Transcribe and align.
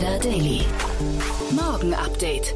Insider 0.00 0.18
Daily. 0.18 0.60
Morgen 1.50 1.92
Update. 1.92 2.54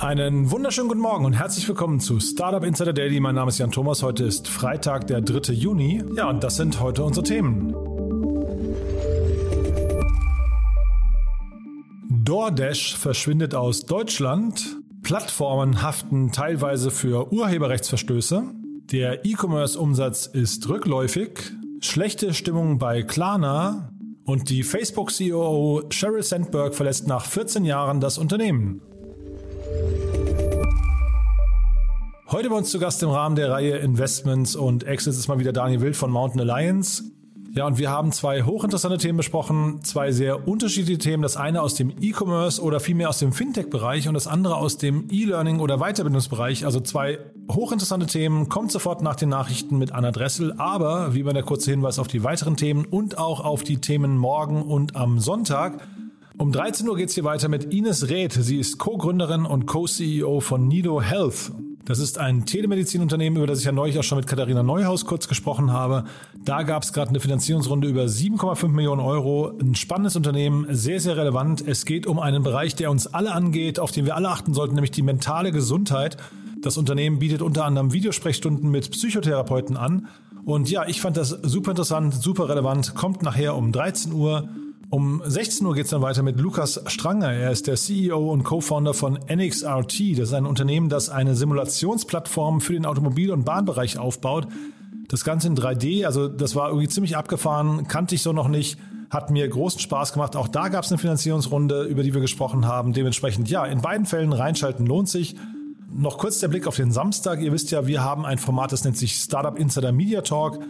Einen 0.00 0.50
wunderschönen 0.50 0.88
guten 0.88 1.00
Morgen 1.00 1.24
und 1.24 1.32
herzlich 1.32 1.66
willkommen 1.66 1.98
zu 1.98 2.20
Startup 2.20 2.62
Insider 2.62 2.92
Daily. 2.92 3.20
Mein 3.20 3.36
Name 3.36 3.48
ist 3.48 3.56
Jan 3.56 3.70
Thomas. 3.70 4.02
Heute 4.02 4.24
ist 4.24 4.48
Freitag, 4.48 5.06
der 5.06 5.22
3. 5.22 5.54
Juni. 5.54 6.04
Ja, 6.14 6.28
und 6.28 6.44
das 6.44 6.56
sind 6.56 6.80
heute 6.80 7.02
unsere 7.02 7.24
Themen. 7.24 7.72
DoorDash 12.10 12.96
verschwindet 12.96 13.54
aus 13.54 13.86
Deutschland. 13.86 14.76
Plattformen 15.02 15.80
haften 15.80 16.32
teilweise 16.32 16.90
für 16.90 17.32
Urheberrechtsverstöße. 17.32 18.44
Der 18.92 19.24
E-Commerce-Umsatz 19.24 20.26
ist 20.26 20.68
rückläufig. 20.68 21.50
Schlechte 21.80 22.34
Stimmung 22.34 22.78
bei 22.78 23.02
Klarna. 23.02 23.93
Und 24.26 24.48
die 24.48 24.62
Facebook-CEO 24.62 25.82
Sheryl 25.90 26.22
Sandberg 26.22 26.74
verlässt 26.74 27.06
nach 27.06 27.26
14 27.26 27.64
Jahren 27.64 28.00
das 28.00 28.16
Unternehmen. 28.16 28.80
Heute 32.28 32.48
bei 32.48 32.56
uns 32.56 32.70
zu 32.70 32.78
Gast 32.78 33.02
im 33.02 33.10
Rahmen 33.10 33.36
der 33.36 33.50
Reihe 33.50 33.76
Investments 33.76 34.56
und 34.56 34.84
Exits 34.84 35.18
ist 35.18 35.28
mal 35.28 35.38
wieder 35.38 35.52
Daniel 35.52 35.82
Wild 35.82 35.96
von 35.96 36.10
Mountain 36.10 36.40
Alliance. 36.40 37.04
Ja, 37.56 37.68
und 37.68 37.78
wir 37.78 37.88
haben 37.88 38.10
zwei 38.10 38.42
hochinteressante 38.42 38.98
Themen 38.98 39.16
besprochen, 39.16 39.78
zwei 39.84 40.10
sehr 40.10 40.48
unterschiedliche 40.48 40.98
Themen. 40.98 41.22
Das 41.22 41.36
eine 41.36 41.62
aus 41.62 41.76
dem 41.76 41.92
E-Commerce 42.00 42.60
oder 42.60 42.80
vielmehr 42.80 43.08
aus 43.08 43.20
dem 43.20 43.32
Fintech-Bereich 43.32 44.08
und 44.08 44.14
das 44.14 44.26
andere 44.26 44.56
aus 44.56 44.76
dem 44.76 45.06
E-Learning 45.08 45.60
oder 45.60 45.78
Weiterbildungsbereich. 45.78 46.64
Also 46.66 46.80
zwei 46.80 47.20
hochinteressante 47.48 48.06
Themen. 48.06 48.48
Kommt 48.48 48.72
sofort 48.72 49.02
nach 49.02 49.14
den 49.14 49.28
Nachrichten 49.28 49.78
mit 49.78 49.92
Anna 49.92 50.10
Dressel, 50.10 50.54
aber 50.58 51.14
wie 51.14 51.20
immer 51.20 51.32
der 51.32 51.44
kurze 51.44 51.70
Hinweis 51.70 52.00
auf 52.00 52.08
die 52.08 52.24
weiteren 52.24 52.56
Themen 52.56 52.86
und 52.86 53.18
auch 53.18 53.44
auf 53.44 53.62
die 53.62 53.78
Themen 53.78 54.18
morgen 54.18 54.60
und 54.60 54.96
am 54.96 55.20
Sonntag. 55.20 55.86
Um 56.36 56.50
13 56.50 56.88
Uhr 56.88 56.96
geht's 56.96 57.14
hier 57.14 57.22
weiter 57.22 57.48
mit 57.48 57.72
Ines 57.72 58.08
Reth. 58.08 58.32
Sie 58.32 58.58
ist 58.58 58.78
Co-Gründerin 58.78 59.46
und 59.46 59.66
Co-CEO 59.66 60.40
von 60.40 60.66
Nido 60.66 61.00
Health. 61.00 61.52
Das 61.86 61.98
ist 61.98 62.18
ein 62.18 62.46
Telemedizinunternehmen, 62.46 63.36
über 63.36 63.46
das 63.46 63.58
ich 63.58 63.66
ja 63.66 63.72
neulich 63.72 63.98
auch 63.98 64.02
schon 64.02 64.16
mit 64.16 64.26
Katharina 64.26 64.62
Neuhaus 64.62 65.04
kurz 65.04 65.28
gesprochen 65.28 65.70
habe. 65.70 66.04
Da 66.42 66.62
gab 66.62 66.82
es 66.82 66.94
gerade 66.94 67.10
eine 67.10 67.20
Finanzierungsrunde 67.20 67.88
über 67.88 68.04
7,5 68.04 68.68
Millionen 68.68 69.02
Euro. 69.02 69.52
Ein 69.60 69.74
spannendes 69.74 70.16
Unternehmen, 70.16 70.66
sehr, 70.70 70.98
sehr 70.98 71.18
relevant. 71.18 71.62
Es 71.66 71.84
geht 71.84 72.06
um 72.06 72.18
einen 72.18 72.42
Bereich, 72.42 72.74
der 72.74 72.90
uns 72.90 73.06
alle 73.06 73.32
angeht, 73.32 73.78
auf 73.78 73.92
den 73.92 74.06
wir 74.06 74.16
alle 74.16 74.30
achten 74.30 74.54
sollten, 74.54 74.74
nämlich 74.74 74.92
die 74.92 75.02
mentale 75.02 75.52
Gesundheit. 75.52 76.16
Das 76.62 76.78
Unternehmen 76.78 77.18
bietet 77.18 77.42
unter 77.42 77.66
anderem 77.66 77.92
Videosprechstunden 77.92 78.70
mit 78.70 78.90
Psychotherapeuten 78.90 79.76
an. 79.76 80.08
Und 80.46 80.70
ja, 80.70 80.86
ich 80.86 81.02
fand 81.02 81.18
das 81.18 81.28
super 81.28 81.72
interessant, 81.72 82.14
super 82.14 82.48
relevant. 82.48 82.94
Kommt 82.94 83.22
nachher 83.22 83.56
um 83.56 83.72
13 83.72 84.10
Uhr. 84.14 84.48
Um 84.94 85.22
16 85.26 85.66
Uhr 85.66 85.74
geht 85.74 85.86
es 85.86 85.90
dann 85.90 86.02
weiter 86.02 86.22
mit 86.22 86.38
Lukas 86.38 86.80
Stranger. 86.86 87.32
Er 87.32 87.50
ist 87.50 87.66
der 87.66 87.74
CEO 87.74 88.30
und 88.30 88.44
Co-Founder 88.44 88.94
von 88.94 89.18
NXRT. 89.28 90.16
Das 90.16 90.28
ist 90.28 90.34
ein 90.34 90.46
Unternehmen, 90.46 90.88
das 90.88 91.08
eine 91.08 91.34
Simulationsplattform 91.34 92.60
für 92.60 92.74
den 92.74 92.86
Automobil- 92.86 93.32
und 93.32 93.44
Bahnbereich 93.44 93.98
aufbaut. 93.98 94.46
Das 95.08 95.24
Ganze 95.24 95.48
in 95.48 95.56
3D, 95.56 96.06
also 96.06 96.28
das 96.28 96.54
war 96.54 96.68
irgendwie 96.68 96.86
ziemlich 96.86 97.16
abgefahren, 97.16 97.88
kannte 97.88 98.14
ich 98.14 98.22
so 98.22 98.32
noch 98.32 98.46
nicht. 98.46 98.78
Hat 99.10 99.30
mir 99.30 99.48
großen 99.48 99.80
Spaß 99.80 100.12
gemacht. 100.12 100.36
Auch 100.36 100.46
da 100.46 100.68
gab 100.68 100.84
es 100.84 100.92
eine 100.92 100.98
Finanzierungsrunde, 100.98 101.82
über 101.86 102.04
die 102.04 102.14
wir 102.14 102.20
gesprochen 102.20 102.68
haben. 102.68 102.92
Dementsprechend, 102.92 103.50
ja, 103.50 103.64
in 103.64 103.80
beiden 103.80 104.06
Fällen 104.06 104.32
reinschalten 104.32 104.86
lohnt 104.86 105.08
sich. 105.08 105.34
Noch 105.92 106.18
kurz 106.18 106.38
der 106.38 106.46
Blick 106.46 106.68
auf 106.68 106.76
den 106.76 106.92
Samstag. 106.92 107.40
Ihr 107.40 107.50
wisst 107.50 107.72
ja, 107.72 107.88
wir 107.88 108.04
haben 108.04 108.24
ein 108.24 108.38
Format, 108.38 108.70
das 108.70 108.84
nennt 108.84 108.96
sich 108.96 109.16
Startup 109.16 109.58
Insider 109.58 109.90
Media 109.90 110.20
Talk. 110.20 110.60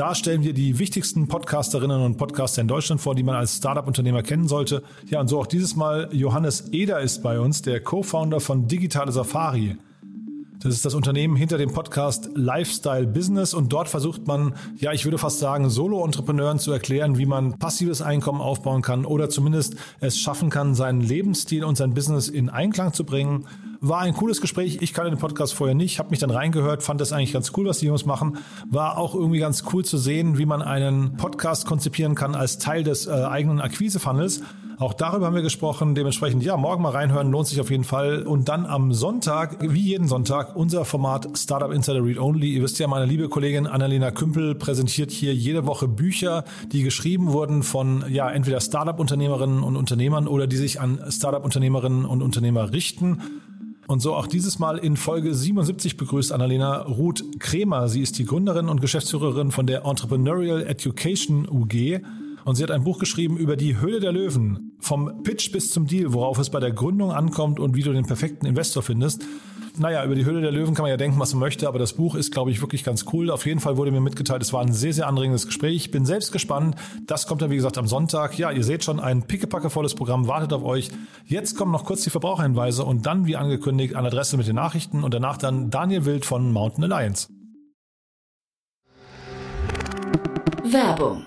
Da 0.00 0.14
stellen 0.14 0.42
wir 0.42 0.54
die 0.54 0.78
wichtigsten 0.78 1.28
Podcasterinnen 1.28 2.00
und 2.00 2.16
Podcaster 2.16 2.62
in 2.62 2.68
Deutschland 2.68 3.02
vor, 3.02 3.14
die 3.14 3.22
man 3.22 3.34
als 3.34 3.58
Startup-Unternehmer 3.58 4.22
kennen 4.22 4.48
sollte. 4.48 4.82
Ja, 5.04 5.20
und 5.20 5.28
so 5.28 5.38
auch 5.38 5.46
dieses 5.46 5.76
Mal 5.76 6.08
Johannes 6.10 6.72
Eder 6.72 7.00
ist 7.00 7.22
bei 7.22 7.38
uns, 7.38 7.60
der 7.60 7.82
Co-Founder 7.82 8.40
von 8.40 8.66
Digitale 8.66 9.12
Safari. 9.12 9.76
Das 10.62 10.74
ist 10.74 10.84
das 10.84 10.92
Unternehmen 10.92 11.36
hinter 11.36 11.56
dem 11.56 11.72
Podcast 11.72 12.28
Lifestyle 12.34 13.06
Business 13.06 13.54
und 13.54 13.72
dort 13.72 13.88
versucht 13.88 14.26
man, 14.26 14.54
ja, 14.76 14.92
ich 14.92 15.06
würde 15.06 15.16
fast 15.16 15.38
sagen, 15.38 15.70
Solo-Entrepreneuren 15.70 16.58
zu 16.58 16.70
erklären, 16.70 17.16
wie 17.16 17.24
man 17.24 17.58
passives 17.58 18.02
Einkommen 18.02 18.42
aufbauen 18.42 18.82
kann 18.82 19.06
oder 19.06 19.30
zumindest 19.30 19.76
es 20.00 20.18
schaffen 20.18 20.50
kann, 20.50 20.74
seinen 20.74 21.00
Lebensstil 21.00 21.64
und 21.64 21.78
sein 21.78 21.94
Business 21.94 22.28
in 22.28 22.50
Einklang 22.50 22.92
zu 22.92 23.04
bringen. 23.04 23.46
War 23.80 24.00
ein 24.00 24.12
cooles 24.12 24.42
Gespräch. 24.42 24.82
Ich 24.82 24.92
kannte 24.92 25.10
den 25.10 25.18
Podcast 25.18 25.54
vorher 25.54 25.74
nicht, 25.74 25.98
habe 25.98 26.10
mich 26.10 26.18
dann 26.18 26.30
reingehört, 26.30 26.82
fand 26.82 27.00
das 27.00 27.14
eigentlich 27.14 27.32
ganz 27.32 27.52
cool, 27.56 27.64
was 27.64 27.78
die 27.78 27.86
Jungs 27.86 28.04
machen. 28.04 28.36
War 28.68 28.98
auch 28.98 29.14
irgendwie 29.14 29.38
ganz 29.38 29.64
cool 29.72 29.82
zu 29.82 29.96
sehen, 29.96 30.36
wie 30.36 30.44
man 30.44 30.60
einen 30.60 31.16
Podcast 31.16 31.64
konzipieren 31.64 32.14
kann 32.14 32.34
als 32.34 32.58
Teil 32.58 32.84
des 32.84 33.06
äh, 33.06 33.12
eigenen 33.12 33.62
Akquisefunnels. 33.62 34.42
Auch 34.80 34.94
darüber 34.94 35.26
haben 35.26 35.34
wir 35.34 35.42
gesprochen. 35.42 35.94
Dementsprechend, 35.94 36.42
ja, 36.42 36.56
morgen 36.56 36.82
mal 36.82 36.92
reinhören, 36.92 37.30
lohnt 37.30 37.46
sich 37.46 37.60
auf 37.60 37.70
jeden 37.70 37.84
Fall. 37.84 38.22
Und 38.22 38.48
dann 38.48 38.64
am 38.64 38.94
Sonntag, 38.94 39.58
wie 39.60 39.82
jeden 39.82 40.08
Sonntag, 40.08 40.56
unser 40.56 40.86
Format 40.86 41.28
Startup 41.36 41.70
Insider 41.70 42.02
Read 42.02 42.18
Only. 42.18 42.54
Ihr 42.54 42.62
wisst 42.62 42.78
ja, 42.78 42.88
meine 42.88 43.04
liebe 43.04 43.28
Kollegin 43.28 43.66
Annalena 43.66 44.10
Kümpel 44.10 44.54
präsentiert 44.54 45.10
hier 45.10 45.34
jede 45.34 45.66
Woche 45.66 45.86
Bücher, 45.86 46.44
die 46.72 46.82
geschrieben 46.82 47.30
wurden 47.32 47.62
von, 47.62 48.06
ja, 48.08 48.30
entweder 48.30 48.58
Startup-Unternehmerinnen 48.58 49.62
und 49.62 49.76
Unternehmern 49.76 50.26
oder 50.26 50.46
die 50.46 50.56
sich 50.56 50.80
an 50.80 50.98
Startup-Unternehmerinnen 51.10 52.06
und 52.06 52.22
Unternehmer 52.22 52.72
richten. 52.72 53.20
Und 53.86 54.00
so 54.00 54.14
auch 54.14 54.26
dieses 54.26 54.58
Mal 54.58 54.78
in 54.78 54.96
Folge 54.96 55.34
77 55.34 55.98
begrüßt 55.98 56.32
Annalena 56.32 56.84
Ruth 56.84 57.22
Kremer. 57.38 57.90
Sie 57.90 58.00
ist 58.00 58.18
die 58.18 58.24
Gründerin 58.24 58.70
und 58.70 58.80
Geschäftsführerin 58.80 59.50
von 59.50 59.66
der 59.66 59.84
Entrepreneurial 59.84 60.62
Education 60.62 61.46
UG. 61.46 62.00
Und 62.44 62.56
sie 62.56 62.62
hat 62.62 62.70
ein 62.70 62.84
Buch 62.84 62.98
geschrieben 62.98 63.36
über 63.36 63.56
die 63.56 63.78
Höhle 63.78 64.00
der 64.00 64.12
Löwen. 64.12 64.76
Vom 64.80 65.22
Pitch 65.22 65.52
bis 65.52 65.70
zum 65.70 65.86
Deal, 65.86 66.12
worauf 66.12 66.38
es 66.38 66.50
bei 66.50 66.60
der 66.60 66.72
Gründung 66.72 67.12
ankommt 67.12 67.60
und 67.60 67.74
wie 67.74 67.82
du 67.82 67.92
den 67.92 68.06
perfekten 68.06 68.46
Investor 68.46 68.82
findest. 68.82 69.24
Naja, 69.78 70.04
über 70.04 70.14
die 70.14 70.24
Höhle 70.24 70.40
der 70.40 70.52
Löwen 70.52 70.74
kann 70.74 70.82
man 70.82 70.90
ja 70.90 70.96
denken, 70.96 71.18
was 71.18 71.32
man 71.32 71.40
möchte, 71.40 71.68
aber 71.68 71.78
das 71.78 71.94
Buch 71.94 72.14
ist, 72.14 72.32
glaube 72.32 72.50
ich, 72.50 72.60
wirklich 72.60 72.84
ganz 72.84 73.06
cool. 73.12 73.30
Auf 73.30 73.46
jeden 73.46 73.60
Fall 73.60 73.76
wurde 73.76 73.90
mir 73.90 74.00
mitgeteilt, 74.00 74.42
es 74.42 74.52
war 74.52 74.60
ein 74.60 74.72
sehr, 74.72 74.92
sehr 74.92 75.06
anregendes 75.06 75.46
Gespräch. 75.46 75.76
Ich 75.76 75.90
bin 75.90 76.04
selbst 76.04 76.32
gespannt. 76.32 76.76
Das 77.06 77.26
kommt 77.26 77.40
dann, 77.40 77.50
wie 77.50 77.56
gesagt, 77.56 77.78
am 77.78 77.86
Sonntag. 77.86 78.36
Ja, 78.38 78.50
ihr 78.50 78.64
seht 78.64 78.84
schon, 78.84 79.00
ein 79.00 79.22
pickepackevolles 79.22 79.94
Programm 79.94 80.26
wartet 80.26 80.52
auf 80.52 80.64
euch. 80.64 80.90
Jetzt 81.24 81.56
kommen 81.56 81.72
noch 81.72 81.84
kurz 81.84 82.02
die 82.02 82.10
Verbraucherhinweise 82.10 82.84
und 82.84 83.06
dann, 83.06 83.26
wie 83.26 83.36
angekündigt, 83.36 83.94
an 83.94 84.04
Adresse 84.04 84.36
mit 84.36 84.46
den 84.46 84.56
Nachrichten 84.56 85.04
und 85.04 85.14
danach 85.14 85.36
dann 85.36 85.70
Daniel 85.70 86.04
Wild 86.04 86.26
von 86.26 86.52
Mountain 86.52 86.84
Alliance. 86.84 87.28
Werbung. 90.64 91.26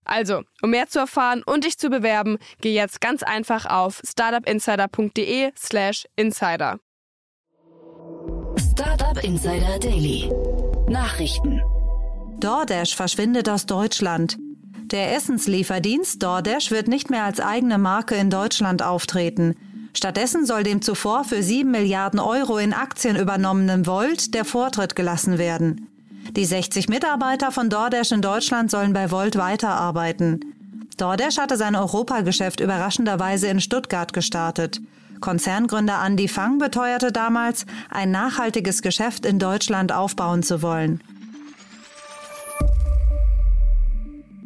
Also, 0.05 0.41
um 0.61 0.71
mehr 0.71 0.87
zu 0.87 0.99
erfahren 0.99 1.43
und 1.45 1.63
dich 1.63 1.77
zu 1.77 1.89
bewerben, 1.89 2.37
geh 2.59 2.73
jetzt 2.73 3.01
ganz 3.01 3.23
einfach 3.23 3.65
auf 3.65 4.01
startupinsider.de/slash 4.05 6.05
insider. 6.15 6.79
Startup 8.57 9.23
Insider 9.23 9.79
Daily. 9.79 10.31
Nachrichten. 10.89 11.61
DoorDash 12.39 12.95
verschwindet 12.95 13.47
aus 13.47 13.65
Deutschland. 13.65 14.37
Der 14.91 15.15
Essenslieferdienst 15.15 16.21
DoorDash 16.23 16.71
wird 16.71 16.87
nicht 16.87 17.09
mehr 17.09 17.23
als 17.23 17.39
eigene 17.39 17.77
Marke 17.77 18.15
in 18.15 18.29
Deutschland 18.29 18.81
auftreten. 18.81 19.55
Stattdessen 19.93 20.45
soll 20.45 20.63
dem 20.63 20.81
zuvor 20.81 21.23
für 21.23 21.43
7 21.43 21.69
Milliarden 21.69 22.19
Euro 22.19 22.57
in 22.57 22.73
Aktien 22.73 23.15
übernommenen 23.15 23.85
Volt 23.85 24.33
der 24.33 24.45
Vortritt 24.45 24.95
gelassen 24.95 25.37
werden. 25.37 25.90
Die 26.35 26.45
60 26.45 26.87
Mitarbeiter 26.87 27.51
von 27.51 27.69
DoorDash 27.69 28.13
in 28.13 28.21
Deutschland 28.21 28.71
sollen 28.71 28.93
bei 28.93 29.11
Volt 29.11 29.37
weiterarbeiten. 29.37 30.39
DoorDash 30.95 31.37
hatte 31.37 31.57
sein 31.57 31.75
Europageschäft 31.75 32.61
überraschenderweise 32.61 33.47
in 33.47 33.59
Stuttgart 33.59 34.13
gestartet. 34.13 34.79
Konzerngründer 35.19 36.01
Andy 36.05 36.29
Fang 36.29 36.57
beteuerte 36.57 37.11
damals, 37.11 37.65
ein 37.89 38.11
nachhaltiges 38.11 38.81
Geschäft 38.81 39.25
in 39.25 39.39
Deutschland 39.39 39.91
aufbauen 39.91 40.41
zu 40.41 40.61
wollen. 40.61 41.01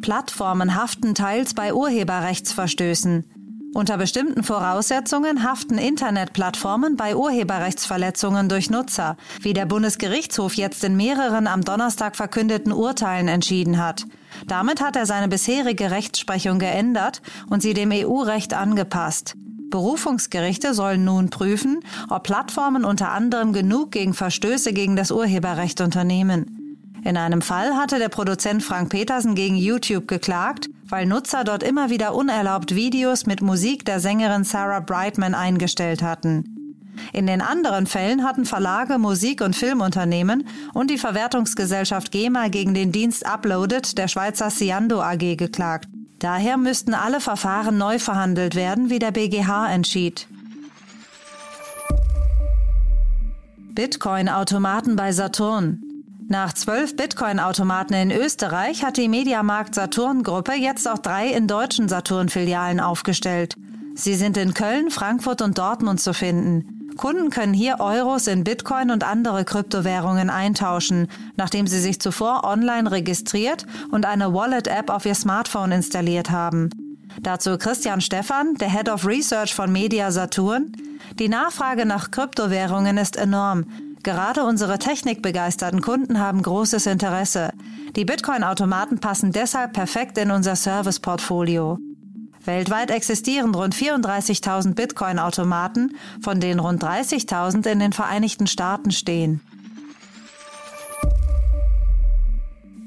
Plattformen 0.02 0.74
haften 0.74 1.14
teils 1.14 1.54
bei 1.54 1.72
Urheberrechtsverstößen. 1.72 3.35
Unter 3.76 3.98
bestimmten 3.98 4.42
Voraussetzungen 4.42 5.42
haften 5.42 5.76
Internetplattformen 5.76 6.96
bei 6.96 7.14
Urheberrechtsverletzungen 7.14 8.48
durch 8.48 8.70
Nutzer, 8.70 9.18
wie 9.42 9.52
der 9.52 9.66
Bundesgerichtshof 9.66 10.54
jetzt 10.54 10.82
in 10.82 10.96
mehreren 10.96 11.46
am 11.46 11.62
Donnerstag 11.62 12.16
verkündeten 12.16 12.72
Urteilen 12.72 13.28
entschieden 13.28 13.76
hat. 13.76 14.06
Damit 14.46 14.80
hat 14.80 14.96
er 14.96 15.04
seine 15.04 15.28
bisherige 15.28 15.90
Rechtsprechung 15.90 16.58
geändert 16.58 17.20
und 17.50 17.60
sie 17.60 17.74
dem 17.74 17.90
EU-Recht 17.92 18.54
angepasst. 18.54 19.34
Berufungsgerichte 19.68 20.72
sollen 20.72 21.04
nun 21.04 21.28
prüfen, 21.28 21.80
ob 22.08 22.22
Plattformen 22.22 22.82
unter 22.82 23.10
anderem 23.10 23.52
genug 23.52 23.90
gegen 23.90 24.14
Verstöße 24.14 24.72
gegen 24.72 24.96
das 24.96 25.10
Urheberrecht 25.10 25.82
unternehmen. 25.82 26.55
In 27.06 27.16
einem 27.16 27.40
Fall 27.40 27.76
hatte 27.76 28.00
der 28.00 28.08
Produzent 28.08 28.64
Frank 28.64 28.88
Petersen 28.88 29.36
gegen 29.36 29.54
YouTube 29.54 30.08
geklagt, 30.08 30.68
weil 30.88 31.06
Nutzer 31.06 31.44
dort 31.44 31.62
immer 31.62 31.88
wieder 31.88 32.16
unerlaubt 32.16 32.74
Videos 32.74 33.26
mit 33.26 33.42
Musik 33.42 33.84
der 33.84 34.00
Sängerin 34.00 34.42
Sarah 34.42 34.80
Brightman 34.80 35.32
eingestellt 35.32 36.02
hatten. 36.02 36.82
In 37.12 37.28
den 37.28 37.42
anderen 37.42 37.86
Fällen 37.86 38.24
hatten 38.24 38.44
Verlage, 38.44 38.98
Musik- 38.98 39.40
und 39.40 39.54
Filmunternehmen 39.54 40.48
und 40.74 40.90
die 40.90 40.98
Verwertungsgesellschaft 40.98 42.10
GEMA 42.10 42.48
gegen 42.48 42.74
den 42.74 42.90
Dienst 42.90 43.24
Uploaded 43.24 43.96
der 43.96 44.08
Schweizer 44.08 44.48
Ciando 44.48 45.00
AG 45.00 45.36
geklagt. 45.36 45.88
Daher 46.18 46.56
müssten 46.56 46.92
alle 46.92 47.20
Verfahren 47.20 47.78
neu 47.78 48.00
verhandelt 48.00 48.56
werden, 48.56 48.90
wie 48.90 48.98
der 48.98 49.12
BGH 49.12 49.72
entschied. 49.72 50.26
Bitcoin-Automaten 53.76 54.96
bei 54.96 55.12
Saturn. 55.12 55.85
Nach 56.28 56.52
zwölf 56.52 56.96
Bitcoin-Automaten 56.96 57.94
in 57.94 58.10
Österreich 58.10 58.84
hat 58.84 58.96
die 58.96 59.08
Mediamarkt 59.08 59.76
Saturn-Gruppe 59.76 60.54
jetzt 60.54 60.88
auch 60.88 60.98
drei 60.98 61.28
in 61.28 61.46
deutschen 61.46 61.88
Saturn-Filialen 61.88 62.80
aufgestellt. 62.80 63.54
Sie 63.94 64.14
sind 64.14 64.36
in 64.36 64.52
Köln, 64.52 64.90
Frankfurt 64.90 65.40
und 65.40 65.56
Dortmund 65.56 66.00
zu 66.00 66.12
finden. 66.12 66.92
Kunden 66.96 67.30
können 67.30 67.54
hier 67.54 67.78
Euros 67.78 68.26
in 68.26 68.42
Bitcoin 68.42 68.90
und 68.90 69.04
andere 69.04 69.44
Kryptowährungen 69.44 70.28
eintauschen, 70.28 71.06
nachdem 71.36 71.68
sie 71.68 71.80
sich 71.80 72.00
zuvor 72.00 72.42
online 72.42 72.90
registriert 72.90 73.64
und 73.92 74.04
eine 74.04 74.34
Wallet-App 74.34 74.90
auf 74.90 75.06
ihr 75.06 75.14
Smartphone 75.14 75.70
installiert 75.70 76.30
haben. 76.30 76.70
Dazu 77.22 77.56
Christian 77.56 78.00
Stephan, 78.00 78.54
der 78.56 78.70
Head 78.70 78.88
of 78.88 79.06
Research 79.06 79.54
von 79.54 79.70
Media 79.70 80.10
Saturn. 80.10 80.72
Die 81.20 81.28
Nachfrage 81.28 81.86
nach 81.86 82.10
Kryptowährungen 82.10 82.98
ist 82.98 83.16
enorm. 83.16 83.66
Gerade 84.06 84.44
unsere 84.44 84.78
technikbegeisterten 84.78 85.80
Kunden 85.80 86.20
haben 86.20 86.40
großes 86.40 86.86
Interesse. 86.86 87.50
Die 87.96 88.04
Bitcoin-Automaten 88.04 89.00
passen 89.00 89.32
deshalb 89.32 89.72
perfekt 89.72 90.16
in 90.16 90.30
unser 90.30 90.54
Service-Portfolio. 90.54 91.80
Weltweit 92.44 92.92
existieren 92.92 93.52
rund 93.52 93.74
34.000 93.74 94.76
Bitcoin-Automaten, 94.76 95.96
von 96.22 96.38
denen 96.38 96.60
rund 96.60 96.84
30.000 96.84 97.66
in 97.66 97.80
den 97.80 97.92
Vereinigten 97.92 98.46
Staaten 98.46 98.92
stehen. 98.92 99.40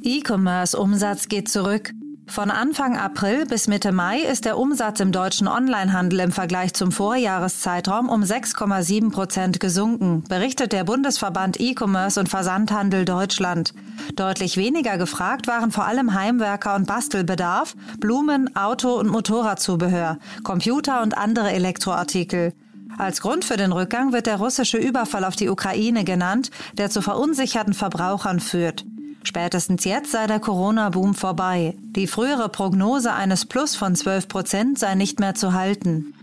E-Commerce-Umsatz 0.01 1.27
geht 1.27 1.49
zurück. 1.49 1.91
Von 2.29 2.51
Anfang 2.51 2.95
April 2.95 3.47
bis 3.47 3.67
Mitte 3.67 3.91
Mai 3.91 4.19
ist 4.19 4.45
der 4.45 4.59
Umsatz 4.59 4.99
im 4.99 5.11
deutschen 5.11 5.47
Onlinehandel 5.47 6.19
im 6.19 6.31
Vergleich 6.31 6.75
zum 6.75 6.91
Vorjahreszeitraum 6.91 8.07
um 8.07 8.21
6,7 8.21 9.11
Prozent 9.11 9.59
gesunken, 9.59 10.23
berichtet 10.29 10.71
der 10.71 10.83
Bundesverband 10.83 11.59
E-Commerce 11.59 12.19
und 12.19 12.29
Versandhandel 12.29 13.03
Deutschland. 13.03 13.73
Deutlich 14.15 14.57
weniger 14.57 14.99
gefragt 14.99 15.47
waren 15.47 15.71
vor 15.71 15.85
allem 15.85 16.13
Heimwerker 16.13 16.75
und 16.75 16.85
Bastelbedarf, 16.85 17.75
Blumen, 17.99 18.55
Auto- 18.55 18.99
und 18.99 19.09
Motorradzubehör, 19.09 20.19
Computer 20.43 21.01
und 21.01 21.17
andere 21.17 21.51
Elektroartikel. 21.51 22.53
Als 22.99 23.21
Grund 23.21 23.43
für 23.43 23.57
den 23.57 23.71
Rückgang 23.71 24.13
wird 24.13 24.27
der 24.27 24.37
russische 24.37 24.77
Überfall 24.77 25.25
auf 25.25 25.35
die 25.35 25.49
Ukraine 25.49 26.03
genannt, 26.03 26.51
der 26.73 26.91
zu 26.91 27.01
verunsicherten 27.01 27.73
Verbrauchern 27.73 28.39
führt. 28.39 28.85
Spätestens 29.29 29.85
jetzt 29.85 30.11
sei 30.11 30.25
der 30.25 30.39
Corona-Boom 30.39 31.13
vorbei. 31.13 31.75
Die 31.95 32.07
frühere 32.07 32.49
Prognose 32.49 33.13
eines 33.13 33.45
Plus 33.45 33.75
von 33.75 33.95
12 33.95 34.27
Prozent 34.27 34.79
sei 34.79 34.95
nicht 34.95 35.19
mehr 35.19 35.35
zu 35.35 35.53
halten. 35.53 36.15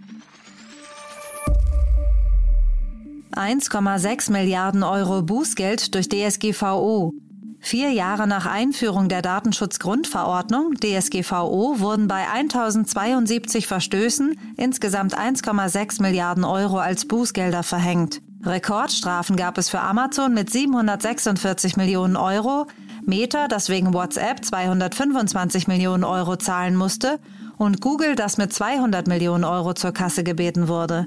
1,6 3.30 4.32
Milliarden 4.32 4.82
Euro 4.82 5.22
Bußgeld 5.22 5.94
durch 5.94 6.08
DSGVO. 6.08 7.12
Vier 7.60 7.92
Jahre 7.92 8.26
nach 8.26 8.44
Einführung 8.44 9.08
der 9.08 9.22
Datenschutzgrundverordnung 9.22 10.74
DSGVO 10.74 11.78
wurden 11.78 12.08
bei 12.08 12.28
1072 12.28 13.68
Verstößen 13.68 14.36
insgesamt 14.56 15.16
1,6 15.16 16.02
Milliarden 16.02 16.42
Euro 16.42 16.78
als 16.78 17.06
Bußgelder 17.06 17.62
verhängt. 17.62 18.20
Rekordstrafen 18.44 19.36
gab 19.36 19.58
es 19.58 19.68
für 19.68 19.80
Amazon 19.80 20.34
mit 20.34 20.50
746 20.50 21.76
Millionen 21.76 22.16
Euro, 22.16 22.66
Meta, 23.06 23.46
das 23.46 23.68
wegen 23.68 23.94
WhatsApp 23.94 24.44
225 24.44 25.68
Millionen 25.68 26.04
Euro 26.04 26.36
zahlen 26.36 26.74
musste, 26.74 27.20
und 27.56 27.80
Google, 27.80 28.16
das 28.16 28.36
mit 28.36 28.52
200 28.52 29.06
Millionen 29.06 29.44
Euro 29.44 29.74
zur 29.74 29.92
Kasse 29.92 30.24
gebeten 30.24 30.68
wurde. 30.68 31.06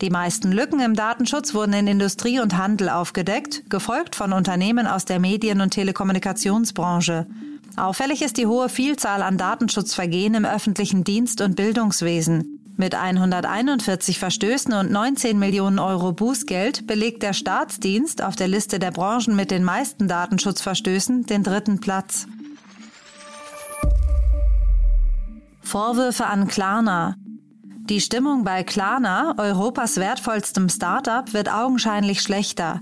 Die 0.00 0.10
meisten 0.10 0.52
Lücken 0.52 0.80
im 0.80 0.94
Datenschutz 0.94 1.54
wurden 1.54 1.72
in 1.72 1.86
Industrie 1.86 2.40
und 2.40 2.58
Handel 2.58 2.88
aufgedeckt, 2.88 3.70
gefolgt 3.70 4.16
von 4.16 4.32
Unternehmen 4.32 4.86
aus 4.86 5.04
der 5.04 5.20
Medien- 5.20 5.60
und 5.60 5.70
Telekommunikationsbranche. 5.70 7.26
Auffällig 7.76 8.22
ist 8.22 8.36
die 8.36 8.46
hohe 8.46 8.68
Vielzahl 8.68 9.22
an 9.22 9.38
Datenschutzvergehen 9.38 10.34
im 10.34 10.44
öffentlichen 10.44 11.04
Dienst 11.04 11.40
und 11.40 11.56
Bildungswesen. 11.56 12.55
Mit 12.78 12.94
141 12.94 14.18
Verstößen 14.18 14.74
und 14.74 14.90
19 14.90 15.38
Millionen 15.38 15.78
Euro 15.78 16.12
Bußgeld 16.12 16.86
belegt 16.86 17.22
der 17.22 17.32
Staatsdienst 17.32 18.22
auf 18.22 18.36
der 18.36 18.48
Liste 18.48 18.78
der 18.78 18.90
Branchen 18.90 19.34
mit 19.34 19.50
den 19.50 19.64
meisten 19.64 20.08
Datenschutzverstößen 20.08 21.24
den 21.24 21.42
dritten 21.42 21.80
Platz. 21.80 22.26
Vorwürfe 25.62 26.26
an 26.26 26.48
Klarna. 26.48 27.16
Die 27.88 28.00
Stimmung 28.00 28.44
bei 28.44 28.62
Klarna, 28.62 29.34
Europas 29.38 29.96
wertvollstem 29.96 30.68
Startup, 30.68 31.32
wird 31.32 31.50
augenscheinlich 31.50 32.20
schlechter. 32.20 32.80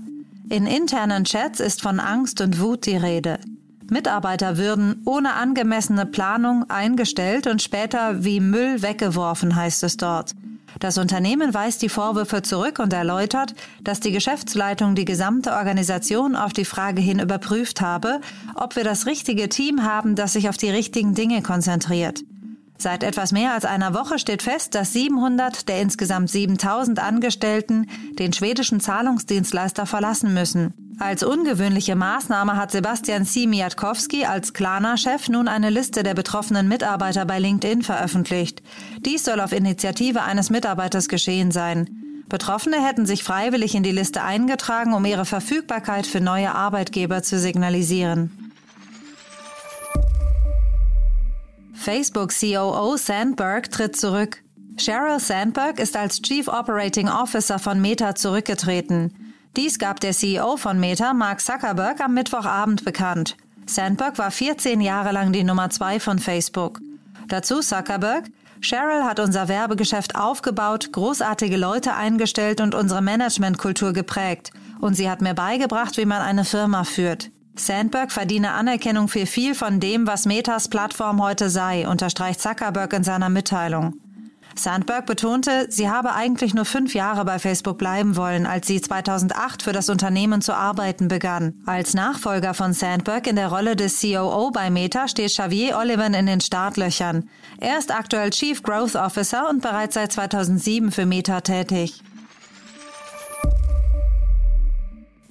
In 0.49 0.67
internen 0.67 1.23
Chats 1.23 1.61
ist 1.61 1.81
von 1.81 2.01
Angst 2.01 2.41
und 2.41 2.59
Wut 2.59 2.85
die 2.85 2.97
Rede. 2.97 3.39
Mitarbeiter 3.89 4.57
würden 4.57 5.01
ohne 5.05 5.33
angemessene 5.33 6.05
Planung 6.05 6.69
eingestellt 6.69 7.47
und 7.47 7.61
später 7.61 8.23
wie 8.23 8.39
Müll 8.39 8.81
weggeworfen, 8.81 9.55
heißt 9.55 9.83
es 9.83 9.97
dort. 9.97 10.31
Das 10.79 10.97
Unternehmen 10.97 11.53
weist 11.53 11.81
die 11.81 11.89
Vorwürfe 11.89 12.41
zurück 12.41 12.79
und 12.79 12.91
erläutert, 12.91 13.55
dass 13.81 14.01
die 14.01 14.11
Geschäftsleitung 14.11 14.95
die 14.95 15.05
gesamte 15.05 15.53
Organisation 15.53 16.35
auf 16.35 16.51
die 16.51 16.65
Frage 16.65 17.01
hin 17.01 17.19
überprüft 17.19 17.79
habe, 17.79 18.19
ob 18.55 18.75
wir 18.75 18.83
das 18.83 19.05
richtige 19.05 19.47
Team 19.47 19.83
haben, 19.83 20.15
das 20.15 20.33
sich 20.33 20.49
auf 20.49 20.57
die 20.57 20.69
richtigen 20.69 21.13
Dinge 21.13 21.41
konzentriert. 21.41 22.23
Seit 22.77 23.03
etwas 23.03 23.31
mehr 23.31 23.53
als 23.53 23.65
einer 23.65 23.93
Woche 23.93 24.19
steht 24.19 24.43
fest, 24.43 24.75
dass 24.75 24.93
700 24.93 25.67
der 25.69 25.81
insgesamt 25.81 26.29
7000 26.29 26.99
Angestellten 26.99 27.87
den 28.19 28.33
schwedischen 28.33 28.79
Zahlungsdienstleister 28.79 29.85
verlassen 29.85 30.33
müssen. 30.33 30.73
Als 30.99 31.23
ungewöhnliche 31.23 31.95
Maßnahme 31.95 32.55
hat 32.55 32.71
Sebastian 32.71 33.25
Simiatkowski 33.25 34.25
als 34.25 34.53
Klarna-Chef 34.53 35.27
nun 35.27 35.47
eine 35.47 35.69
Liste 35.69 36.03
der 36.03 36.13
betroffenen 36.13 36.67
Mitarbeiter 36.67 37.25
bei 37.25 37.39
LinkedIn 37.39 37.81
veröffentlicht. 37.81 38.61
Dies 38.99 39.25
soll 39.25 39.41
auf 39.41 39.51
Initiative 39.51 40.23
eines 40.23 40.49
Mitarbeiters 40.49 41.09
geschehen 41.09 41.51
sein. 41.51 41.89
Betroffene 42.29 42.85
hätten 42.85 43.05
sich 43.05 43.23
freiwillig 43.23 43.75
in 43.75 43.83
die 43.83 43.91
Liste 43.91 44.23
eingetragen, 44.23 44.93
um 44.93 45.05
ihre 45.05 45.25
Verfügbarkeit 45.25 46.07
für 46.07 46.21
neue 46.21 46.55
Arbeitgeber 46.55 47.23
zu 47.23 47.39
signalisieren. 47.39 48.44
Facebook 51.75 52.31
COO 52.31 52.97
Sandberg 52.97 53.69
tritt 53.69 53.95
zurück. 53.95 54.41
Sheryl 54.77 55.19
Sandberg 55.19 55.79
ist 55.79 55.95
als 55.95 56.21
Chief 56.21 56.47
Operating 56.47 57.07
Officer 57.07 57.59
von 57.59 57.79
Meta 57.79 58.15
zurückgetreten. 58.15 59.13
Dies 59.55 59.79
gab 59.79 59.99
der 59.99 60.11
CEO 60.11 60.57
von 60.57 60.79
Meta, 60.79 61.13
Mark 61.13 61.39
Zuckerberg, 61.39 62.01
am 62.01 62.13
Mittwochabend 62.13 62.83
bekannt. 62.83 63.37
Sandberg 63.67 64.17
war 64.17 64.31
14 64.31 64.81
Jahre 64.81 65.11
lang 65.11 65.31
die 65.31 65.43
Nummer 65.43 65.69
zwei 65.69 65.99
von 65.99 66.19
Facebook. 66.19 66.79
Dazu 67.27 67.61
Zuckerberg, 67.61 68.25
Sheryl 68.61 69.03
hat 69.03 69.19
unser 69.19 69.47
Werbegeschäft 69.47 70.15
aufgebaut, 70.15 70.91
großartige 70.91 71.57
Leute 71.57 71.93
eingestellt 71.93 72.61
und 72.61 72.73
unsere 72.73 73.01
Managementkultur 73.01 73.93
geprägt. 73.93 74.51
Und 74.81 74.95
sie 74.95 75.09
hat 75.09 75.21
mir 75.21 75.33
beigebracht, 75.33 75.97
wie 75.97 76.05
man 76.05 76.21
eine 76.21 76.45
Firma 76.45 76.83
führt. 76.83 77.29
Sandberg 77.57 78.11
verdiene 78.11 78.51
Anerkennung 78.51 79.07
für 79.07 79.25
viel 79.25 79.55
von 79.55 79.79
dem, 79.79 80.07
was 80.07 80.25
Metas 80.25 80.67
Plattform 80.67 81.21
heute 81.21 81.49
sei, 81.49 81.87
unterstreicht 81.87 82.41
Zuckerberg 82.41 82.91
in 82.93 83.03
seiner 83.03 83.29
Mitteilung. 83.29 83.95
Sandberg 84.57 85.05
betonte, 85.05 85.67
sie 85.69 85.89
habe 85.89 86.13
eigentlich 86.13 86.53
nur 86.53 86.63
fünf 86.63 86.93
Jahre 86.93 87.25
bei 87.25 87.39
Facebook 87.39 87.77
bleiben 87.77 88.15
wollen, 88.15 88.45
als 88.45 88.67
sie 88.67 88.79
2008 88.79 89.61
für 89.61 89.73
das 89.73 89.89
Unternehmen 89.89 90.41
zu 90.41 90.53
arbeiten 90.53 91.09
begann. 91.09 91.55
Als 91.65 91.93
Nachfolger 91.93 92.53
von 92.53 92.71
Sandberg 92.71 93.27
in 93.27 93.35
der 93.35 93.49
Rolle 93.49 93.75
des 93.75 93.99
COO 93.99 94.51
bei 94.51 94.69
Meta 94.69 95.07
steht 95.07 95.31
Xavier 95.31 95.77
Olivan 95.77 96.13
in 96.13 96.25
den 96.25 96.39
Startlöchern. 96.39 97.29
Er 97.59 97.77
ist 97.77 97.93
aktuell 97.93 98.29
Chief 98.29 98.63
Growth 98.63 98.95
Officer 98.95 99.49
und 99.49 99.61
bereits 99.61 99.95
seit 99.95 100.13
2007 100.13 100.91
für 100.91 101.05
Meta 101.05 101.41
tätig. 101.41 102.01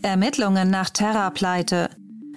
Ermittlungen 0.02 0.68
nach 0.68 0.90
Terra-Pleite. 0.90 1.88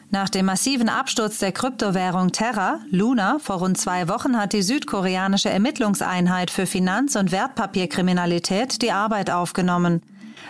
Nach 0.09 0.29
dem 0.29 0.45
massiven 0.45 0.87
Absturz 0.87 1.39
der 1.39 1.51
Kryptowährung 1.51 2.31
Terra, 2.31 2.79
Luna, 2.89 3.39
vor 3.39 3.57
rund 3.57 3.77
zwei 3.77 4.07
Wochen 4.07 4.37
hat 4.37 4.53
die 4.53 4.61
südkoreanische 4.61 5.49
Ermittlungseinheit 5.49 6.49
für 6.49 6.65
Finanz- 6.65 7.17
und 7.17 7.33
Wertpapierkriminalität 7.33 8.81
die 8.81 8.91
Arbeit 8.93 9.29
aufgenommen. 9.29 10.01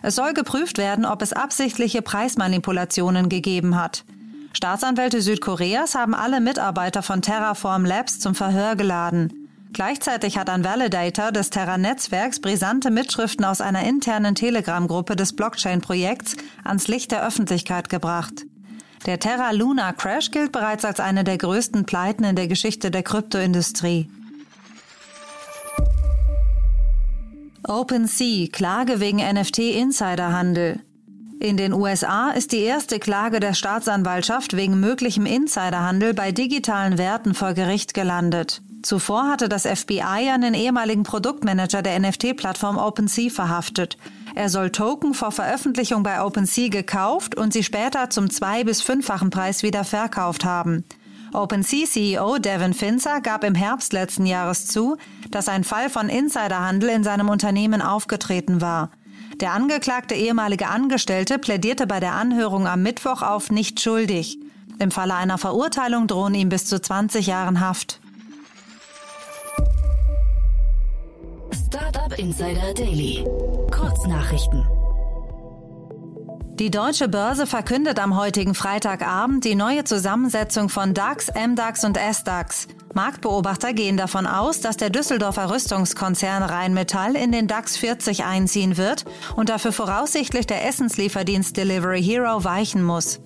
Es 0.04 0.16
soll 0.16 0.34
geprüft 0.34 0.78
werden, 0.78 1.06
ob 1.06 1.24
es 1.24 1.34
absichtliche 1.34 2.04
Preismanipulationen 2.04 3.30
gegeben 3.30 3.76
hat. 3.76 4.04
Staatsanwälte 4.54 5.22
Südkoreas 5.22 5.96
haben 5.96 6.14
alle 6.14 6.40
Mitarbeiter 6.40 7.02
von 7.02 7.24
Terraform 7.24 7.84
Labs 7.84 8.20
zum 8.20 8.36
Verhör 8.36 8.76
geladen. 8.76 9.48
Gleichzeitig 9.74 10.38
hat 10.38 10.50
ein 10.50 10.64
Validator 10.64 11.32
des 11.32 11.50
Terra-Netzwerks 11.50 12.40
brisante 12.40 12.90
Mitschriften 12.90 13.44
aus 13.44 13.62
einer 13.62 13.84
internen 13.84 14.34
Telegram-Gruppe 14.34 15.16
des 15.16 15.36
Blockchain-Projekts 15.36 16.38
ans 16.64 16.88
Licht 16.88 17.12
der 17.12 17.26
Öffentlichkeit 17.26 17.90
gebracht. 17.90 18.47
Der 19.08 19.20
Terra 19.20 19.52
Luna 19.52 19.94
Crash 19.94 20.32
gilt 20.32 20.52
bereits 20.52 20.84
als 20.84 21.00
eine 21.00 21.24
der 21.24 21.38
größten 21.38 21.86
Pleiten 21.86 22.26
in 22.26 22.36
der 22.36 22.50
Geschichte 22.50 22.92
der 22.92 23.04
Kryptoindustrie. 23.04 24.10
OpenSea 27.66 28.48
Klage 28.52 29.00
wegen 29.00 29.20
NFT-Insiderhandel. 29.20 30.82
In 31.40 31.56
den 31.56 31.72
USA 31.72 32.32
ist 32.32 32.52
die 32.52 32.62
erste 32.62 33.00
Klage 33.00 33.40
der 33.40 33.54
Staatsanwaltschaft 33.54 34.58
wegen 34.58 34.80
möglichem 34.82 35.26
Insiderhandel 35.26 36.14
bei 36.14 36.34
digitalen 36.34 36.98
Werten 36.98 37.34
vor 37.34 37.54
Gericht 37.54 37.94
gelandet. 37.94 38.62
Zuvor 38.82 39.30
hatte 39.30 39.48
das 39.48 39.66
FBI 39.66 40.02
einen 40.02 40.54
ehemaligen 40.54 41.04
Produktmanager 41.04 41.82
der 41.82 41.98
NFT-Plattform 42.00 42.78
OpenSea 42.78 43.30
verhaftet. 43.30 43.98
Er 44.38 44.50
soll 44.50 44.70
Token 44.70 45.15
vor 45.15 45.32
Veröffentlichung 45.32 46.03
bei 46.03 46.24
OpenSea 46.24 46.70
gekauft 46.70 47.34
und 47.36 47.53
sie 47.53 47.63
später 47.63 48.12
zum 48.12 48.29
zwei- 48.29 48.63
bis 48.63 48.84
fünffachen 48.84 49.32
Preis 49.32 49.63
wieder 49.63 49.84
verkauft 49.84 50.46
haben. 50.46 50.86
OpenSea-CEO 51.34 52.38
Devin 52.38 52.75
Finzer 52.75 53.20
gab 53.22 53.44
im 53.44 53.56
Herbst 53.56 53.94
letzten 53.94 54.27
Jahres 54.27 54.67
zu, 54.67 54.96
dass 55.32 55.50
ein 55.50 55.63
Fall 55.63 55.89
von 55.89 56.08
Insiderhandel 56.08 56.89
in 56.89 57.03
seinem 57.03 57.29
Unternehmen 57.29 57.82
aufgetreten 57.82 58.62
war. 58.62 58.91
Der 59.39 59.53
angeklagte 59.53 60.13
ehemalige 60.13 60.67
Angestellte 60.67 61.39
plädierte 61.39 61.88
bei 61.88 62.00
der 62.00 62.13
Anhörung 62.13 62.67
am 62.67 62.84
Mittwoch 62.84 63.24
auf 63.24 63.50
nicht 63.50 63.82
schuldig. 63.82 64.38
Im 64.77 64.91
Falle 64.91 65.15
einer 65.15 65.39
Verurteilung 65.39 66.06
drohen 66.06 66.36
ihm 66.36 66.50
bis 66.50 66.67
zu 66.67 66.79
20 66.79 67.25
Jahren 67.25 67.60
Haft. 67.60 68.01
Startup 71.68 72.18
Insider 72.18 72.74
Daily. 72.74 73.26
Kurznachrichten. 73.72 74.66
Die 76.54 76.72
deutsche 76.72 77.10
Börse 77.10 77.46
verkündet 77.46 78.00
am 78.00 78.18
heutigen 78.18 78.56
Freitagabend 78.56 79.44
die 79.44 79.56
neue 79.56 79.84
Zusammensetzung 79.84 80.70
von 80.70 80.94
DAX, 80.94 81.28
MDAX 81.28 81.84
und 81.84 81.98
SDAX. 81.98 82.70
Marktbeobachter 82.94 83.74
gehen 83.74 83.98
davon 83.98 84.28
aus, 84.28 84.62
dass 84.62 84.78
der 84.78 84.92
Düsseldorfer 84.92 85.50
Rüstungskonzern 85.50 86.42
Rheinmetall 86.42 87.18
in 87.18 87.34
den 87.34 87.48
DAX 87.48 87.76
40 87.76 88.24
einziehen 88.24 88.78
wird 88.78 89.04
und 89.36 89.50
dafür 89.50 89.74
voraussichtlich 89.74 90.48
der 90.48 90.66
Essenslieferdienst 90.66 91.58
Delivery 91.58 92.02
Hero 92.02 92.46
weichen 92.46 92.82
muss. 92.82 93.20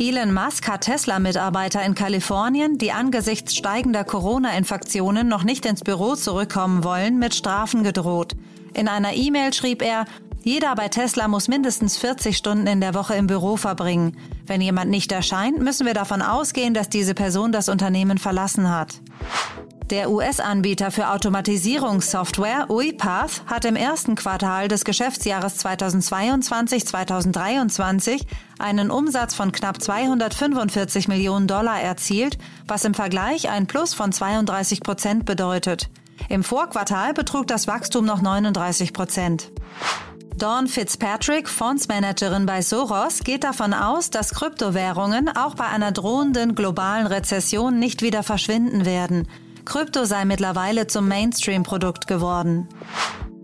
Elon 0.00 0.32
Musk 0.32 0.68
hat 0.68 0.82
Tesla-Mitarbeiter 0.82 1.84
in 1.84 1.96
Kalifornien, 1.96 2.78
die 2.78 2.92
angesichts 2.92 3.56
steigender 3.56 4.04
Corona-Infektionen 4.04 5.26
noch 5.26 5.42
nicht 5.42 5.66
ins 5.66 5.82
Büro 5.82 6.14
zurückkommen 6.14 6.84
wollen, 6.84 7.18
mit 7.18 7.34
Strafen 7.34 7.82
gedroht. 7.82 8.36
In 8.74 8.86
einer 8.86 9.14
E-Mail 9.14 9.52
schrieb 9.52 9.82
er, 9.82 10.04
jeder 10.44 10.76
bei 10.76 10.86
Tesla 10.86 11.26
muss 11.26 11.48
mindestens 11.48 11.96
40 11.96 12.36
Stunden 12.36 12.68
in 12.68 12.80
der 12.80 12.94
Woche 12.94 13.16
im 13.16 13.26
Büro 13.26 13.56
verbringen. 13.56 14.16
Wenn 14.46 14.60
jemand 14.60 14.88
nicht 14.88 15.10
erscheint, 15.10 15.58
müssen 15.58 15.84
wir 15.84 15.94
davon 15.94 16.22
ausgehen, 16.22 16.74
dass 16.74 16.88
diese 16.88 17.14
Person 17.14 17.50
das 17.50 17.68
Unternehmen 17.68 18.18
verlassen 18.18 18.70
hat. 18.70 19.00
Der 19.90 20.10
US-Anbieter 20.10 20.90
für 20.90 21.08
Automatisierungssoftware 21.08 22.68
UiPath 22.68 23.42
hat 23.46 23.64
im 23.64 23.74
ersten 23.74 24.16
Quartal 24.16 24.68
des 24.68 24.84
Geschäftsjahres 24.84 25.64
2022-2023 25.64 28.20
einen 28.58 28.90
Umsatz 28.90 29.34
von 29.34 29.50
knapp 29.50 29.80
245 29.80 31.08
Millionen 31.08 31.46
Dollar 31.46 31.80
erzielt, 31.80 32.36
was 32.66 32.84
im 32.84 32.92
Vergleich 32.92 33.48
ein 33.48 33.66
Plus 33.66 33.94
von 33.94 34.12
32 34.12 34.82
Prozent 34.82 35.24
bedeutet. 35.24 35.88
Im 36.28 36.44
Vorquartal 36.44 37.14
betrug 37.14 37.46
das 37.46 37.66
Wachstum 37.66 38.04
noch 38.04 38.20
39 38.20 38.92
Prozent. 38.92 39.50
Dawn 40.36 40.68
Fitzpatrick, 40.68 41.48
Fondsmanagerin 41.48 42.44
bei 42.44 42.60
Soros, 42.60 43.20
geht 43.20 43.42
davon 43.42 43.72
aus, 43.72 44.10
dass 44.10 44.34
Kryptowährungen 44.34 45.34
auch 45.34 45.54
bei 45.54 45.64
einer 45.64 45.92
drohenden 45.92 46.54
globalen 46.54 47.06
Rezession 47.06 47.78
nicht 47.78 48.02
wieder 48.02 48.22
verschwinden 48.22 48.84
werden. 48.84 49.26
Krypto 49.68 50.04
sei 50.06 50.24
mittlerweile 50.24 50.86
zum 50.86 51.08
Mainstream-Produkt 51.08 52.06
geworden. 52.06 52.66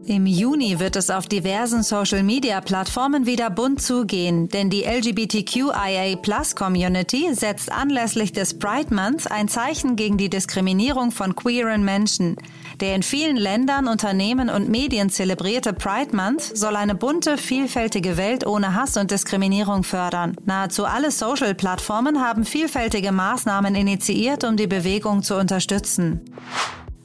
Im 0.06 0.24
Juni 0.24 0.80
wird 0.80 0.96
es 0.96 1.10
auf 1.10 1.26
diversen 1.26 1.82
Social-Media-Plattformen 1.82 3.26
wieder 3.26 3.50
bunt 3.50 3.82
zugehen, 3.82 4.48
denn 4.48 4.70
die 4.70 4.84
LGBTQIA-Plus-Community 4.84 7.34
setzt 7.34 7.70
anlässlich 7.70 8.32
des 8.32 8.58
Pride 8.58 8.94
Month 8.94 9.30
ein 9.30 9.48
Zeichen 9.48 9.96
gegen 9.96 10.16
die 10.16 10.30
Diskriminierung 10.30 11.10
von 11.10 11.36
queeren 11.36 11.84
Menschen. 11.84 12.36
Der 12.80 12.94
in 12.94 13.02
vielen 13.02 13.36
Ländern, 13.36 13.88
Unternehmen 13.88 14.50
und 14.50 14.68
Medien 14.68 15.10
zelebrierte 15.10 15.72
Pride 15.72 16.14
Month 16.14 16.42
soll 16.42 16.76
eine 16.76 16.94
bunte, 16.94 17.38
vielfältige 17.38 18.16
Welt 18.16 18.46
ohne 18.46 18.74
Hass 18.74 18.96
und 18.96 19.10
Diskriminierung 19.10 19.84
fördern. 19.84 20.36
Nahezu 20.44 20.84
alle 20.84 21.10
Social-Plattformen 21.10 22.20
haben 22.20 22.44
vielfältige 22.44 23.12
Maßnahmen 23.12 23.74
initiiert, 23.74 24.44
um 24.44 24.56
die 24.56 24.66
Bewegung 24.66 25.22
zu 25.22 25.36
unterstützen. 25.36 26.20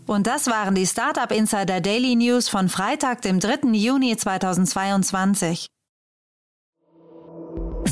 Und 0.07 0.25
das 0.25 0.47
waren 0.47 0.73
die 0.73 0.87
Startup 0.87 1.31
Insider 1.31 1.81
Daily 1.81 2.15
News 2.15 2.49
von 2.49 2.67
Freitag, 2.67 3.21
dem 3.21 3.39
3. 3.39 3.69
Juni 3.73 4.17
2022. 4.17 5.67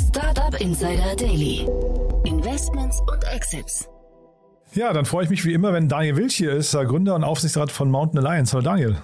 Startup 0.10 0.60
Insider 0.60 1.16
Daily. 1.16 1.68
Investments 2.26 3.00
und 3.02 3.24
Exits. 3.32 3.88
Ja, 4.78 4.94
dann 4.94 5.06
freue 5.06 5.24
ich 5.24 5.32
mich 5.32 5.44
wie 5.44 5.54
immer, 5.54 5.74
wenn 5.74 5.90
Daniel 5.90 6.18
Wilch 6.18 6.36
hier 6.36 6.52
ist, 6.52 6.74
Gründer 6.74 7.16
und 7.16 7.24
Aufsichtsrat 7.24 7.72
von 7.72 7.90
Mountain 7.90 8.20
Alliance. 8.20 8.54
Hallo 8.54 8.64
Daniel. 8.64 8.96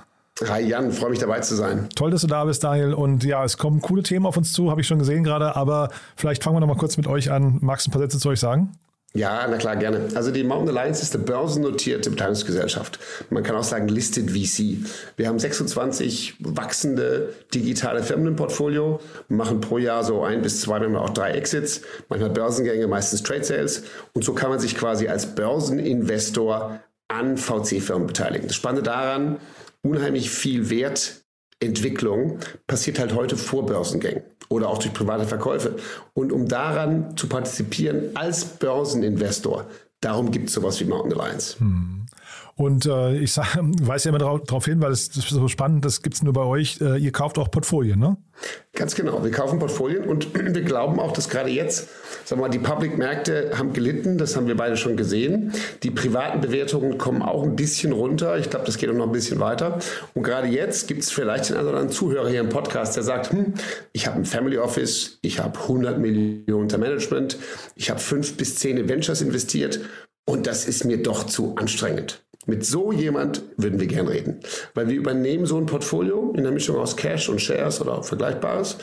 Hi 0.47 0.61
Jan, 0.61 0.91
freue 0.91 1.09
mich 1.09 1.17
dabei 1.17 1.39
zu 1.39 1.55
sein. 1.55 1.89
Toll, 1.95 2.11
dass 2.11 2.21
du 2.21 2.27
da 2.27 2.45
bist, 2.45 2.63
Daniel. 2.63 2.93
Und 2.93 3.23
ja, 3.23 3.43
es 3.43 3.57
kommen 3.57 3.81
coole 3.81 4.03
Themen 4.03 4.27
auf 4.27 4.37
uns 4.37 4.53
zu, 4.53 4.69
habe 4.69 4.81
ich 4.81 4.87
schon 4.87 4.99
gesehen 4.99 5.23
gerade. 5.23 5.55
Aber 5.55 5.89
vielleicht 6.15 6.43
fangen 6.43 6.57
wir 6.57 6.59
noch 6.59 6.67
mal 6.67 6.77
kurz 6.77 6.97
mit 6.97 7.07
euch 7.07 7.31
an. 7.31 7.57
Magst 7.61 7.87
du 7.87 7.89
ein 7.89 7.91
paar 7.91 8.01
Sätze 8.03 8.19
zu 8.19 8.29
euch 8.29 8.39
sagen? 8.39 8.73
Ja, 9.15 9.47
na 9.47 9.57
klar, 9.57 9.75
gerne. 9.75 10.07
Also 10.15 10.31
die 10.31 10.43
Mountain 10.43 10.75
Alliance 10.75 11.03
ist 11.03 11.13
eine 11.13 11.23
börsennotierte 11.23 12.09
Beteiligungsgesellschaft. 12.09 12.97
Man 13.29 13.43
kann 13.43 13.55
auch 13.55 13.63
sagen 13.63 13.87
Listed 13.87 14.31
VC. 14.31 14.77
Wir 15.17 15.27
haben 15.27 15.37
26 15.37 16.37
wachsende 16.39 17.31
digitale 17.53 18.01
Firmen 18.01 18.27
im 18.27 18.35
Portfolio, 18.35 18.99
machen 19.27 19.61
pro 19.61 19.77
Jahr 19.77 20.03
so 20.03 20.23
ein 20.23 20.41
bis 20.41 20.61
zwei, 20.61 20.79
manchmal 20.79 21.03
auch 21.03 21.11
drei 21.11 21.31
Exits, 21.33 21.81
manchmal 22.09 22.31
Börsengänge, 22.31 22.87
meistens 22.87 23.21
Trade 23.21 23.43
Sales. 23.43 23.83
Und 24.13 24.23
so 24.23 24.33
kann 24.33 24.49
man 24.49 24.59
sich 24.59 24.75
quasi 24.75 25.07
als 25.07 25.35
Börseninvestor 25.35 26.79
an 27.07 27.37
VC-Firmen 27.37 28.07
beteiligen. 28.07 28.47
Das 28.47 28.55
Spannende 28.55 28.81
daran, 28.81 29.37
unheimlich 29.83 30.31
viel 30.31 30.71
Wertentwicklung 30.71 32.39
passiert 32.65 32.97
halt 32.97 33.13
heute 33.13 33.37
vor 33.37 33.67
Börsengängen 33.67 34.23
oder 34.53 34.69
auch 34.69 34.77
durch 34.77 34.93
private 34.93 35.25
Verkäufe. 35.25 35.75
Und 36.13 36.31
um 36.31 36.47
daran 36.47 37.17
zu 37.17 37.27
partizipieren 37.27 38.15
als 38.15 38.45
Börseninvestor, 38.45 39.65
darum 39.99 40.31
gibt 40.31 40.49
es 40.49 40.55
sowas 40.55 40.79
wie 40.79 40.85
Mountain 40.85 41.19
Alliance. 41.19 41.59
Hm. 41.59 42.05
Und 42.55 42.85
äh, 42.85 43.17
ich 43.17 43.33
sag, 43.33 43.57
weise 43.81 44.09
ja 44.09 44.15
immer 44.15 44.19
darauf 44.19 44.65
hin, 44.65 44.81
weil 44.81 44.91
es 44.91 45.05
so 45.05 45.47
spannend, 45.47 45.85
das 45.85 46.01
gibt 46.01 46.15
es 46.15 46.23
nur 46.23 46.33
bei 46.33 46.43
euch. 46.43 46.79
Äh, 46.81 46.97
ihr 46.97 47.11
kauft 47.11 47.37
auch 47.37 47.49
Portfolien, 47.49 47.99
ne? 47.99 48.17
Ganz 48.73 48.95
genau. 48.95 49.23
Wir 49.23 49.31
kaufen 49.31 49.59
Portfolien 49.59 50.05
und 50.05 50.33
wir 50.55 50.61
glauben 50.61 50.99
auch, 50.99 51.11
dass 51.11 51.29
gerade 51.29 51.49
jetzt, 51.49 51.89
sagen 52.25 52.41
wir 52.41 52.47
mal, 52.47 52.49
die 52.49 52.59
Public-Märkte 52.59 53.51
haben 53.57 53.73
gelitten. 53.73 54.17
Das 54.17 54.35
haben 54.35 54.47
wir 54.47 54.57
beide 54.57 54.77
schon 54.77 54.97
gesehen. 54.97 55.53
Die 55.83 55.91
privaten 55.91 56.41
Bewertungen 56.41 56.97
kommen 56.97 57.21
auch 57.21 57.43
ein 57.43 57.55
bisschen 57.55 57.91
runter. 57.91 58.37
Ich 58.37 58.49
glaube, 58.49 58.65
das 58.65 58.77
geht 58.77 58.89
auch 58.89 58.93
noch 58.93 59.07
ein 59.07 59.11
bisschen 59.11 59.39
weiter. 59.39 59.79
Und 60.13 60.23
gerade 60.23 60.47
jetzt 60.47 60.87
gibt 60.87 61.01
es 61.01 61.11
vielleicht 61.11 61.51
einen 61.51 61.59
anderen 61.59 61.89
Zuhörer 61.89 62.29
hier 62.29 62.41
im 62.41 62.49
Podcast, 62.49 62.95
der 62.95 63.03
sagt, 63.03 63.31
hm, 63.31 63.53
ich 63.93 64.07
habe 64.07 64.17
ein 64.17 64.25
Family 64.25 64.57
Office, 64.57 65.19
ich 65.21 65.39
habe 65.39 65.59
100 65.59 65.99
Millionen 65.99 66.63
unter 66.63 66.77
Management, 66.77 67.37
ich 67.75 67.89
habe 67.89 67.99
fünf 67.99 68.37
bis 68.37 68.55
zehn 68.55 68.87
Ventures 68.87 69.21
investiert 69.21 69.79
und 70.25 70.47
das 70.47 70.65
ist 70.65 70.85
mir 70.85 71.01
doch 71.01 71.25
zu 71.25 71.55
anstrengend. 71.55 72.23
Mit 72.45 72.65
so 72.65 72.91
jemand 72.91 73.43
würden 73.57 73.79
wir 73.79 73.87
gern 73.87 74.07
reden, 74.07 74.39
weil 74.73 74.87
wir 74.89 74.95
übernehmen 74.95 75.45
so 75.45 75.57
ein 75.57 75.65
Portfolio 75.65 76.33
in 76.35 76.43
der 76.43 76.51
Mischung 76.51 76.77
aus 76.77 76.97
Cash 76.97 77.29
und 77.29 77.41
Shares 77.41 77.79
oder 77.79 78.03
Vergleichbares 78.03 78.77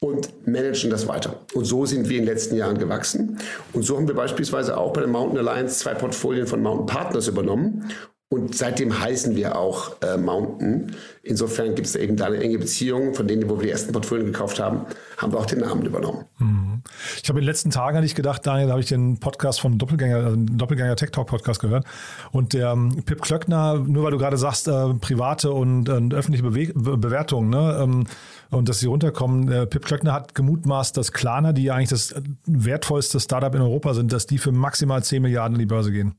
und 0.00 0.46
managen 0.46 0.90
das 0.90 1.08
weiter. 1.08 1.40
Und 1.54 1.64
so 1.64 1.86
sind 1.86 2.08
wir 2.08 2.18
in 2.18 2.24
den 2.24 2.32
letzten 2.32 2.56
Jahren 2.56 2.78
gewachsen. 2.78 3.38
Und 3.72 3.82
so 3.82 3.96
haben 3.96 4.06
wir 4.06 4.14
beispielsweise 4.14 4.76
auch 4.76 4.92
bei 4.92 5.00
der 5.00 5.08
Mountain 5.08 5.38
Alliance 5.38 5.78
zwei 5.78 5.94
Portfolien 5.94 6.46
von 6.46 6.62
Mountain 6.62 6.86
Partners 6.86 7.28
übernommen 7.28 7.88
und 8.28 8.56
seitdem 8.56 8.98
heißen 9.00 9.36
wir 9.36 9.56
auch 9.56 10.02
äh, 10.02 10.16
Mountain. 10.16 10.96
Insofern 11.22 11.76
gibt 11.76 11.86
es 11.86 11.94
eben 11.94 12.16
da 12.16 12.26
eine 12.26 12.38
enge 12.38 12.58
Beziehung. 12.58 13.14
Von 13.14 13.28
denen, 13.28 13.48
wo 13.48 13.58
wir 13.58 13.66
die 13.66 13.70
ersten 13.70 13.92
Portfolien 13.92 14.26
gekauft 14.26 14.58
haben, 14.58 14.84
haben 15.16 15.32
wir 15.32 15.38
auch 15.38 15.46
den 15.46 15.60
Namen 15.60 15.86
übernommen. 15.86 16.24
Mhm. 16.38 16.82
Ich 17.22 17.28
habe 17.28 17.38
in 17.38 17.44
den 17.44 17.46
letzten 17.46 17.70
Tagen 17.70 18.00
nicht 18.00 18.16
gedacht, 18.16 18.44
Daniel, 18.44 18.66
da 18.66 18.72
habe 18.72 18.80
ich 18.80 18.88
den 18.88 19.20
Podcast 19.20 19.60
vom 19.60 19.78
Doppelgänger, 19.78 20.16
also 20.16 20.36
Doppelgänger 20.36 20.96
Tech 20.96 21.12
Talk 21.12 21.28
Podcast 21.28 21.60
gehört. 21.60 21.84
Und 22.32 22.52
der 22.52 22.72
ähm, 22.72 23.00
Pip 23.04 23.22
Klöckner, 23.22 23.78
nur 23.78 24.02
weil 24.02 24.10
du 24.10 24.18
gerade 24.18 24.38
sagst, 24.38 24.66
äh, 24.66 24.94
private 24.94 25.52
und, 25.52 25.88
und 25.88 26.12
öffentliche 26.12 26.50
Bewe 26.50 26.72
Bewertungen, 26.96 27.50
ne, 27.50 27.78
ähm, 27.80 28.06
und 28.50 28.68
dass 28.68 28.80
sie 28.80 28.86
runterkommen. 28.86 29.52
Äh, 29.52 29.66
Pip 29.66 29.84
Klöckner 29.84 30.12
hat 30.12 30.34
gemutmaßt, 30.34 30.96
dass 30.96 31.12
Klarna, 31.12 31.52
die 31.52 31.64
ja 31.64 31.74
eigentlich 31.74 31.90
das 31.90 32.12
wertvollste 32.44 33.20
Startup 33.20 33.54
in 33.54 33.60
Europa 33.60 33.94
sind, 33.94 34.12
dass 34.12 34.26
die 34.26 34.38
für 34.38 34.50
maximal 34.50 35.02
10 35.02 35.22
Milliarden 35.22 35.54
in 35.54 35.60
die 35.60 35.66
Börse 35.66 35.92
gehen. 35.92 36.16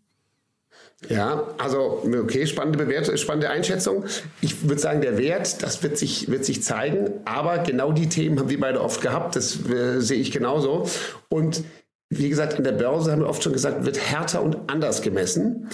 Ja, 1.10 1.54
also 1.60 2.04
okay, 2.04 2.48
spannende 2.48 2.80
Bewertung, 2.80 3.16
spannende 3.18 3.50
Einschätzung. 3.50 4.06
Ich 4.42 4.68
würde 4.68 4.82
sagen, 4.82 5.01
der 5.01 5.18
Wert, 5.18 5.62
das 5.62 5.84
wird 5.84 5.98
sich, 5.98 6.30
wird 6.30 6.44
sich 6.44 6.63
zeigen, 6.63 7.22
aber 7.24 7.60
genau 7.60 7.92
die 7.92 8.10
Themen 8.10 8.39
haben 8.39 8.50
wir 8.50 8.60
beide 8.60 8.82
oft 8.82 9.01
gehabt, 9.01 9.36
das 9.36 9.70
äh, 9.70 10.01
sehe 10.01 10.20
ich 10.20 10.32
genauso. 10.32 10.89
Und 11.30 11.63
wie 12.10 12.30
gesagt, 12.30 12.56
an 12.56 12.63
der 12.63 12.72
Börse 12.72 13.12
haben 13.12 13.22
wir 13.22 13.30
oft 13.30 13.44
schon 13.44 13.54
gesagt, 13.54 13.86
wird 13.86 14.00
härter 14.00 14.42
und 14.42 14.58
anders 14.72 15.04
gemessen. 15.04 15.70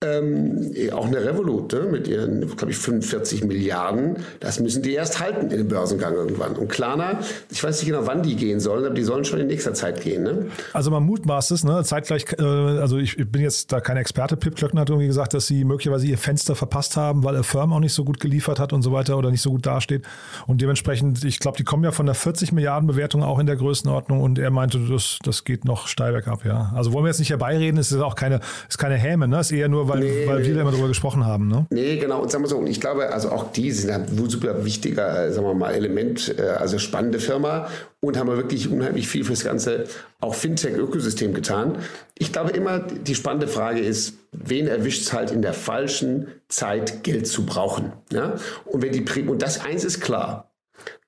Ähm, 0.00 0.72
auch 0.92 1.06
eine 1.06 1.24
Revolut 1.24 1.72
ne, 1.72 1.80
mit 1.90 2.06
ihren, 2.06 2.46
glaube 2.56 2.70
ich, 2.70 2.78
45 2.78 3.42
Milliarden, 3.42 4.18
das 4.38 4.60
müssen 4.60 4.80
die 4.80 4.92
erst 4.92 5.18
halten 5.18 5.50
in 5.50 5.58
dem 5.58 5.66
Börsengang 5.66 6.14
irgendwann. 6.14 6.54
Und 6.54 6.68
Klarna, 6.68 7.18
ich 7.50 7.64
weiß 7.64 7.80
nicht 7.80 7.88
genau, 7.90 8.06
wann 8.06 8.22
die 8.22 8.36
gehen 8.36 8.60
sollen, 8.60 8.84
aber 8.84 8.94
die 8.94 9.02
sollen 9.02 9.24
schon 9.24 9.40
in 9.40 9.48
nächster 9.48 9.74
Zeit 9.74 10.00
gehen. 10.00 10.22
Ne? 10.22 10.46
Also 10.72 10.92
man 10.92 11.02
mutmaßt 11.02 11.50
es, 11.50 11.64
ne? 11.64 11.82
zeitgleich, 11.82 12.26
äh, 12.38 12.44
also 12.44 12.96
ich, 12.98 13.16
bin 13.16 13.42
jetzt 13.42 13.72
da 13.72 13.80
kein 13.80 13.96
Experte, 13.96 14.36
Pip 14.36 14.54
Klöckner 14.54 14.82
hat 14.82 14.88
irgendwie 14.88 15.08
gesagt, 15.08 15.34
dass 15.34 15.48
sie 15.48 15.64
möglicherweise 15.64 16.06
ihr 16.06 16.16
Fenster 16.16 16.54
verpasst 16.54 16.96
haben, 16.96 17.24
weil 17.24 17.42
Firm 17.42 17.72
auch 17.72 17.80
nicht 17.80 17.92
so 17.92 18.04
gut 18.04 18.20
geliefert 18.20 18.60
hat 18.60 18.72
und 18.72 18.82
so 18.82 18.92
weiter 18.92 19.18
oder 19.18 19.32
nicht 19.32 19.42
so 19.42 19.50
gut 19.50 19.66
dasteht. 19.66 20.04
Und 20.46 20.60
dementsprechend, 20.60 21.24
ich 21.24 21.40
glaube, 21.40 21.56
die 21.56 21.64
kommen 21.64 21.82
ja 21.82 21.90
von 21.90 22.06
der 22.06 22.14
40 22.14 22.52
Milliarden 22.52 22.86
Bewertung 22.86 23.24
auch 23.24 23.40
in 23.40 23.46
der 23.46 23.56
Größenordnung 23.56 24.20
und 24.20 24.38
er 24.38 24.52
meinte, 24.52 24.78
das, 24.78 25.18
das 25.24 25.42
geht 25.42 25.64
noch 25.64 25.88
steil 25.88 26.12
bergab, 26.12 26.44
ja. 26.44 26.70
Also 26.76 26.92
wollen 26.92 27.04
wir 27.04 27.08
jetzt 27.08 27.18
nicht 27.18 27.30
herbeireden, 27.30 27.80
es 27.80 27.90
ist 27.90 28.00
auch 28.00 28.14
keine, 28.14 28.38
ist 28.68 28.78
keine 28.78 28.94
Häme, 28.94 29.26
ne? 29.26 29.40
Es 29.40 29.50
ist 29.50 29.58
eher 29.58 29.68
nur 29.68 29.87
weil, 29.88 30.00
nee, 30.00 30.26
weil 30.26 30.44
wir 30.44 30.60
immer 30.60 30.70
darüber 30.70 30.88
gesprochen 30.88 31.24
haben. 31.24 31.48
Ne? 31.48 31.66
Nee, 31.70 31.96
genau. 31.96 32.22
Und 32.22 32.30
sagen 32.30 32.44
wir 32.44 32.48
so, 32.48 32.58
und 32.58 32.66
ich 32.66 32.80
glaube, 32.80 33.12
also 33.12 33.30
auch 33.30 33.52
die 33.52 33.72
sind 33.72 33.90
ein 33.90 34.06
super 34.28 34.64
wichtiger, 34.64 35.26
äh, 35.26 35.32
sagen 35.32 35.46
wir 35.46 35.54
mal, 35.54 35.72
Element, 35.72 36.34
äh, 36.38 36.42
also 36.42 36.78
spannende 36.78 37.18
Firma 37.18 37.68
und 38.00 38.16
haben 38.16 38.28
wirklich 38.28 38.70
unheimlich 38.70 39.08
viel 39.08 39.24
fürs 39.24 39.44
ganze 39.44 39.84
auch 40.20 40.34
Fintech-Ökosystem 40.34 41.34
getan. 41.34 41.78
Ich 42.16 42.32
glaube 42.32 42.50
immer, 42.50 42.80
die 42.80 43.14
spannende 43.14 43.48
Frage 43.48 43.80
ist, 43.80 44.14
wen 44.32 44.68
erwischt 44.68 45.02
es 45.02 45.12
halt 45.12 45.30
in 45.30 45.42
der 45.42 45.54
falschen 45.54 46.28
Zeit, 46.48 47.02
Geld 47.02 47.26
zu 47.26 47.46
brauchen. 47.46 47.92
Ja? 48.12 48.34
Und 48.64 48.82
wenn 48.82 48.92
die 48.92 49.04
und 49.22 49.42
das 49.42 49.64
eins 49.64 49.84
ist 49.84 50.00
klar. 50.00 50.52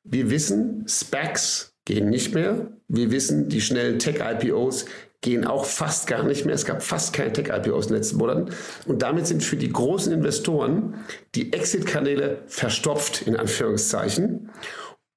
Wir 0.02 0.30
wissen, 0.30 0.84
Specs 0.88 1.75
gehen 1.84 2.08
nicht 2.08 2.34
mehr. 2.34 2.68
Wir 2.88 3.10
wissen, 3.10 3.49
die 3.49 3.60
schnellen 3.60 3.99
Tech-IPOs 3.99 4.87
gehen 5.20 5.46
auch 5.46 5.66
fast 5.66 6.06
gar 6.06 6.22
nicht 6.22 6.46
mehr. 6.46 6.54
Es 6.54 6.64
gab 6.64 6.82
fast 6.82 7.12
keine 7.12 7.32
Tech-IPOs 7.32 7.86
in 7.86 7.92
den 7.92 7.96
letzten 7.98 8.16
Monaten. 8.16 8.50
Und 8.86 9.02
damit 9.02 9.26
sind 9.26 9.42
für 9.42 9.56
die 9.56 9.70
großen 9.70 10.12
Investoren 10.12 10.94
die 11.34 11.52
Exit-Kanäle 11.52 12.38
verstopft, 12.47 13.23
in 13.23 13.36
Anführungszeichen. 13.36 14.50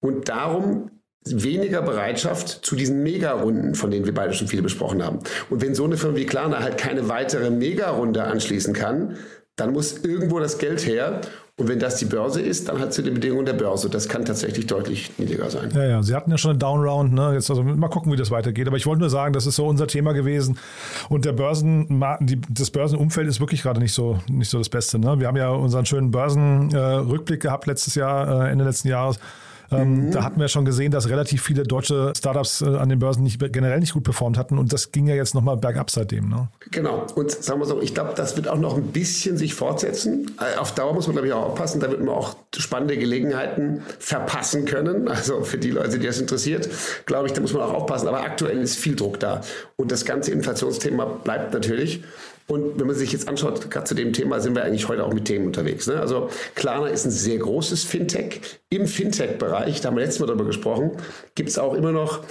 Und 0.01 0.28
darum 0.28 0.91
weniger 1.25 1.82
Bereitschaft 1.82 2.65
zu 2.65 2.75
diesen 2.75 3.01
Mega-Runden, 3.04 3.75
von 3.75 3.91
denen 3.91 4.06
wir 4.06 4.13
beide 4.13 4.34
schon 4.34 4.49
viele 4.49 4.62
besprochen 4.62 5.04
haben. 5.04 5.19
Und 5.49 5.62
wenn 5.62 5.73
so 5.73 5.86
eine 5.86 5.95
Firma 5.95 6.17
wie 6.17 6.25
Klarna 6.25 6.60
halt 6.60 6.78
keine 6.78 7.08
weitere 7.08 7.49
Mega-Runde 7.49 8.23
anschließen 8.23 8.73
kann, 8.73 9.17
dann 9.56 9.71
muss 9.71 10.04
irgendwo 10.04 10.39
das 10.39 10.58
Geld 10.58 10.86
her. 10.86 11.21
Und 11.56 11.68
wenn 11.68 11.78
das 11.78 11.98
die 11.98 12.06
Börse 12.06 12.42
ist, 12.42 12.68
dann 12.68 12.80
hat 12.80 12.96
sie 12.96 13.04
die 13.04 13.12
Bedingungen 13.12 13.46
der 13.46 13.54
Börse. 13.54 13.88
Das 13.88 14.10
kann 14.10 14.26
tatsächlich 14.26 14.66
deutlich 14.66 15.12
niedriger 15.20 15.52
sein. 15.52 15.70
Ja, 15.76 15.84
ja, 15.84 16.02
Sie 16.02 16.16
hatten 16.16 16.32
ja 16.32 16.38
schon 16.39 16.50
eine 16.50 16.58
Downround, 16.58 17.13
ne? 17.13 17.34
Jetzt 17.36 17.48
also 17.52 17.62
mal 17.62 17.89
gucken, 17.89 18.12
wie 18.12 18.16
das 18.16 18.32
weitergeht. 18.32 18.68
Aber 18.68 18.78
ich 18.78 18.88
wollte 18.88 19.02
nur 19.02 19.12
sagen, 19.12 19.34
das 19.34 19.46
ist 19.46 19.58
so 19.58 19.68
unser 19.68 19.86
Thema 19.86 20.13
gewesen. 20.13 20.58
Und 21.10 21.26
der 21.26 21.34
Börsen, 21.34 22.04
die, 22.22 22.42
das 22.50 22.72
Börsenumfeld 22.72 23.28
ist 23.28 23.39
wirklich 23.39 23.62
gerade 23.62 23.80
nicht 23.80 23.94
so, 23.94 24.18
nicht 24.32 24.50
so 24.50 24.58
das 24.58 24.70
Beste. 24.70 24.98
Ne? 24.98 25.20
Wir 25.20 25.28
haben 25.28 25.38
ja 25.38 25.50
unseren 25.52 25.86
schönen 25.86 26.10
Börsenrückblick 26.10 27.38
äh, 27.38 27.48
gehabt 27.48 27.68
letztes 27.68 27.94
Jahr, 27.94 28.48
äh, 28.48 28.52
Ende 28.52 28.66
letzten 28.66 28.88
Jahres. 28.88 29.20
Ähm, 29.73 30.07
mhm. 30.07 30.12
Da 30.12 30.23
hatten 30.23 30.39
wir 30.39 30.47
schon 30.47 30.65
gesehen, 30.65 30.91
dass 30.91 31.09
relativ 31.09 31.41
viele 31.41 31.63
deutsche 31.63 32.13
Startups 32.15 32.62
äh, 32.62 32.65
an 32.65 32.89
den 32.89 32.99
Börsen 32.99 33.23
nicht, 33.23 33.39
generell 33.51 33.79
nicht 33.79 33.93
gut 33.93 34.03
performt 34.03 34.38
hatten 34.38 34.57
und 34.57 34.73
das 34.73 34.91
ging 34.91 35.07
ja 35.07 35.15
jetzt 35.15 35.36
nochmal 35.36 35.57
bergab 35.57 35.89
seitdem. 35.89 36.29
Ne? 36.29 36.47
Genau. 36.71 37.05
Und 37.15 37.31
sagen 37.31 37.59
wir 37.59 37.65
so, 37.65 37.81
ich 37.81 37.93
glaube, 37.93 38.13
das 38.15 38.36
wird 38.36 38.47
auch 38.47 38.57
noch 38.57 38.77
ein 38.77 38.88
bisschen 38.88 39.38
sich 39.38 39.53
fortsetzen. 39.53 40.31
Äh, 40.39 40.57
auf 40.59 40.73
Dauer 40.73 40.93
muss 40.93 41.07
man, 41.07 41.15
glaube 41.15 41.27
ich, 41.27 41.33
auch 41.33 41.47
aufpassen. 41.47 41.79
Da 41.79 41.89
wird 41.89 41.99
man 42.03 42.13
auch 42.13 42.36
spannende 42.55 42.97
Gelegenheiten 42.97 43.81
verpassen 43.99 44.65
können. 44.65 45.07
Also 45.23 45.41
für 45.43 45.57
die 45.57 45.69
Leute, 45.69 45.99
die 45.99 46.07
das 46.07 46.19
interessiert, 46.19 46.67
glaube 47.05 47.27
ich, 47.27 47.33
da 47.33 47.39
muss 47.39 47.53
man 47.53 47.62
auch 47.62 47.73
aufpassen. 47.73 48.07
Aber 48.07 48.23
aktuell 48.23 48.59
ist 48.59 48.77
viel 48.77 48.95
Druck 48.95 49.19
da. 49.19 49.41
Und 49.77 49.91
das 49.91 50.05
ganze 50.05 50.31
Inflationsthema 50.31 51.05
bleibt 51.05 51.53
natürlich. 51.53 52.03
Und 52.47 52.79
wenn 52.79 52.88
man 52.88 52.95
sich 52.95 53.12
jetzt 53.13 53.27
anschaut, 53.27 53.71
gerade 53.71 53.86
zu 53.86 53.95
dem 53.95 54.12
Thema 54.12 54.39
sind 54.41 54.56
wir 54.56 54.63
eigentlich 54.63 54.88
heute 54.89 55.06
auch 55.06 55.13
mit 55.13 55.25
Themen 55.25 55.45
unterwegs. 55.47 55.88
Ne? 55.88 55.99
Also 55.99 56.29
Klarna 56.56 56.88
ist 56.88 57.06
ein 57.06 57.12
sehr 57.12 57.38
großes 57.38 57.84
Fintech. 57.86 58.41
Im 58.69 58.86
Fintech-Bereich, 58.86 59.79
da 59.79 59.89
haben 59.89 59.95
wir 59.95 60.03
letztes 60.03 60.19
Mal 60.19 60.27
darüber 60.27 60.45
gesprochen, 60.45 60.91
gibt 61.36 61.49
es 61.49 61.58
auch 61.58 61.73
immer 61.73 61.91
noch 61.91 62.21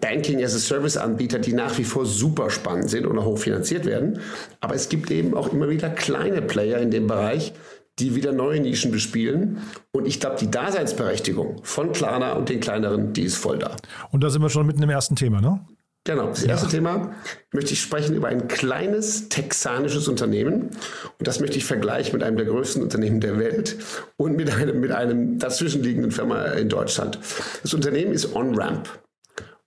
Banking-as-a-Service-Anbieter, 0.00 1.38
die 1.38 1.54
nach 1.54 1.78
wie 1.78 1.84
vor 1.84 2.04
super 2.04 2.50
spannend 2.50 2.90
sind 2.90 3.06
und 3.06 3.18
auch 3.18 3.24
hochfinanziert 3.24 3.86
werden. 3.86 4.20
Aber 4.60 4.74
es 4.74 4.88
gibt 4.88 5.10
eben 5.10 5.34
auch 5.34 5.52
immer 5.52 5.70
wieder 5.70 5.88
kleine 5.88 6.42
Player 6.42 6.78
in 6.78 6.90
dem 6.90 7.06
Bereich, 7.06 7.54
die 7.98 8.14
wieder 8.14 8.32
neue 8.32 8.60
Nischen 8.60 8.90
bespielen. 8.92 9.58
Und 9.90 10.06
ich 10.06 10.20
glaube, 10.20 10.36
die 10.38 10.50
Daseinsberechtigung 10.50 11.60
von 11.62 11.92
Klarna 11.92 12.34
und 12.34 12.50
den 12.50 12.60
kleineren, 12.60 13.14
die 13.14 13.22
ist 13.22 13.36
voll 13.36 13.58
da. 13.58 13.76
Und 14.10 14.22
da 14.22 14.28
sind 14.28 14.42
wir 14.42 14.50
schon 14.50 14.66
mitten 14.66 14.82
im 14.82 14.90
ersten 14.90 15.16
Thema, 15.16 15.40
ne? 15.40 15.60
Genau. 16.06 16.28
Das 16.28 16.44
erste 16.44 16.66
ja. 16.66 16.72
Thema 16.72 17.14
möchte 17.52 17.72
ich 17.72 17.80
sprechen 17.80 18.14
über 18.14 18.28
ein 18.28 18.46
kleines 18.46 19.28
texanisches 19.28 20.06
Unternehmen. 20.06 20.70
Und 21.18 21.26
das 21.26 21.40
möchte 21.40 21.58
ich 21.58 21.64
vergleichen 21.64 22.12
mit 22.12 22.22
einem 22.22 22.36
der 22.36 22.46
größten 22.46 22.80
Unternehmen 22.80 23.20
der 23.20 23.38
Welt 23.38 23.76
und 24.16 24.36
mit 24.36 24.50
einem, 24.50 24.80
mit 24.80 24.92
einem 24.92 25.38
dazwischenliegenden 25.38 26.12
Firma 26.12 26.44
in 26.52 26.68
Deutschland. 26.68 27.18
Das 27.62 27.74
Unternehmen 27.74 28.12
ist 28.12 28.34
OnRamp. 28.34 28.88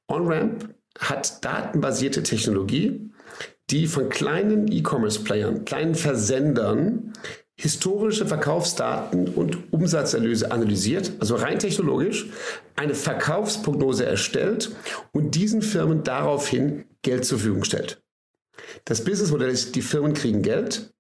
OnRamp 0.08 0.74
hat 0.98 1.44
datenbasierte 1.44 2.24
Technologie, 2.24 3.12
die 3.70 3.88
von 3.88 4.08
kleinen 4.08 4.72
E-Commerce-Playern, 4.72 5.66
kleinen 5.66 5.96
Versendern 5.96 7.14
historische 7.60 8.26
Verkaufsdaten 8.26 9.28
und 9.28 9.74
Umsatzerlöse 9.74 10.50
analysiert, 10.50 11.12
also 11.20 11.36
rein 11.36 11.60
technologisch, 11.60 12.28
eine 12.78 12.96
Verkaufsprognose 12.96 14.06
erstellt 14.06 14.72
und 15.12 15.36
diesen 15.36 15.62
Firmen 15.62 16.04
daraufhin 16.04 16.86
Geld 17.02 17.26
zur 17.26 17.38
Verfügung 17.38 17.66
stellt. 17.66 18.02
Das 18.86 19.04
Businessmodell 19.04 19.50
ist, 19.50 19.76
die 19.76 19.82
Firmen 19.82 20.14
kriegen 20.14 20.42
Geld 20.42 20.94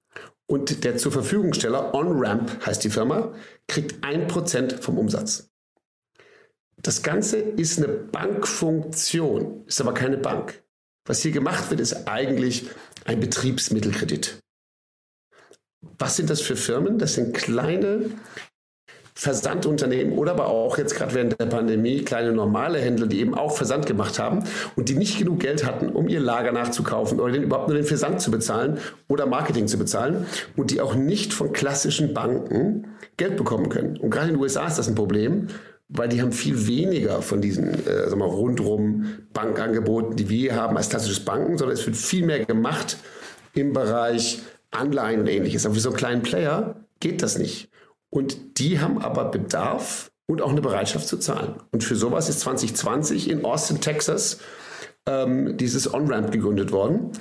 und 0.48 0.84
der 0.84 0.98
zur 0.98 1.14
Verfügungsteller, 1.14 1.94
OnRamp 1.94 2.66
heißt 2.66 2.84
die 2.84 2.90
Firma, 2.90 3.34
kriegt 3.70 4.04
ein 4.04 4.28
Prozent 4.28 4.84
vom 4.84 4.98
Umsatz. 4.98 5.50
Das 6.82 7.04
Ganze 7.04 7.38
ist 7.38 7.78
eine 7.78 7.88
Bankfunktion, 7.88 9.64
ist 9.66 9.80
aber 9.80 9.94
keine 9.94 10.18
Bank. 10.18 10.62
Was 11.06 11.22
hier 11.22 11.32
gemacht 11.32 11.70
wird, 11.70 11.80
ist 11.80 12.06
eigentlich 12.10 12.68
ein 13.06 13.22
Betriebsmittelkredit. 13.22 14.40
Was 15.82 16.16
sind 16.16 16.30
das 16.30 16.42
für 16.42 16.56
Firmen? 16.56 16.98
Das 16.98 17.14
sind 17.14 17.34
kleine 17.34 18.12
Versandunternehmen 19.20 20.18
oder 20.18 20.32
aber 20.32 20.48
auch 20.48 20.78
jetzt 20.78 20.96
gerade 20.96 21.14
während 21.14 21.38
der 21.38 21.48
Pandemie 21.48 22.04
kleine 22.04 22.32
normale 22.32 22.80
Händler, 22.80 23.06
die 23.06 23.20
eben 23.20 23.36
auch 23.36 23.52
Versand 23.52 23.86
gemacht 23.86 24.18
haben 24.18 24.46
und 24.78 24.88
die 24.88 24.96
nicht 24.96 25.20
genug 25.20 25.42
Geld 25.42 25.66
hatten, 25.66 25.90
um 25.90 26.08
ihr 26.08 26.22
Lager 26.22 26.54
nachzukaufen 26.54 27.20
oder 27.20 27.34
den, 27.34 27.44
überhaupt 27.44 27.68
nur 27.68 27.76
den 27.76 27.86
Versand 27.86 28.22
zu 28.22 28.32
bezahlen 28.32 28.78
oder 29.10 29.26
Marketing 29.26 29.68
zu 29.68 29.78
bezahlen 29.78 30.26
und 30.56 30.72
die 30.72 30.80
auch 30.80 30.96
nicht 30.96 31.34
von 31.34 31.52
klassischen 31.52 32.14
Banken 32.14 32.88
Geld 33.18 33.36
bekommen 33.36 33.68
können. 33.68 33.98
Und 33.98 34.10
gerade 34.10 34.30
in 34.30 34.36
den 34.36 34.42
USA 34.42 34.68
ist 34.68 34.80
das 34.80 34.88
ein 34.88 34.96
Problem, 34.96 35.48
weil 35.90 36.08
die 36.08 36.22
haben 36.22 36.32
viel 36.32 36.68
weniger 36.68 37.22
von 37.22 37.42
diesen 37.42 37.74
äh, 37.74 38.08
sagen 38.08 38.20
wir, 38.20 38.26
rundrum 38.26 39.06
Bankangeboten, 39.34 40.16
die 40.16 40.30
wir 40.30 40.56
haben 40.56 40.78
als 40.78 40.88
klassisches 40.88 41.20
Banken, 41.26 41.58
sondern 41.58 41.76
es 41.76 41.86
wird 41.86 41.98
viel 41.98 42.26
mehr 42.26 42.46
gemacht 42.46 42.96
im 43.54 43.74
Bereich 43.74 44.44
Anleihen 44.72 45.22
und 45.22 45.28
ähnliches. 45.28 45.66
Aber 45.66 45.76
für 45.76 45.82
so 45.82 45.90
einen 45.90 45.98
kleinen 45.98 46.22
Player 46.22 46.76
geht 47.00 47.22
das 47.22 47.38
nicht. 47.38 47.70
Und 48.10 48.60
die 48.60 48.80
haben 48.80 49.02
aber 49.02 49.26
Bedarf 49.26 50.12
und 50.28 50.42
auch 50.42 50.52
eine 50.52 50.62
Bereitschaft 50.62 51.08
zu 51.08 51.18
zahlen. 51.18 51.56
Und 51.72 51.84
für 51.84 51.96
sowas 51.96 52.30
ist 52.30 52.42
2020 52.42 53.30
in 53.30 53.46
Austin, 53.46 53.82
Texas, 53.82 54.40
ähm, 55.06 55.58
dieses 55.58 55.92
On-Ramp 55.94 56.32
gegründet 56.32 56.72
worden. 56.72 57.12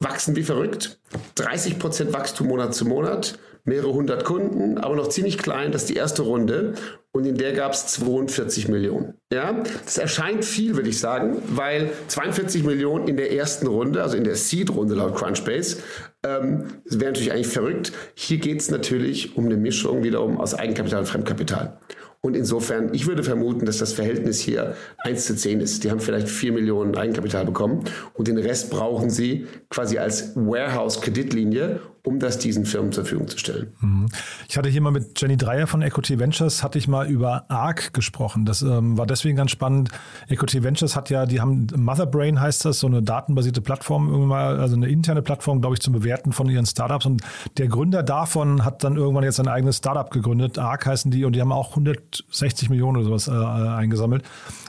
Wachsen 0.00 0.36
wie 0.36 0.42
verrückt. 0.42 1.00
30 1.36 1.78
Prozent 1.78 2.12
Wachstum 2.12 2.48
Monat 2.48 2.74
zu 2.74 2.84
Monat 2.84 3.38
mehrere 3.64 3.92
hundert 3.92 4.24
Kunden, 4.24 4.78
aber 4.78 4.96
noch 4.96 5.08
ziemlich 5.08 5.38
klein. 5.38 5.72
Das 5.72 5.82
ist 5.82 5.90
die 5.90 5.96
erste 5.96 6.22
Runde 6.22 6.74
und 7.12 7.26
in 7.26 7.36
der 7.36 7.52
gab 7.52 7.72
es 7.72 7.86
42 7.88 8.68
Millionen. 8.68 9.14
Ja, 9.32 9.62
das 9.84 9.98
erscheint 9.98 10.44
viel, 10.44 10.76
würde 10.76 10.88
ich 10.88 10.98
sagen, 10.98 11.42
weil 11.48 11.90
42 12.08 12.64
Millionen 12.64 13.06
in 13.06 13.16
der 13.16 13.32
ersten 13.32 13.66
Runde, 13.66 14.02
also 14.02 14.16
in 14.16 14.24
der 14.24 14.34
Seed-Runde 14.34 14.94
laut 14.94 15.14
Crunchbase, 15.14 15.78
ähm, 16.24 16.64
wäre 16.86 17.12
natürlich 17.12 17.32
eigentlich 17.32 17.48
verrückt. 17.48 17.92
Hier 18.14 18.38
geht 18.38 18.60
es 18.60 18.70
natürlich 18.70 19.36
um 19.36 19.44
eine 19.44 19.56
Mischung 19.56 20.02
wiederum 20.02 20.40
aus 20.40 20.54
Eigenkapital 20.54 21.00
und 21.00 21.06
Fremdkapital. 21.06 21.78
Und 22.24 22.36
insofern, 22.36 22.94
ich 22.94 23.08
würde 23.08 23.24
vermuten, 23.24 23.66
dass 23.66 23.78
das 23.78 23.92
Verhältnis 23.92 24.38
hier 24.38 24.76
1 24.98 25.26
zu 25.26 25.34
10 25.34 25.60
ist. 25.60 25.82
Die 25.82 25.90
haben 25.90 25.98
vielleicht 25.98 26.28
4 26.28 26.52
Millionen 26.52 26.94
Eigenkapital 26.96 27.44
bekommen 27.44 27.82
und 28.14 28.28
den 28.28 28.38
Rest 28.38 28.70
brauchen 28.70 29.10
sie 29.10 29.48
quasi 29.70 29.98
als 29.98 30.36
Warehouse-Kreditlinie, 30.36 31.80
um 32.04 32.18
das 32.18 32.38
diesen 32.38 32.64
Firmen 32.64 32.90
zur 32.90 33.04
Verfügung 33.04 33.28
zu 33.28 33.38
stellen. 33.38 33.72
Mhm. 33.80 34.08
Ich 34.48 34.58
hatte 34.58 34.68
hier 34.68 34.80
mal 34.80 34.90
mit 34.90 35.20
Jenny 35.20 35.36
Dreier 35.36 35.68
von 35.68 35.82
Equity 35.82 36.18
Ventures, 36.18 36.64
hatte 36.64 36.76
ich 36.76 36.88
mal 36.88 37.06
über 37.08 37.48
ARC 37.48 37.94
gesprochen. 37.94 38.44
Das 38.44 38.62
ähm, 38.62 38.98
war 38.98 39.06
deswegen 39.06 39.36
ganz 39.36 39.52
spannend. 39.52 39.90
Equity 40.28 40.64
Ventures 40.64 40.96
hat 40.96 41.10
ja, 41.10 41.26
die 41.26 41.40
haben 41.40 41.68
Motherbrain 41.76 42.40
heißt 42.40 42.64
das, 42.64 42.80
so 42.80 42.88
eine 42.88 43.02
datenbasierte 43.02 43.60
Plattform, 43.60 44.32
also 44.32 44.74
eine 44.74 44.88
interne 44.88 45.22
Plattform, 45.22 45.60
glaube 45.60 45.76
ich, 45.76 45.80
zum 45.80 45.92
Bewerten 45.92 46.32
von 46.32 46.48
ihren 46.48 46.66
Startups. 46.66 47.06
Und 47.06 47.22
der 47.56 47.68
Gründer 47.68 48.02
davon 48.02 48.64
hat 48.64 48.82
dann 48.82 48.96
irgendwann 48.96 49.22
jetzt 49.22 49.38
ein 49.38 49.46
eigenes 49.46 49.76
Startup 49.76 50.10
gegründet. 50.10 50.58
ARC 50.58 50.86
heißen 50.86 51.12
die 51.12 51.24
und 51.24 51.36
die 51.36 51.40
haben 51.40 51.52
auch 51.52 51.70
160 51.70 52.68
Millionen 52.68 52.96
oder 52.96 53.06
sowas 53.06 53.28
äh, 53.28 53.30
eingesammelt. 53.30 54.24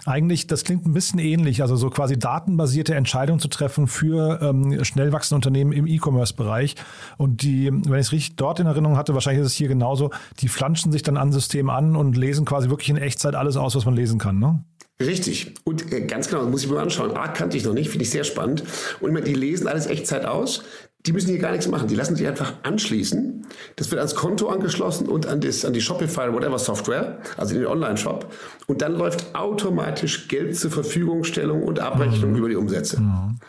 Eigentlich, 0.06 0.46
das 0.46 0.66
klingt 0.66 0.86
ein 0.86 0.94
bisschen 0.94 1.18
ähnlich, 1.18 1.64
also 1.64 1.78
so 1.78 1.90
quasi 1.90 2.20
datenbasierte 2.20 2.94
Entscheidungen 2.94 3.40
zu 3.40 3.48
treffen 3.48 3.88
für 3.88 4.40
ähm, 4.42 4.84
schnell 4.84 5.12
wachsende 5.14 5.38
Unternehmen 5.38 5.72
im 5.72 5.88
E-Commerce-Bereich. 5.88 6.76
Und 7.24 7.42
die, 7.42 7.72
wenn 7.72 7.94
ich 7.94 8.08
es 8.08 8.12
richtig 8.12 8.36
dort 8.36 8.60
in 8.60 8.68
Erinnerung 8.68 8.98
hatte, 8.98 9.14
wahrscheinlich 9.14 9.46
ist 9.46 9.54
es 9.54 9.54
hier 9.54 9.70
genauso, 9.70 10.12
die 10.42 10.50
flanschen 10.50 10.92
sich 10.92 11.04
dann 11.04 11.16
an 11.16 11.32
System 11.32 11.70
an 11.70 11.96
und 11.96 12.18
lesen 12.18 12.44
quasi 12.44 12.70
wirklich 12.70 12.90
in 12.90 12.98
Echtzeit 12.98 13.34
alles 13.34 13.56
aus, 13.56 13.78
was 13.78 13.86
man 13.86 13.96
lesen 13.96 14.20
kann. 14.20 14.40
Ne? 14.40 14.62
Richtig. 15.00 15.54
Und 15.64 15.94
äh, 15.94 16.02
ganz 16.02 16.28
genau, 16.28 16.42
das 16.42 16.52
muss 16.52 16.64
ich 16.64 16.68
mir 16.68 16.76
mal 16.76 16.82
anschauen. 16.82 17.12
Ah, 17.16 17.30
kannte 17.30 17.56
ich 17.56 17.64
noch 17.64 17.74
nicht, 17.74 17.90
finde 17.90 18.04
ich 18.04 18.10
sehr 18.10 18.26
spannend. 18.26 18.66
Und 19.00 19.26
die 19.26 19.36
lesen 19.36 19.70
alles 19.70 19.86
Echtzeit 19.88 20.26
aus. 20.26 20.64
Die 21.06 21.14
müssen 21.14 21.30
hier 21.30 21.40
gar 21.40 21.52
nichts 21.52 21.70
machen. 21.70 21.88
Die 21.88 21.96
lassen 21.96 22.18
sich 22.18 22.28
einfach 22.28 22.56
anschließen. 22.64 23.48
Das 23.78 23.90
wird 23.90 24.00
ans 24.00 24.16
Konto 24.16 24.50
angeschlossen 24.50 25.08
und 25.08 25.26
an, 25.26 25.40
das, 25.40 25.64
an 25.64 25.72
die 25.72 25.82
Shopify 25.82 26.24
oder 26.24 26.34
whatever 26.34 26.60
Software, 26.60 27.20
also 27.38 27.56
in 27.56 27.62
den 27.62 27.70
Online-Shop. 27.70 28.34
Und 28.68 28.82
dann 28.82 28.98
läuft 28.98 29.34
automatisch 29.34 30.28
Geld 30.28 30.58
zur 30.58 30.72
Verfügungstellung 30.72 31.64
und 31.64 31.80
Abrechnung 31.80 32.32
mhm. 32.32 32.38
über 32.38 32.50
die 32.50 32.58
Umsätze. 32.58 33.00
Mhm. 33.00 33.40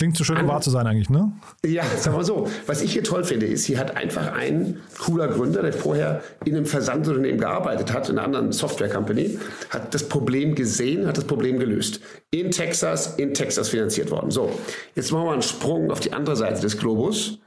Klingt 0.00 0.16
zu 0.16 0.24
schön, 0.24 0.38
um 0.38 0.48
wahr 0.48 0.62
zu 0.62 0.70
sein 0.70 0.86
eigentlich, 0.86 1.10
ne? 1.10 1.30
Ja, 1.62 1.84
sag 1.98 2.14
mal 2.14 2.24
so. 2.24 2.48
Was 2.64 2.80
ich 2.80 2.94
hier 2.94 3.04
toll 3.04 3.22
finde, 3.22 3.44
ist, 3.44 3.66
hier 3.66 3.78
hat 3.78 3.98
einfach 3.98 4.32
ein 4.32 4.78
cooler 4.98 5.28
Gründer, 5.28 5.60
der 5.60 5.74
vorher 5.74 6.22
in 6.46 6.56
einem 6.56 6.64
Versandunternehmen 6.64 7.38
gearbeitet 7.38 7.92
hat, 7.92 8.08
in 8.08 8.16
einer 8.16 8.24
anderen 8.24 8.50
Software-Company, 8.50 9.38
hat 9.68 9.92
das 9.92 10.08
Problem 10.08 10.54
gesehen, 10.54 11.06
hat 11.06 11.18
das 11.18 11.26
Problem 11.26 11.58
gelöst. 11.58 12.00
In 12.30 12.50
Texas, 12.50 13.16
in 13.18 13.34
Texas 13.34 13.68
finanziert 13.68 14.10
worden. 14.10 14.30
So, 14.30 14.58
jetzt 14.94 15.12
machen 15.12 15.26
wir 15.26 15.32
einen 15.32 15.42
Sprung 15.42 15.90
auf 15.90 16.00
die 16.00 16.14
andere 16.14 16.34
Seite 16.34 16.62
des 16.62 16.78
Globus. 16.78 17.38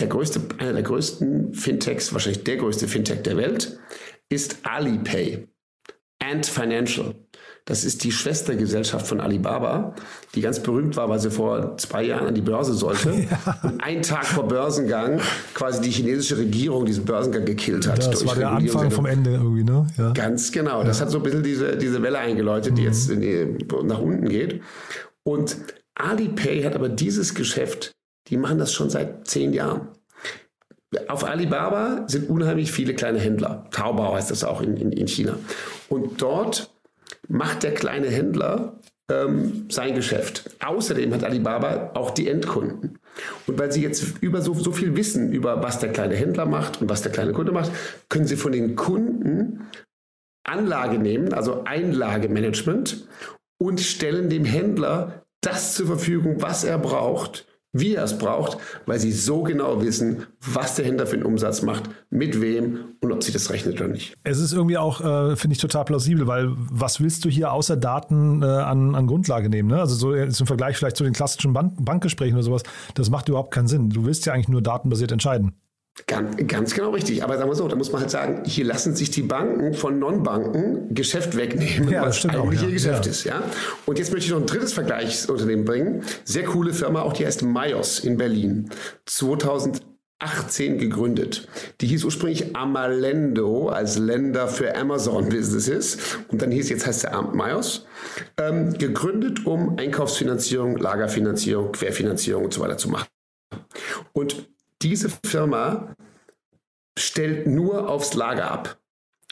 Der 0.00 0.08
größte, 0.08 0.40
einer 0.58 0.72
der 0.72 0.82
größten 0.82 1.54
Fintechs, 1.54 2.12
wahrscheinlich 2.12 2.42
der 2.42 2.56
größte 2.56 2.88
Fintech 2.88 3.22
der 3.22 3.36
Welt, 3.36 3.78
ist 4.28 4.58
Alipay. 4.64 5.46
Ant 6.18 6.46
Financial. 6.46 7.14
Das 7.68 7.84
ist 7.84 8.02
die 8.02 8.12
Schwestergesellschaft 8.12 9.06
von 9.06 9.20
Alibaba, 9.20 9.94
die 10.34 10.40
ganz 10.40 10.58
berühmt 10.58 10.96
war, 10.96 11.10
weil 11.10 11.18
sie 11.18 11.30
vor 11.30 11.76
zwei 11.76 12.02
Jahren 12.04 12.28
an 12.28 12.34
die 12.34 12.40
Börse 12.40 12.72
sollte. 12.72 13.08
Ja. 13.28 13.58
Und 13.62 13.82
einen 13.82 14.00
Tag 14.02 14.24
vor 14.24 14.48
Börsengang 14.48 15.20
quasi 15.52 15.82
die 15.82 15.90
chinesische 15.90 16.38
Regierung 16.38 16.86
diesen 16.86 17.04
Börsengang 17.04 17.44
gekillt 17.44 17.86
hat. 17.86 17.98
Das 17.98 18.24
war 18.26 18.36
der 18.36 18.52
Anfang 18.52 18.90
vom 18.90 19.04
Ende 19.04 19.32
irgendwie, 19.34 19.64
ne? 19.64 19.86
Ja. 19.98 20.12
Ganz 20.12 20.50
genau. 20.50 20.82
Das 20.82 21.00
hat 21.00 21.10
so 21.10 21.18
ein 21.18 21.22
bisschen 21.22 21.42
diese, 21.42 21.76
diese 21.76 22.00
Welle 22.00 22.18
eingeläutet, 22.18 22.78
die 22.78 22.82
mhm. 22.82 22.86
jetzt 22.86 23.10
die, 23.10 23.66
nach 23.84 23.98
unten 23.98 24.28
geht. 24.28 24.62
Und 25.24 25.56
Alipay 25.94 26.62
hat 26.62 26.74
aber 26.74 26.88
dieses 26.88 27.34
Geschäft, 27.34 27.92
die 28.28 28.38
machen 28.38 28.58
das 28.58 28.72
schon 28.72 28.88
seit 28.88 29.26
zehn 29.26 29.52
Jahren. 29.52 29.88
Auf 31.08 31.24
Alibaba 31.24 32.04
sind 32.06 32.30
unheimlich 32.30 32.72
viele 32.72 32.94
kleine 32.94 33.18
Händler. 33.18 33.66
Taobao 33.72 34.14
heißt 34.14 34.30
das 34.30 34.42
auch 34.42 34.62
in, 34.62 34.76
in, 34.78 34.92
in 34.92 35.06
China. 35.06 35.34
Und 35.90 36.22
dort 36.22 36.70
macht 37.28 37.62
der 37.62 37.74
kleine 37.74 38.08
Händler 38.08 38.80
ähm, 39.10 39.66
sein 39.70 39.94
Geschäft. 39.94 40.50
Außerdem 40.64 41.12
hat 41.14 41.24
Alibaba 41.24 41.92
auch 41.94 42.10
die 42.10 42.28
Endkunden. 42.28 42.98
Und 43.46 43.58
weil 43.58 43.72
sie 43.72 43.82
jetzt 43.82 44.18
über 44.20 44.42
so, 44.42 44.54
so 44.54 44.72
viel 44.72 44.96
wissen 44.96 45.32
über 45.32 45.62
was 45.62 45.78
der 45.78 45.92
kleine 45.92 46.14
Händler 46.14 46.46
macht 46.46 46.80
und 46.80 46.88
was 46.88 47.02
der 47.02 47.12
kleine 47.12 47.32
Kunde 47.32 47.52
macht, 47.52 47.72
können 48.08 48.26
sie 48.26 48.36
von 48.36 48.52
den 48.52 48.76
Kunden 48.76 49.66
Anlage 50.44 50.98
nehmen, 50.98 51.34
also 51.34 51.64
Einlagemanagement 51.64 53.06
und 53.58 53.80
stellen 53.80 54.30
dem 54.30 54.44
Händler 54.44 55.24
das 55.40 55.74
zur 55.74 55.86
Verfügung, 55.86 56.40
was 56.40 56.64
er 56.64 56.78
braucht, 56.78 57.46
wie 57.78 57.94
er 57.94 58.04
es 58.04 58.18
braucht, 58.18 58.58
weil 58.86 58.98
sie 58.98 59.12
so 59.12 59.42
genau 59.42 59.82
wissen, 59.82 60.24
was 60.40 60.76
der 60.76 60.86
Händler 60.86 61.06
für 61.06 61.14
einen 61.14 61.24
Umsatz 61.24 61.62
macht, 61.62 61.84
mit 62.10 62.40
wem 62.40 62.78
und 63.00 63.12
ob 63.12 63.22
sich 63.22 63.32
das 63.32 63.50
rechnet 63.50 63.80
oder 63.80 63.88
nicht. 63.88 64.14
Es 64.24 64.38
ist 64.38 64.52
irgendwie 64.52 64.78
auch, 64.78 65.00
äh, 65.00 65.36
finde 65.36 65.54
ich, 65.54 65.60
total 65.60 65.84
plausibel, 65.84 66.26
weil 66.26 66.50
was 66.56 67.00
willst 67.00 67.24
du 67.24 67.28
hier 67.28 67.52
außer 67.52 67.76
Daten 67.76 68.42
äh, 68.42 68.46
an, 68.46 68.94
an 68.94 69.06
Grundlage 69.06 69.48
nehmen? 69.48 69.68
Ne? 69.68 69.80
Also 69.80 69.94
so 69.94 70.14
im 70.14 70.32
Vergleich 70.32 70.76
vielleicht 70.76 70.96
zu 70.96 71.04
den 71.04 71.12
klassischen 71.12 71.52
Bank 71.52 71.74
Bankgesprächen 71.78 72.34
oder 72.34 72.44
sowas, 72.44 72.62
das 72.94 73.10
macht 73.10 73.28
überhaupt 73.28 73.52
keinen 73.52 73.68
Sinn. 73.68 73.90
Du 73.90 74.04
willst 74.04 74.26
ja 74.26 74.32
eigentlich 74.32 74.48
nur 74.48 74.62
datenbasiert 74.62 75.12
entscheiden. 75.12 75.52
Ganz, 76.06 76.36
ganz 76.46 76.74
genau 76.74 76.90
richtig. 76.90 77.24
Aber 77.24 77.36
sagen 77.36 77.50
wir 77.50 77.54
so, 77.54 77.66
da 77.66 77.76
muss 77.76 77.92
man 77.92 78.02
halt 78.02 78.10
sagen, 78.10 78.42
hier 78.44 78.64
lassen 78.64 78.94
sich 78.94 79.10
die 79.10 79.22
Banken 79.22 79.74
von 79.74 79.98
Non-Banken 79.98 80.94
Geschäft 80.94 81.36
wegnehmen, 81.36 81.88
ja, 81.90 82.02
was 82.02 82.24
eigentlich 82.24 82.38
auch, 82.38 82.52
ja. 82.52 82.62
ihr 82.68 82.72
Geschäft 82.72 83.06
ja. 83.06 83.10
ist. 83.10 83.24
Ja? 83.24 83.42
Und 83.86 83.98
jetzt 83.98 84.12
möchte 84.12 84.26
ich 84.26 84.32
noch 84.32 84.40
ein 84.40 84.46
drittes 84.46 84.72
Vergleichsunternehmen 84.72 85.64
bringen. 85.64 86.02
Sehr 86.24 86.44
coole 86.44 86.72
Firma, 86.72 87.02
auch 87.02 87.12
die 87.12 87.26
heißt 87.26 87.42
Mayos 87.42 88.00
in 88.00 88.16
Berlin. 88.16 88.70
2018 89.06 90.78
gegründet. 90.78 91.48
Die 91.80 91.86
hieß 91.86 92.04
ursprünglich 92.04 92.54
Amalendo 92.54 93.68
als 93.68 93.98
Länder 93.98 94.48
für 94.48 94.76
Amazon 94.76 95.28
Businesses 95.28 95.98
und 96.28 96.42
dann 96.42 96.50
hieß 96.50 96.68
jetzt 96.70 96.86
heißt 96.86 97.04
der 97.04 97.22
Mayos. 97.22 97.86
Ähm, 98.36 98.74
gegründet, 98.74 99.46
um 99.46 99.78
Einkaufsfinanzierung, 99.78 100.76
Lagerfinanzierung, 100.76 101.72
Querfinanzierung 101.72 102.44
und 102.44 102.54
so 102.54 102.60
weiter 102.60 102.78
zu 102.78 102.88
machen. 102.88 103.08
Und 104.12 104.48
diese 104.82 105.10
Firma 105.24 105.94
stellt 106.98 107.46
nur 107.46 107.88
aufs 107.88 108.14
Lager 108.14 108.50
ab. 108.50 108.78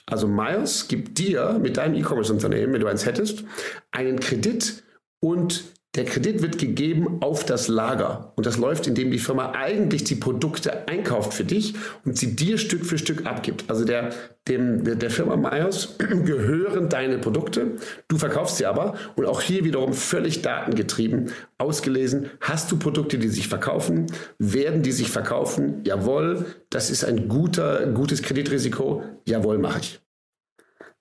Also 0.06 0.28
Myers 0.28 0.86
gibt 0.88 1.18
dir 1.18 1.58
mit 1.60 1.76
deinem 1.76 1.96
E-Commerce-Unternehmen, 1.96 2.72
wenn 2.72 2.80
du 2.80 2.86
eins 2.86 3.06
hättest, 3.06 3.44
einen 3.90 4.20
Kredit 4.20 4.84
und 5.20 5.64
der 5.96 6.04
Kredit 6.04 6.42
wird 6.42 6.58
gegeben 6.58 7.18
auf 7.20 7.44
das 7.44 7.68
Lager. 7.68 8.32
Und 8.36 8.44
das 8.44 8.58
läuft, 8.58 8.86
indem 8.86 9.10
die 9.10 9.18
Firma 9.18 9.52
eigentlich 9.52 10.04
die 10.04 10.14
Produkte 10.14 10.86
einkauft 10.88 11.32
für 11.32 11.44
dich 11.44 11.74
und 12.04 12.18
sie 12.18 12.36
dir 12.36 12.58
Stück 12.58 12.84
für 12.84 12.98
Stück 12.98 13.24
abgibt. 13.24 13.64
Also 13.68 13.84
der, 13.84 14.10
dem, 14.46 14.84
der, 14.84 15.10
Firma 15.10 15.36
Myers 15.36 15.96
gehören 15.98 16.88
deine 16.90 17.18
Produkte. 17.18 17.76
Du 18.08 18.18
verkaufst 18.18 18.58
sie 18.58 18.66
aber. 18.66 18.94
Und 19.16 19.24
auch 19.24 19.40
hier 19.40 19.64
wiederum 19.64 19.94
völlig 19.94 20.42
datengetrieben 20.42 21.30
ausgelesen. 21.58 22.30
Hast 22.40 22.70
du 22.70 22.78
Produkte, 22.78 23.18
die 23.18 23.28
sich 23.28 23.48
verkaufen? 23.48 24.06
Werden 24.38 24.82
die 24.82 24.92
sich 24.92 25.08
verkaufen? 25.08 25.82
Jawohl. 25.84 26.44
Das 26.68 26.90
ist 26.90 27.04
ein 27.04 27.28
guter, 27.28 27.86
gutes 27.86 28.22
Kreditrisiko. 28.22 29.02
Jawohl, 29.26 29.58
mache 29.58 29.80
ich. 29.80 30.00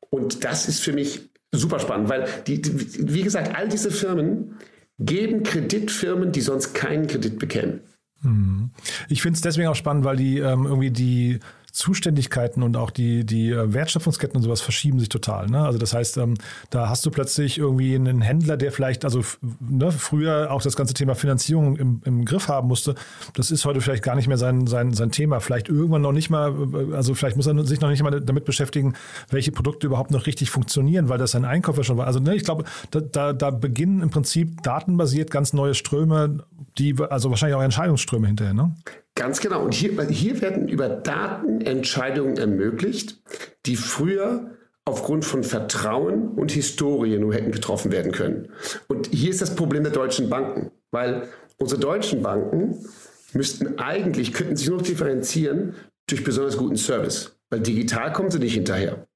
Und 0.10 0.46
das 0.46 0.70
ist 0.70 0.80
für 0.82 0.94
mich 0.94 1.30
super 1.52 1.80
spannend, 1.80 2.10
weil 2.10 2.28
die, 2.48 2.62
die, 2.62 3.14
wie 3.14 3.24
gesagt, 3.24 3.56
all 3.56 3.68
diese 3.68 3.92
Firmen, 3.92 4.58
geben 5.00 5.44
Kreditfirmen, 5.44 6.32
die 6.32 6.42
sonst 6.42 6.74
keinen 6.74 7.08
Kredit 7.08 7.40
bekämen. 7.40 7.82
Hm. 8.22 8.72
Ich 9.10 9.22
finde 9.22 9.36
es 9.36 9.42
deswegen 9.42 9.68
auch 9.68 9.76
spannend, 9.76 10.06
weil 10.06 10.16
die 10.16 10.40
ähm, 10.40 10.66
irgendwie 10.66 10.92
die 10.92 11.40
Zuständigkeiten 11.76 12.64
und 12.64 12.78
auch 12.78 12.90
die, 12.90 13.26
die 13.26 13.50
äh, 13.50 13.74
Wertschöpfungsketten 13.74 14.38
und 14.38 14.44
sowas 14.44 14.62
verschieben 14.62 14.98
sich 14.98 15.10
total. 15.10 15.48
Ne? 15.48 15.60
Also 15.60 15.78
das 15.78 15.94
heißt, 15.94 16.16
ähm, 16.18 16.36
da 16.70 16.88
hast 16.88 17.06
du 17.06 17.12
plötzlich 17.12 17.58
irgendwie 17.58 17.96
einen 17.96 18.22
Händler, 18.22 18.56
der 18.56 18.72
vielleicht, 18.72 19.04
also 19.04 19.22
ne, 19.60 19.92
früher 19.92 20.52
auch 20.52 20.62
das 20.62 20.78
ganze 20.78 20.94
Thema 20.94 21.16
Finanzierung 21.16 21.76
im, 21.76 22.02
im 22.06 22.24
Griff 22.24 22.48
haben 22.48 22.70
musste. 22.70 22.96
Das 23.34 23.52
ist 23.52 23.66
heute 23.66 23.82
vielleicht 23.82 24.04
gar 24.04 24.16
nicht 24.16 24.30
mehr 24.30 24.38
sein, 24.38 24.68
sein, 24.68 24.94
sein 24.94 25.12
Thema. 25.12 25.42
Vielleicht 25.42 25.68
irgendwann 25.68 26.02
noch 26.02 26.14
nicht 26.14 26.30
mal, 26.30 26.56
äh, 26.74 26.96
also 26.96 27.14
vielleicht 27.14 27.36
muss 27.36 27.46
er 27.46 27.66
sich 27.66 27.82
noch 27.82 27.90
nicht 27.90 28.02
mal 28.02 28.22
damit 28.22 28.46
beschäftigen, 28.46 28.94
welche 29.30 29.52
Produkte 29.52 29.88
überhaupt 29.88 30.12
noch 30.12 30.28
richtig 30.28 30.52
funktionieren, 30.52 31.10
weil 31.10 31.18
das 31.18 31.32
sein 31.32 31.44
Einkäufer 31.44 31.84
schon 31.84 31.98
war. 31.98 32.08
Also 32.08 32.22
ne, 32.22 32.36
ich 32.36 32.46
glaube, 32.46 32.64
da, 32.92 33.02
da, 33.02 33.34
da 33.34 33.50
beginnen 33.52 34.02
im 34.02 34.12
Prinzip 34.12 34.64
datenbasiert 34.64 35.30
ganz 35.30 35.52
neue 35.52 35.74
Ströme, 35.74 36.46
die, 36.78 36.96
also 37.10 37.30
wahrscheinlich 37.32 37.58
auch 37.58 37.64
Entscheidungsströme 37.64 38.28
hinterher, 38.28 38.54
ne? 38.54 38.74
Ganz 39.16 39.40
genau. 39.40 39.64
Und 39.64 39.74
hier, 39.74 40.02
hier 40.08 40.42
werden 40.42 40.68
über 40.68 40.90
Daten 40.90 41.62
Entscheidungen 41.62 42.38
ermöglicht, 42.38 43.22
die 43.66 43.78
früher 43.78 44.52
aufgrund 44.84 45.26
von 45.26 45.44
Vertrauen 45.44 46.30
und 46.30 46.52
Historie 46.52 47.18
nur 47.18 47.34
hätten 47.34 47.52
getroffen 47.52 47.92
werden 47.92 48.12
können. 48.12 48.50
Und 48.88 49.08
hier 49.08 49.32
ist 49.32 49.42
das 49.42 49.56
Problem 49.56 49.84
der 49.84 49.94
deutschen 49.94 50.30
Banken, 50.30 50.72
weil 50.92 51.28
unsere 51.58 51.80
deutschen 51.80 52.22
Banken 52.22 52.86
müssten 53.34 53.80
eigentlich, 53.80 54.34
könnten 54.34 54.58
sich 54.58 54.68
nur 54.68 54.78
noch 54.78 54.86
differenzieren 54.86 55.76
durch 56.08 56.24
besonders 56.24 56.58
guten 56.58 56.78
Service, 56.78 57.36
weil 57.50 57.62
digital 57.62 58.14
kommen 58.14 58.30
sie 58.30 58.40
nicht 58.40 58.54
hinterher. 58.54 59.08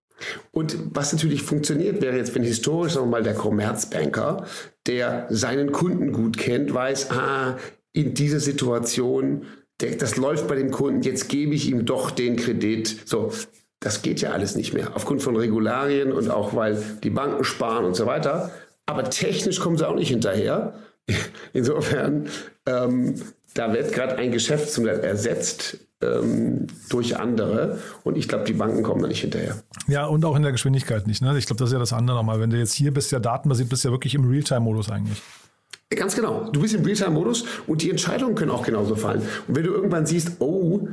Und 0.51 0.77
was 0.95 1.13
natürlich 1.13 1.43
funktioniert, 1.43 2.01
wäre 2.01 2.17
jetzt, 2.17 2.33
wenn 2.35 2.43
historisch, 2.43 2.93
sagen 2.93 3.05
wir 3.05 3.11
mal, 3.11 3.23
der 3.23 3.35
Commerzbanker, 3.35 4.45
der 4.87 5.27
seinen 5.29 5.71
Kunden 5.71 6.11
gut 6.11 6.37
kennt, 6.37 6.73
weiß, 6.73 7.11
ah, 7.11 7.57
in 7.93 8.13
dieser 8.13 8.39
Situation 8.39 9.45
das 9.79 10.17
läuft 10.17 10.47
bei 10.47 10.55
dem 10.55 10.71
Kunden, 10.71 11.01
jetzt 11.03 11.29
gebe 11.29 11.53
ich 11.55 11.69
ihm 11.69 11.85
doch 11.85 12.11
den 12.11 12.35
Kredit. 12.35 13.03
So, 13.05 13.31
das 13.79 14.01
geht 14.01 14.21
ja 14.21 14.31
alles 14.31 14.55
nicht 14.55 14.73
mehr. 14.73 14.95
Aufgrund 14.95 15.23
von 15.23 15.35
Regularien 15.35 16.11
und 16.11 16.29
auch 16.29 16.55
weil 16.55 16.81
die 17.03 17.09
Banken 17.09 17.43
sparen 17.43 17.85
und 17.85 17.95
so 17.95 18.05
weiter. 18.05 18.51
Aber 18.85 19.09
technisch 19.09 19.59
kommen 19.59 19.77
sie 19.77 19.87
auch 19.87 19.95
nicht 19.95 20.09
hinterher. 20.09 20.73
Insofern, 21.53 22.27
ähm, 22.65 23.15
da 23.53 23.73
wird 23.73 23.93
gerade 23.93 24.17
ein 24.17 24.31
Geschäftsmodell 24.31 24.99
ersetzt 24.99 25.77
ähm, 26.01 26.67
durch 26.89 27.17
andere. 27.17 27.79
Und 28.03 28.17
ich 28.17 28.27
glaube, 28.27 28.43
die 28.43 28.53
Banken 28.53 28.83
kommen 28.83 29.01
da 29.01 29.07
nicht 29.07 29.21
hinterher. 29.21 29.63
Ja, 29.87 30.05
und 30.05 30.25
auch 30.25 30.35
in 30.35 30.43
der 30.43 30.51
Geschwindigkeit 30.51 31.07
nicht. 31.07 31.21
Ne? 31.21 31.37
Ich 31.37 31.45
glaube, 31.45 31.59
das 31.59 31.69
ist 31.69 31.73
ja 31.73 31.79
das 31.79 31.93
andere 31.93 32.17
nochmal. 32.17 32.39
Wenn 32.39 32.49
du 32.49 32.57
jetzt 32.57 32.73
hier 32.73 32.93
bist, 32.93 33.11
ja 33.11 33.19
datenbasiert, 33.19 33.69
bist 33.69 33.85
ja 33.85 33.91
wirklich 33.91 34.13
im 34.13 34.27
Realtime-Modus 34.29 34.89
eigentlich. 34.89 35.21
Ganz 35.95 36.15
genau. 36.15 36.49
Du 36.51 36.61
bist 36.61 36.75
im 36.75 36.83
Realtime-Modus 36.83 37.45
und 37.65 37.81
die 37.81 37.89
Entscheidungen 37.89 38.35
können 38.35 38.51
auch 38.51 38.63
genauso 38.63 38.95
fallen. 38.95 39.21
Und 39.47 39.55
wenn 39.55 39.63
du 39.63 39.71
irgendwann 39.71 40.05
siehst, 40.05 40.33
oh, 40.39 40.87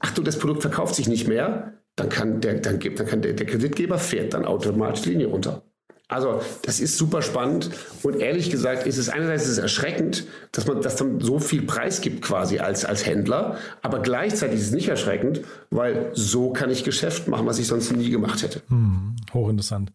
Achtung, 0.00 0.24
das 0.24 0.38
Produkt 0.38 0.60
verkauft 0.60 0.94
sich 0.94 1.08
nicht 1.08 1.26
mehr, 1.26 1.72
dann 1.96 2.10
kann 2.10 2.40
der, 2.40 2.54
dann 2.54 2.78
dann 2.80 3.06
kann 3.06 3.22
der, 3.22 3.32
der 3.32 3.46
Kreditgeber 3.46 3.98
fährt 3.98 4.34
dann 4.34 4.44
automatisch 4.44 5.02
die 5.02 5.10
Linie 5.10 5.28
runter. 5.28 5.62
Also 6.06 6.42
das 6.62 6.80
ist 6.80 6.98
super 6.98 7.22
spannend 7.22 7.70
und 8.02 8.20
ehrlich 8.20 8.50
gesagt 8.50 8.86
ist 8.86 8.98
es 8.98 9.08
einerseits 9.08 9.44
ist 9.44 9.52
es 9.52 9.58
erschreckend, 9.58 10.26
dass 10.52 10.66
man 10.66 10.82
dass 10.82 10.96
dann 10.96 11.20
so 11.20 11.38
viel 11.38 11.62
Preis 11.62 12.02
gibt 12.02 12.20
quasi 12.20 12.58
als, 12.58 12.84
als 12.84 13.06
Händler, 13.06 13.56
aber 13.80 14.00
gleichzeitig 14.00 14.60
ist 14.60 14.66
es 14.66 14.72
nicht 14.72 14.88
erschreckend, 14.88 15.40
weil 15.70 16.10
so 16.12 16.52
kann 16.52 16.70
ich 16.70 16.84
Geschäft 16.84 17.26
machen, 17.26 17.46
was 17.46 17.58
ich 17.58 17.66
sonst 17.66 17.90
nie 17.96 18.10
gemacht 18.10 18.42
hätte. 18.42 18.60
Hm, 18.68 19.16
hochinteressant. 19.32 19.92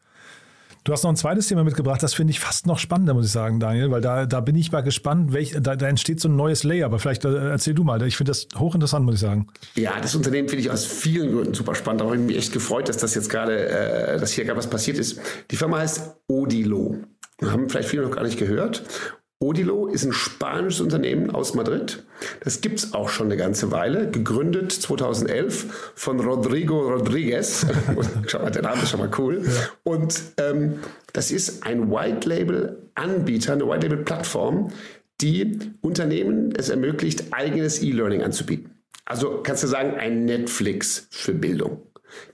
Du 0.84 0.94
hast 0.94 1.04
noch 1.04 1.10
ein 1.10 1.16
zweites 1.18 1.48
Thema 1.48 1.64
mitgebracht, 1.64 2.02
das 2.02 2.14
finde 2.14 2.32
ich 2.32 2.40
fast 2.40 2.66
noch 2.66 2.80
spannender, 2.80 3.14
muss 3.14 3.26
ich 3.26 3.32
sagen, 3.32 3.60
Daniel, 3.60 3.92
weil 3.92 4.02
da, 4.02 4.26
da 4.26 4.40
bin 4.40 4.56
ich 4.56 4.72
mal 4.72 4.82
gespannt, 4.82 5.34
welch, 5.34 5.56
da, 5.60 5.76
da 5.76 5.88
entsteht 5.88 6.20
so 6.20 6.30
ein 6.30 6.36
neues 6.36 6.64
Layer, 6.64 6.86
aber 6.86 7.00
vielleicht 7.00 7.26
äh, 7.26 7.50
erzähl 7.50 7.74
du 7.74 7.84
mal. 7.84 8.02
Ich 8.04 8.18
finde 8.18 8.32
das 8.32 8.48
hochinteressant, 8.58 9.06
muss 9.06 9.16
ich 9.16 9.22
sagen. 9.22 9.48
Ja, 9.76 10.00
das 10.02 10.16
Unternehmen 10.16 10.48
finde 10.48 10.64
ich 10.64 10.72
aus 10.72 10.86
vielen 10.86 11.34
Gründen 11.34 11.54
super 11.54 11.76
spannend. 11.76 12.02
Da 12.02 12.06
habe 12.06 12.16
ich 12.16 12.22
mich 12.22 12.38
echt 12.38 12.54
gefreut, 12.54 12.88
dass 12.88 12.98
das 12.98 13.14
jetzt 13.16 13.30
gerade, 13.30 13.68
äh, 13.68 14.20
dass 14.20 14.32
hier 14.32 14.46
gerade 14.46 14.58
was 14.58 14.70
passiert 14.70 14.98
ist. 14.98 15.20
Die 15.52 15.58
Firma 15.58 15.80
heißt 15.80 16.16
Odilo. 16.28 16.98
Haben 17.42 17.70
vielleicht 17.70 17.90
viele 17.90 18.04
noch 18.04 18.12
gar 18.12 18.24
nicht 18.24 18.38
gehört. 18.38 18.84
Odilo 19.42 19.88
ist 19.88 20.04
ein 20.04 20.12
spanisches 20.12 20.82
Unternehmen 20.82 21.30
aus 21.30 21.54
Madrid. 21.54 22.04
Das 22.44 22.60
gibt 22.60 22.80
es 22.80 22.94
auch 22.94 23.08
schon 23.08 23.28
eine 23.28 23.38
ganze 23.38 23.72
Weile. 23.72 24.12
Gegründet 24.12 24.74
2011 24.74 25.94
von 25.96 26.20
Rodrigo 26.20 26.82
Rodriguez. 26.82 27.66
Schau 28.28 28.40
mal, 28.40 28.52
der 28.52 28.64
Name 28.64 28.84
ist 28.84 28.90
schon 28.90 29.00
mal 29.00 29.10
cool. 29.18 29.42
Ja. 29.46 29.52
Und 29.84 30.22
ähm, 30.42 30.80
das 31.14 31.32
ist 31.32 31.64
ein 31.64 31.90
White-Label-Anbieter, 31.90 33.54
eine 33.54 33.66
White-Label-Plattform, 33.66 34.74
die 35.22 35.58
Unternehmen 35.80 36.54
es 36.58 36.68
ermöglicht, 36.68 37.32
eigenes 37.32 37.82
E-Learning 37.82 38.24
anzubieten. 38.24 38.72
Also 39.06 39.42
kannst 39.42 39.64
du 39.64 39.68
sagen, 39.68 39.96
ein 39.96 40.26
Netflix 40.26 41.08
für 41.12 41.34
Bildung. 41.34 41.82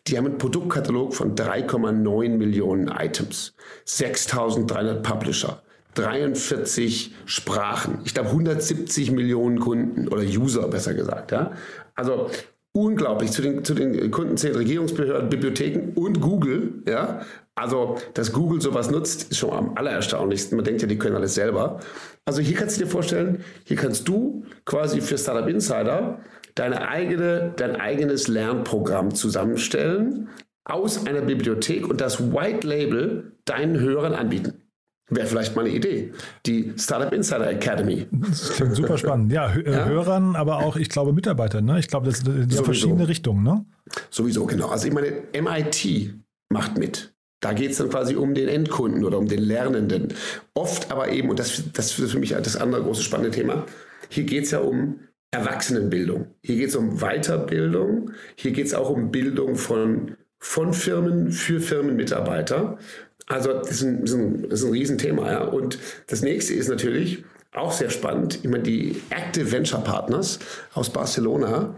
Die 0.07 0.17
haben 0.17 0.25
einen 0.25 0.39
Produktkatalog 0.39 1.13
von 1.13 1.35
3,9 1.35 2.29
Millionen 2.29 2.87
Items, 2.87 3.53
6300 3.85 5.03
Publisher. 5.03 5.61
43 5.95 7.13
Sprachen. 7.25 7.99
Ich 8.05 8.13
glaube 8.13 8.29
170 8.29 9.11
Millionen 9.11 9.59
Kunden 9.59 10.07
oder 10.07 10.21
User 10.21 10.67
besser 10.67 10.93
gesagt. 10.93 11.31
Ja? 11.31 11.51
Also 11.95 12.29
unglaublich. 12.73 13.31
Zu 13.31 13.41
den, 13.41 13.63
zu 13.63 13.73
den 13.73 14.11
Kunden 14.11 14.37
zählen 14.37 14.55
Regierungsbehörden, 14.55 15.29
Bibliotheken 15.29 15.93
und 15.95 16.21
Google. 16.21 16.83
Ja? 16.87 17.21
Also, 17.55 17.97
dass 18.13 18.33
Google 18.33 18.61
sowas 18.61 18.91
nutzt, 18.91 19.31
ist 19.31 19.37
schon 19.37 19.51
am 19.51 19.71
allererstaunlichsten. 19.75 20.57
Man 20.57 20.65
denkt 20.65 20.81
ja, 20.81 20.87
die 20.87 20.97
können 20.97 21.15
alles 21.15 21.35
selber. 21.35 21.79
Also 22.25 22.41
hier 22.41 22.55
kannst 22.55 22.77
du 22.77 22.83
dir 22.83 22.89
vorstellen, 22.89 23.43
hier 23.63 23.77
kannst 23.77 24.07
du 24.07 24.43
quasi 24.65 24.99
für 24.99 25.17
Startup 25.17 25.47
Insider 25.47 26.19
deine 26.55 26.87
eigene, 26.87 27.53
dein 27.55 27.75
eigenes 27.75 28.27
Lernprogramm 28.27 29.13
zusammenstellen 29.13 30.29
aus 30.65 31.05
einer 31.05 31.21
Bibliothek 31.21 31.87
und 31.87 32.01
das 32.01 32.33
White 32.33 32.67
Label 32.67 33.31
deinen 33.45 33.79
Hörern 33.79 34.13
anbieten. 34.13 34.64
Wäre 35.09 35.27
vielleicht 35.27 35.55
mal 35.55 35.65
eine 35.65 35.73
Idee. 35.73 36.13
Die 36.47 36.73
Startup 36.77 37.13
Insider 37.13 37.49
Academy. 37.49 38.07
Das 38.11 38.53
klingt 38.53 38.75
super 38.75 38.97
spannend. 38.97 39.31
Ja, 39.31 39.53
H 39.53 39.59
ja? 39.59 39.85
Hörern, 39.85 40.35
aber 40.35 40.57
auch, 40.57 40.77
ich 40.77 40.89
glaube, 40.89 41.13
Mitarbeitern. 41.13 41.63
Ne? 41.63 41.77
Ich 41.79 41.87
glaube, 41.87 42.07
das 42.07 42.19
sind 42.19 42.53
verschiedene 42.53 43.07
Richtungen. 43.07 43.43
Ne? 43.43 43.65
Sowieso, 44.09 44.45
genau. 44.47 44.69
Also 44.69 44.87
ich 44.87 44.93
meine, 44.93 45.11
MIT 45.39 46.15
macht 46.49 46.77
mit. 46.77 47.13
Da 47.39 47.53
geht 47.53 47.71
es 47.71 47.77
dann 47.77 47.89
quasi 47.89 48.15
um 48.15 48.33
den 48.33 48.47
Endkunden 48.47 49.03
oder 49.03 49.19
um 49.19 49.27
den 49.27 49.41
Lernenden. 49.41 50.07
Oft 50.55 50.91
aber 50.91 51.09
eben, 51.09 51.29
und 51.29 51.37
das, 51.37 51.63
das 51.73 51.99
ist 51.99 52.11
für 52.11 52.19
mich 52.19 52.29
das 52.29 52.55
andere 52.55 52.81
große 52.81 53.03
spannende 53.03 53.29
Thema, 53.29 53.65
hier 54.09 54.23
geht 54.23 54.45
es 54.45 54.51
ja 54.51 54.59
um 54.59 54.99
Erwachsenenbildung. 55.29 56.27
Hier 56.41 56.55
geht 56.55 56.69
es 56.69 56.75
um 56.75 56.99
Weiterbildung. 56.99 58.11
Hier 58.35 58.51
geht 58.51 58.65
es 58.65 58.73
auch 58.73 58.89
um 58.89 59.11
Bildung 59.11 59.55
von, 59.55 60.15
von 60.39 60.73
Firmen 60.73 61.31
für 61.31 61.59
Firmenmitarbeiter. 61.59 62.79
Also 63.27 63.53
das 63.53 63.71
ist 63.71 63.83
ein, 63.83 64.01
das 64.01 64.11
ist 64.11 64.17
ein, 64.17 64.49
das 64.49 64.59
ist 64.61 64.65
ein 64.65 64.71
Riesenthema. 64.71 65.31
Ja. 65.31 65.43
Und 65.43 65.79
das 66.07 66.21
nächste 66.21 66.53
ist 66.53 66.69
natürlich 66.69 67.23
auch 67.53 67.71
sehr 67.71 67.89
spannend. 67.89 68.39
Ich 68.43 68.49
meine, 68.49 68.63
die 68.63 69.01
Active 69.09 69.51
Venture 69.51 69.81
Partners 69.81 70.39
aus 70.73 70.89
Barcelona, 70.89 71.75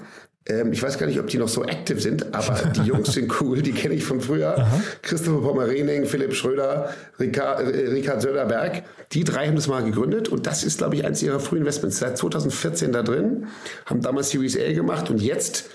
ähm, 0.49 0.71
ich 0.71 0.81
weiß 0.81 0.97
gar 0.97 1.07
nicht, 1.07 1.19
ob 1.19 1.27
die 1.27 1.37
noch 1.37 1.47
so 1.47 1.63
active 1.63 1.99
sind, 1.99 2.33
aber 2.33 2.71
die 2.75 2.81
Jungs 2.81 3.13
sind 3.13 3.31
cool, 3.41 3.61
die 3.61 3.73
kenne 3.73 3.93
ich 3.93 4.03
von 4.03 4.21
früher. 4.21 4.57
Aha. 4.57 4.81
Christopher 5.01 5.41
Pommerening, 5.41 6.05
Philipp 6.05 6.33
Schröder, 6.33 6.93
Ricard, 7.19 7.61
äh, 7.61 7.89
Ricard 7.89 8.21
Söderberg. 8.21 8.83
Die 9.13 9.23
drei 9.23 9.47
haben 9.47 9.55
das 9.55 9.67
mal 9.67 9.83
gegründet 9.83 10.29
und 10.29 10.47
das 10.47 10.63
ist, 10.63 10.79
glaube 10.79 10.95
ich, 10.95 11.05
eines 11.05 11.23
ihrer 11.23 11.39
frühen 11.39 11.59
Investments. 11.59 11.99
Seit 11.99 12.17
2014 12.17 12.91
da 12.91 13.03
drin, 13.03 13.47
haben 13.85 14.01
damals 14.01 14.29
Series 14.29 14.57
A 14.57 14.71
gemacht 14.73 15.09
und 15.09 15.21
jetzt 15.21 15.69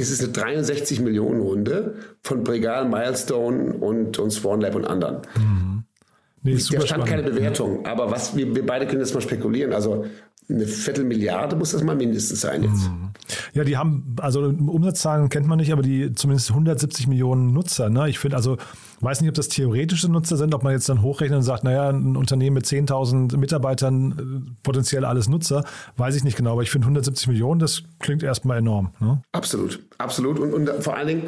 ist 0.00 0.10
es 0.10 0.20
eine 0.20 0.32
63 0.32 1.00
Millionen 1.00 1.40
Runde 1.40 1.94
von 2.22 2.42
Bregal, 2.42 2.88
Milestone 2.88 3.74
und, 3.74 4.18
und 4.18 4.30
Swan 4.30 4.60
Lab 4.60 4.74
und 4.74 4.84
anderen. 4.86 5.22
Mhm. 5.36 5.84
Nee, 6.42 6.54
da 6.54 6.60
stand 6.60 6.88
spannend. 6.88 7.06
keine 7.06 7.22
Bewertung, 7.22 7.84
aber 7.84 8.10
was 8.10 8.34
wir, 8.34 8.54
wir 8.56 8.64
beide 8.64 8.86
können 8.86 9.00
jetzt 9.00 9.14
mal 9.14 9.20
spekulieren. 9.20 9.74
Also 9.74 10.06
eine 10.50 10.66
Viertelmilliarde 10.66 11.56
muss 11.56 11.72
das 11.72 11.82
mal 11.82 11.96
mindestens 11.96 12.40
sein 12.40 12.62
jetzt. 12.62 12.88
Mhm. 12.88 13.10
Ja, 13.52 13.64
die 13.64 13.76
haben, 13.76 14.16
also 14.20 14.40
Umsatzzahlen 14.40 15.28
kennt 15.28 15.46
man 15.46 15.58
nicht, 15.58 15.72
aber 15.72 15.82
die 15.82 16.12
zumindest 16.14 16.50
170 16.50 17.06
Millionen 17.06 17.52
Nutzer. 17.52 17.90
Ne? 17.90 18.08
Ich 18.08 18.18
finde, 18.18 18.36
also 18.36 18.56
weiß 19.00 19.20
nicht, 19.20 19.28
ob 19.28 19.34
das 19.34 19.48
theoretische 19.48 20.10
Nutzer 20.10 20.36
sind, 20.36 20.54
ob 20.54 20.62
man 20.62 20.72
jetzt 20.72 20.88
dann 20.88 21.02
hochrechnet 21.02 21.38
und 21.38 21.42
sagt, 21.42 21.64
naja, 21.64 21.88
ein 21.88 22.16
Unternehmen 22.16 22.54
mit 22.54 22.66
10.000 22.66 23.36
Mitarbeitern, 23.36 24.46
äh, 24.46 24.50
potenziell 24.62 25.04
alles 25.04 25.28
Nutzer, 25.28 25.64
weiß 25.96 26.16
ich 26.16 26.24
nicht 26.24 26.36
genau, 26.36 26.52
aber 26.52 26.62
ich 26.62 26.70
finde 26.70 26.86
170 26.86 27.28
Millionen, 27.28 27.60
das 27.60 27.82
klingt 27.98 28.22
erstmal 28.22 28.58
enorm. 28.58 28.92
Ne? 29.00 29.22
Absolut, 29.32 29.80
absolut. 29.98 30.38
Und, 30.38 30.52
und 30.52 30.70
vor 30.82 30.96
allen 30.96 31.08
Dingen, 31.08 31.22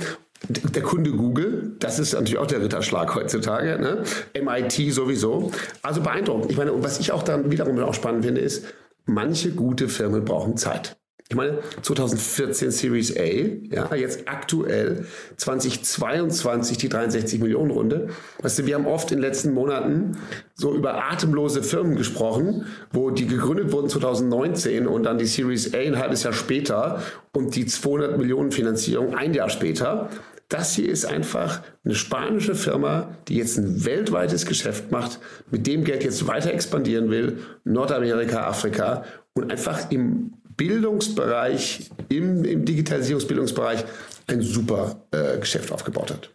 der 0.48 0.82
Kunde 0.82 1.12
Google, 1.12 1.76
das 1.78 1.98
ist 1.98 2.14
natürlich 2.14 2.38
auch 2.38 2.46
der 2.46 2.60
Ritterschlag 2.60 3.14
heutzutage, 3.14 3.78
ne? 3.80 4.02
MIT 4.34 4.92
sowieso. 4.92 5.52
Also 5.82 6.00
beeindruckend. 6.00 6.50
Ich 6.50 6.56
meine, 6.56 6.72
und 6.72 6.82
was 6.82 6.98
ich 6.98 7.12
auch 7.12 7.22
dann 7.22 7.50
wiederum 7.50 7.78
auch 7.78 7.94
spannend 7.94 8.24
finde, 8.24 8.40
ist, 8.40 8.64
manche 9.04 9.52
gute 9.52 9.88
Firmen 9.88 10.24
brauchen 10.24 10.56
Zeit. 10.56 10.96
Ich 11.32 11.36
meine, 11.36 11.60
2014 11.80 12.70
Series 12.70 13.16
A, 13.16 13.22
ja, 13.22 13.94
jetzt 13.94 14.28
aktuell 14.28 15.06
2022 15.38 16.76
die 16.76 16.90
63 16.90 17.40
Millionen 17.40 17.70
Runde. 17.70 18.08
Weißt 18.42 18.58
du, 18.58 18.66
wir 18.66 18.74
haben 18.74 18.86
oft 18.86 19.10
in 19.12 19.16
den 19.16 19.22
letzten 19.22 19.54
Monaten 19.54 20.18
so 20.52 20.74
über 20.74 21.10
atemlose 21.10 21.62
Firmen 21.62 21.96
gesprochen, 21.96 22.66
wo 22.92 23.08
die 23.08 23.26
gegründet 23.26 23.72
wurden 23.72 23.88
2019 23.88 24.86
und 24.86 25.04
dann 25.04 25.16
die 25.16 25.24
Series 25.24 25.72
A 25.72 25.78
ein 25.78 25.98
halbes 25.98 26.22
Jahr 26.22 26.34
später 26.34 27.00
und 27.32 27.56
die 27.56 27.64
200 27.64 28.18
Millionen 28.18 28.52
Finanzierung 28.52 29.14
ein 29.14 29.32
Jahr 29.32 29.48
später. 29.48 30.10
Das 30.52 30.74
hier 30.74 30.90
ist 30.90 31.06
einfach 31.06 31.62
eine 31.82 31.94
spanische 31.94 32.54
Firma, 32.54 33.08
die 33.26 33.36
jetzt 33.36 33.56
ein 33.56 33.86
weltweites 33.86 34.44
Geschäft 34.44 34.90
macht, 34.90 35.18
mit 35.50 35.66
dem 35.66 35.82
Geld 35.82 36.04
jetzt 36.04 36.26
weiter 36.26 36.52
expandieren 36.52 37.08
will, 37.08 37.38
Nordamerika, 37.64 38.46
Afrika 38.46 39.04
und 39.32 39.50
einfach 39.50 39.90
im 39.90 40.34
Bildungsbereich, 40.58 41.90
im, 42.10 42.44
im 42.44 42.66
Digitalisierungsbildungsbereich 42.66 43.82
ein 44.26 44.42
super 44.42 44.96
äh, 45.10 45.38
Geschäft 45.38 45.72
aufgebaut 45.72 46.10
hat. 46.10 46.30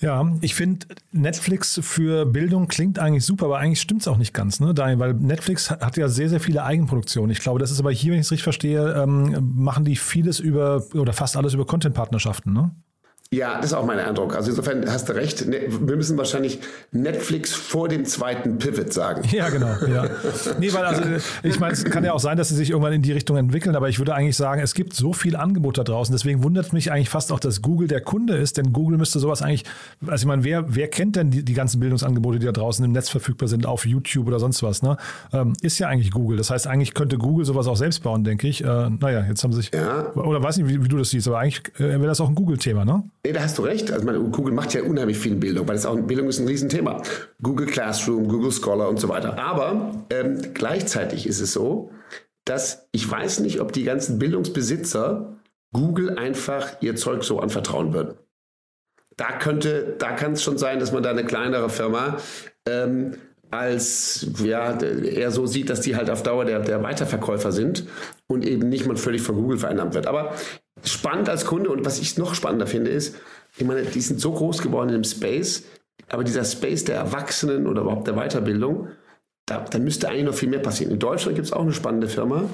Ja, 0.00 0.30
ich 0.42 0.54
finde, 0.54 0.84
Netflix 1.12 1.80
für 1.82 2.26
Bildung 2.26 2.68
klingt 2.68 2.98
eigentlich 2.98 3.24
super, 3.24 3.46
aber 3.46 3.58
eigentlich 3.58 3.80
stimmt 3.80 4.02
es 4.02 4.08
auch 4.08 4.18
nicht 4.18 4.34
ganz, 4.34 4.60
ne, 4.60 4.74
Daniel? 4.74 4.98
Weil 4.98 5.14
Netflix 5.14 5.70
hat 5.70 5.96
ja 5.96 6.08
sehr, 6.08 6.28
sehr 6.28 6.40
viele 6.40 6.62
Eigenproduktionen. 6.62 7.30
Ich 7.30 7.40
glaube, 7.40 7.58
das 7.58 7.70
ist 7.70 7.80
aber 7.80 7.90
hier, 7.90 8.12
wenn 8.12 8.18
ich 8.18 8.26
es 8.26 8.32
richtig 8.32 8.42
verstehe, 8.42 9.00
ähm, 9.02 9.54
machen 9.54 9.86
die 9.86 9.96
vieles 9.96 10.40
über 10.40 10.84
oder 10.92 11.14
fast 11.14 11.38
alles 11.38 11.54
über 11.54 11.64
Content-Partnerschaften, 11.64 12.52
ne? 12.52 12.72
Ja, 13.32 13.56
das 13.56 13.66
ist 13.66 13.72
auch 13.72 13.86
mein 13.86 13.98
Eindruck. 13.98 14.36
Also 14.36 14.50
insofern 14.50 14.84
hast 14.86 15.08
du 15.08 15.14
recht. 15.14 15.46
Ne, 15.48 15.62
wir 15.66 15.96
müssen 15.96 16.18
wahrscheinlich 16.18 16.58
Netflix 16.90 17.54
vor 17.54 17.88
dem 17.88 18.04
zweiten 18.04 18.58
Pivot 18.58 18.92
sagen. 18.92 19.22
Ja, 19.32 19.48
genau. 19.48 19.74
Ja. 19.90 20.04
Nee, 20.60 20.74
weil 20.74 20.84
also 20.84 21.02
ich 21.42 21.58
meine, 21.58 21.72
es 21.72 21.84
kann 21.84 22.04
ja 22.04 22.12
auch 22.12 22.20
sein, 22.20 22.36
dass 22.36 22.50
sie 22.50 22.54
sich 22.54 22.68
irgendwann 22.68 22.92
in 22.92 23.00
die 23.00 23.12
Richtung 23.12 23.38
entwickeln, 23.38 23.74
aber 23.74 23.88
ich 23.88 23.98
würde 23.98 24.14
eigentlich 24.14 24.36
sagen, 24.36 24.60
es 24.60 24.74
gibt 24.74 24.92
so 24.92 25.14
viel 25.14 25.36
Angebot 25.36 25.78
da 25.78 25.84
draußen. 25.84 26.14
Deswegen 26.14 26.44
wundert 26.44 26.74
mich 26.74 26.92
eigentlich 26.92 27.08
fast 27.08 27.32
auch, 27.32 27.40
dass 27.40 27.62
Google 27.62 27.88
der 27.88 28.02
Kunde 28.02 28.36
ist, 28.36 28.58
denn 28.58 28.74
Google 28.74 28.98
müsste 28.98 29.20
sowas 29.20 29.40
eigentlich, 29.40 29.64
also 30.06 30.22
ich 30.22 30.26
meine, 30.26 30.44
wer, 30.44 30.74
wer 30.74 30.88
kennt 30.88 31.16
denn 31.16 31.30
die, 31.30 31.42
die 31.42 31.54
ganzen 31.54 31.80
Bildungsangebote, 31.80 32.38
die 32.38 32.46
da 32.46 32.52
draußen 32.52 32.84
im 32.84 32.92
Netz 32.92 33.08
verfügbar 33.08 33.48
sind, 33.48 33.64
auf 33.64 33.86
YouTube 33.86 34.26
oder 34.26 34.38
sonst 34.38 34.62
was, 34.62 34.82
ne? 34.82 34.98
Ähm, 35.32 35.54
ist 35.62 35.78
ja 35.78 35.88
eigentlich 35.88 36.10
Google. 36.10 36.36
Das 36.36 36.50
heißt, 36.50 36.66
eigentlich 36.66 36.92
könnte 36.92 37.16
Google 37.16 37.46
sowas 37.46 37.66
auch 37.66 37.76
selbst 37.76 38.02
bauen, 38.02 38.22
denke 38.24 38.48
ich. 38.48 38.62
Äh, 38.62 38.66
naja, 38.66 39.24
jetzt 39.26 39.42
haben 39.42 39.52
sie 39.52 39.62
sich, 39.62 39.70
ja. 39.72 40.12
oder 40.12 40.42
weiß 40.42 40.58
nicht, 40.58 40.68
wie, 40.68 40.84
wie, 40.84 40.88
du 40.88 40.98
das 40.98 41.08
siehst, 41.08 41.26
aber 41.26 41.38
eigentlich 41.38 41.62
äh, 41.78 41.88
wäre 41.88 42.06
das 42.08 42.20
auch 42.20 42.28
ein 42.28 42.34
Google-Thema, 42.34 42.84
ne? 42.84 43.04
Nee, 43.24 43.32
da 43.32 43.42
hast 43.42 43.56
du 43.56 43.62
recht. 43.62 43.92
Also 43.92 44.04
meine, 44.04 44.18
Google 44.18 44.52
macht 44.52 44.74
ja 44.74 44.82
unheimlich 44.82 45.18
viel 45.18 45.36
Bildung, 45.36 45.68
weil 45.68 45.76
das 45.76 45.86
auch 45.86 45.96
Bildung 45.96 46.28
ist 46.28 46.40
ein 46.40 46.48
Riesenthema. 46.48 47.02
Google 47.40 47.66
Classroom, 47.66 48.26
Google 48.26 48.50
Scholar 48.50 48.88
und 48.88 48.98
so 48.98 49.08
weiter. 49.08 49.38
Aber 49.38 50.04
ähm, 50.10 50.54
gleichzeitig 50.54 51.26
ist 51.26 51.40
es 51.40 51.52
so, 51.52 51.92
dass 52.44 52.88
ich 52.90 53.08
weiß 53.08 53.40
nicht, 53.40 53.60
ob 53.60 53.72
die 53.72 53.84
ganzen 53.84 54.18
Bildungsbesitzer 54.18 55.36
Google 55.72 56.18
einfach 56.18 56.82
ihr 56.82 56.96
Zeug 56.96 57.22
so 57.22 57.38
anvertrauen 57.38 57.94
würden. 57.94 58.18
Da 59.16 59.38
könnte, 59.38 59.94
da 59.98 60.12
kann 60.12 60.32
es 60.32 60.42
schon 60.42 60.58
sein, 60.58 60.80
dass 60.80 60.90
man 60.90 61.04
da 61.04 61.10
eine 61.10 61.24
kleinere 61.24 61.70
Firma 61.70 62.16
ähm, 62.66 63.12
als 63.52 64.26
ja, 64.42 64.72
er 64.80 65.30
so 65.30 65.46
sieht, 65.46 65.68
dass 65.68 65.82
die 65.82 65.94
halt 65.94 66.08
auf 66.08 66.22
Dauer 66.22 66.46
der, 66.46 66.60
der 66.60 66.82
Weiterverkäufer 66.82 67.52
sind 67.52 67.84
und 68.26 68.46
eben 68.46 68.68
nicht 68.70 68.86
mal 68.86 68.96
völlig 68.96 69.20
von 69.20 69.36
Google 69.36 69.58
vereinnahmt 69.58 69.94
wird. 69.94 70.06
Aber 70.06 70.34
spannend 70.84 71.28
als 71.28 71.44
Kunde 71.44 71.70
und 71.70 71.84
was 71.84 72.00
ich 72.00 72.16
noch 72.18 72.34
spannender 72.34 72.66
finde, 72.66 72.90
ist, 72.90 73.16
ich 73.56 73.64
meine, 73.64 73.82
die 73.82 74.00
sind 74.00 74.20
so 74.20 74.32
groß 74.32 74.62
geworden 74.62 74.90
im 74.90 75.04
Space, 75.04 75.64
aber 76.08 76.24
dieser 76.24 76.44
Space 76.44 76.84
der 76.84 76.96
Erwachsenen 76.96 77.66
oder 77.66 77.82
überhaupt 77.82 78.06
der 78.06 78.14
Weiterbildung, 78.14 78.88
da, 79.46 79.64
da 79.70 79.78
müsste 79.78 80.08
eigentlich 80.08 80.24
noch 80.24 80.34
viel 80.34 80.48
mehr 80.48 80.60
passieren. 80.60 80.92
In 80.92 80.98
Deutschland 80.98 81.36
gibt 81.36 81.46
es 81.46 81.52
auch 81.52 81.62
eine 81.62 81.72
spannende 81.72 82.08
Firma, 82.08 82.48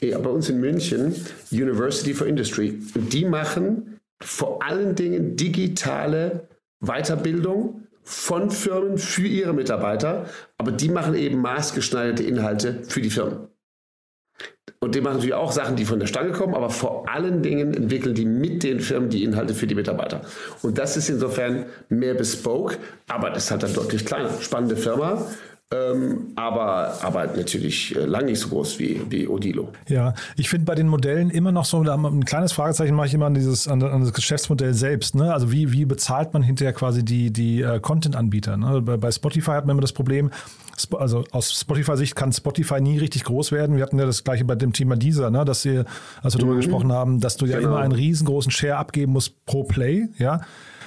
bei 0.00 0.16
uns 0.16 0.48
in 0.48 0.60
München, 0.60 1.14
University 1.50 2.14
for 2.14 2.26
Industry. 2.26 2.80
Und 2.94 3.12
die 3.12 3.26
machen 3.26 4.00
vor 4.22 4.62
allen 4.62 4.94
Dingen 4.94 5.36
digitale 5.36 6.48
Weiterbildung 6.80 7.86
von 8.02 8.50
Firmen 8.50 8.96
für 8.96 9.26
ihre 9.26 9.52
Mitarbeiter, 9.52 10.26
aber 10.56 10.72
die 10.72 10.88
machen 10.88 11.14
eben 11.14 11.40
maßgeschneiderte 11.42 12.22
Inhalte 12.22 12.82
für 12.84 13.02
die 13.02 13.10
Firmen. 13.10 13.49
Und 14.82 14.94
die 14.94 15.02
machen 15.02 15.16
natürlich 15.16 15.34
auch 15.34 15.52
Sachen, 15.52 15.76
die 15.76 15.84
von 15.84 16.00
der 16.00 16.06
Stange 16.06 16.32
kommen, 16.32 16.54
aber 16.54 16.70
vor 16.70 17.06
allen 17.06 17.42
Dingen 17.42 17.74
entwickeln 17.74 18.14
die 18.14 18.24
mit 18.24 18.62
den 18.62 18.80
Firmen 18.80 19.10
die 19.10 19.24
Inhalte 19.24 19.52
für 19.52 19.66
die 19.66 19.74
Mitarbeiter. 19.74 20.22
Und 20.62 20.78
das 20.78 20.96
ist 20.96 21.10
insofern 21.10 21.66
mehr 21.90 22.14
bespoke, 22.14 22.78
aber 23.06 23.28
das 23.28 23.44
ist 23.44 23.50
halt 23.50 23.62
dann 23.62 23.74
deutlich 23.74 24.06
kleiner. 24.06 24.30
Spannende 24.40 24.76
Firma, 24.76 25.26
ähm, 25.72 26.32
aber, 26.34 26.98
aber 27.00 27.28
natürlich 27.28 27.94
äh, 27.94 28.04
lang 28.04 28.24
nicht 28.24 28.40
so 28.40 28.48
groß 28.48 28.80
wie, 28.80 29.02
wie 29.08 29.28
Odilo. 29.28 29.68
Ja, 29.86 30.14
ich 30.36 30.50
finde 30.50 30.64
bei 30.64 30.74
den 30.74 30.88
Modellen 30.88 31.30
immer 31.30 31.52
noch 31.52 31.64
so 31.64 31.80
ein 31.80 32.24
kleines 32.24 32.50
Fragezeichen 32.50 32.96
mache 32.96 33.06
ich 33.06 33.14
immer 33.14 33.26
an 33.26 33.34
dieses 33.34 33.68
an, 33.68 33.80
an 33.80 34.00
das 34.00 34.12
Geschäftsmodell 34.12 34.74
selbst. 34.74 35.14
Ne? 35.14 35.32
Also 35.32 35.52
wie, 35.52 35.70
wie 35.70 35.84
bezahlt 35.84 36.32
man 36.32 36.42
hinterher 36.42 36.72
quasi 36.72 37.04
die, 37.04 37.32
die 37.32 37.62
äh, 37.62 37.78
Content-Anbieter? 37.78 38.56
Ne? 38.56 38.82
Bei, 38.82 38.96
bei 38.96 39.12
Spotify 39.12 39.52
hat 39.52 39.66
man 39.66 39.74
immer 39.74 39.80
das 39.80 39.92
Problem, 39.92 40.32
also 40.98 41.22
aus 41.30 41.52
Spotify-Sicht 41.60 42.16
kann 42.16 42.32
Spotify 42.32 42.80
nie 42.80 42.98
richtig 42.98 43.22
groß 43.22 43.52
werden. 43.52 43.76
Wir 43.76 43.84
hatten 43.84 43.98
ja 43.98 44.06
das 44.06 44.24
gleiche 44.24 44.44
bei 44.44 44.56
dem 44.56 44.72
Thema 44.72 44.96
Deezer, 44.96 45.30
ne? 45.30 45.44
dass 45.44 45.64
wir, 45.64 45.84
als 46.20 46.34
wir 46.34 46.38
mhm. 46.38 46.48
darüber 46.48 46.56
gesprochen 46.56 46.90
haben, 46.90 47.20
dass 47.20 47.36
du 47.36 47.46
ja 47.46 47.58
genau. 47.58 47.70
immer 47.70 47.78
einen 47.78 47.92
riesengroßen 47.92 48.50
Share 48.50 48.76
abgeben 48.76 49.12
musst 49.12 49.46
pro 49.46 49.62
Play, 49.62 50.08
ja. 50.18 50.40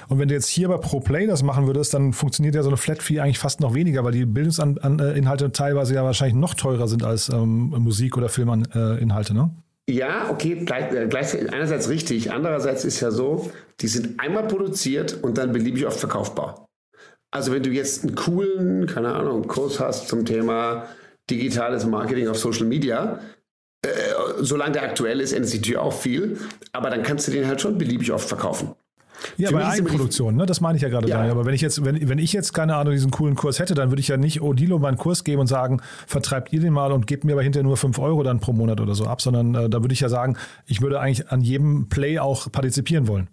Und 0.08 0.18
wenn 0.18 0.28
du 0.28 0.34
jetzt 0.34 0.48
hier 0.48 0.68
bei 0.68 0.76
ProPlay 0.76 1.26
das 1.26 1.42
machen 1.42 1.66
würdest, 1.66 1.94
dann 1.94 2.12
funktioniert 2.12 2.54
ja 2.54 2.62
so 2.62 2.68
eine 2.68 2.76
Flat 2.76 3.02
Fee 3.02 3.20
eigentlich 3.20 3.38
fast 3.38 3.60
noch 3.60 3.74
weniger, 3.74 4.04
weil 4.04 4.12
die 4.12 4.26
Bildungsinhalte 4.26 5.52
teilweise 5.52 5.94
ja 5.94 6.04
wahrscheinlich 6.04 6.36
noch 6.36 6.54
teurer 6.54 6.88
sind 6.88 7.02
als 7.02 7.28
ähm, 7.28 7.70
Musik- 7.78 8.16
oder 8.16 8.28
Filminhalte, 8.28 9.34
ne? 9.34 9.50
Ja, 9.88 10.30
okay, 10.30 10.64
gleich, 10.64 10.92
äh, 10.94 11.06
gleich, 11.06 11.34
einerseits 11.52 11.90
richtig, 11.90 12.32
andererseits 12.32 12.84
ist 12.84 13.00
ja 13.00 13.10
so, 13.10 13.50
die 13.80 13.88
sind 13.88 14.18
einmal 14.18 14.46
produziert 14.46 15.22
und 15.22 15.36
dann 15.36 15.52
beliebig 15.52 15.86
oft 15.86 16.00
verkaufbar. 16.00 16.66
Also 17.30 17.52
wenn 17.52 17.62
du 17.62 17.70
jetzt 17.70 18.04
einen 18.04 18.14
coolen, 18.14 18.86
keine 18.86 19.12
Ahnung, 19.12 19.46
Kurs 19.46 19.80
hast 19.80 20.08
zum 20.08 20.24
Thema 20.24 20.86
digitales 21.28 21.84
Marketing 21.84 22.28
auf 22.28 22.38
Social 22.38 22.66
Media, 22.66 23.18
äh, 23.84 23.88
solange 24.38 24.72
der 24.72 24.84
aktuell 24.84 25.20
ist, 25.20 25.32
ändert 25.32 25.50
sich 25.50 25.60
natürlich 25.60 25.78
auch 25.78 25.92
viel, 25.92 26.38
aber 26.72 26.88
dann 26.88 27.02
kannst 27.02 27.28
du 27.28 27.32
den 27.32 27.46
halt 27.46 27.60
schon 27.60 27.76
beliebig 27.76 28.10
oft 28.12 28.28
verkaufen. 28.28 28.74
Ja, 29.36 29.48
Für 29.48 29.56
bei 29.56 29.66
Eigenproduktion, 29.66 30.36
ne? 30.36 30.46
das 30.46 30.60
meine 30.60 30.76
ich 30.76 30.82
ja 30.82 30.88
gerade. 30.88 31.08
Ja. 31.08 31.20
Aber 31.30 31.44
wenn 31.44 31.54
ich 31.54 31.60
jetzt, 31.60 31.84
wenn, 31.84 32.08
wenn 32.08 32.18
ich 32.18 32.32
jetzt 32.32 32.52
keine 32.52 32.76
Ahnung 32.76 32.92
diesen 32.92 33.10
coolen 33.10 33.34
Kurs 33.34 33.58
hätte, 33.58 33.74
dann 33.74 33.90
würde 33.90 34.00
ich 34.00 34.08
ja 34.08 34.16
nicht 34.16 34.42
Odilo 34.42 34.78
meinen 34.78 34.98
Kurs 34.98 35.24
geben 35.24 35.40
und 35.40 35.46
sagen, 35.46 35.80
vertreibt 36.06 36.52
ihr 36.52 36.60
den 36.60 36.72
mal 36.72 36.92
und 36.92 37.06
gebt 37.06 37.24
mir 37.24 37.32
aber 37.32 37.42
hinterher 37.42 37.64
nur 37.64 37.76
5 37.76 37.98
Euro 37.98 38.22
dann 38.22 38.40
pro 38.40 38.52
Monat 38.52 38.80
oder 38.80 38.94
so 38.94 39.06
ab, 39.06 39.20
sondern 39.20 39.54
äh, 39.54 39.68
da 39.68 39.82
würde 39.82 39.92
ich 39.92 40.00
ja 40.00 40.08
sagen, 40.08 40.36
ich 40.66 40.80
würde 40.80 41.00
eigentlich 41.00 41.30
an 41.30 41.40
jedem 41.40 41.88
Play 41.88 42.18
auch 42.18 42.50
partizipieren 42.50 43.08
wollen. 43.08 43.28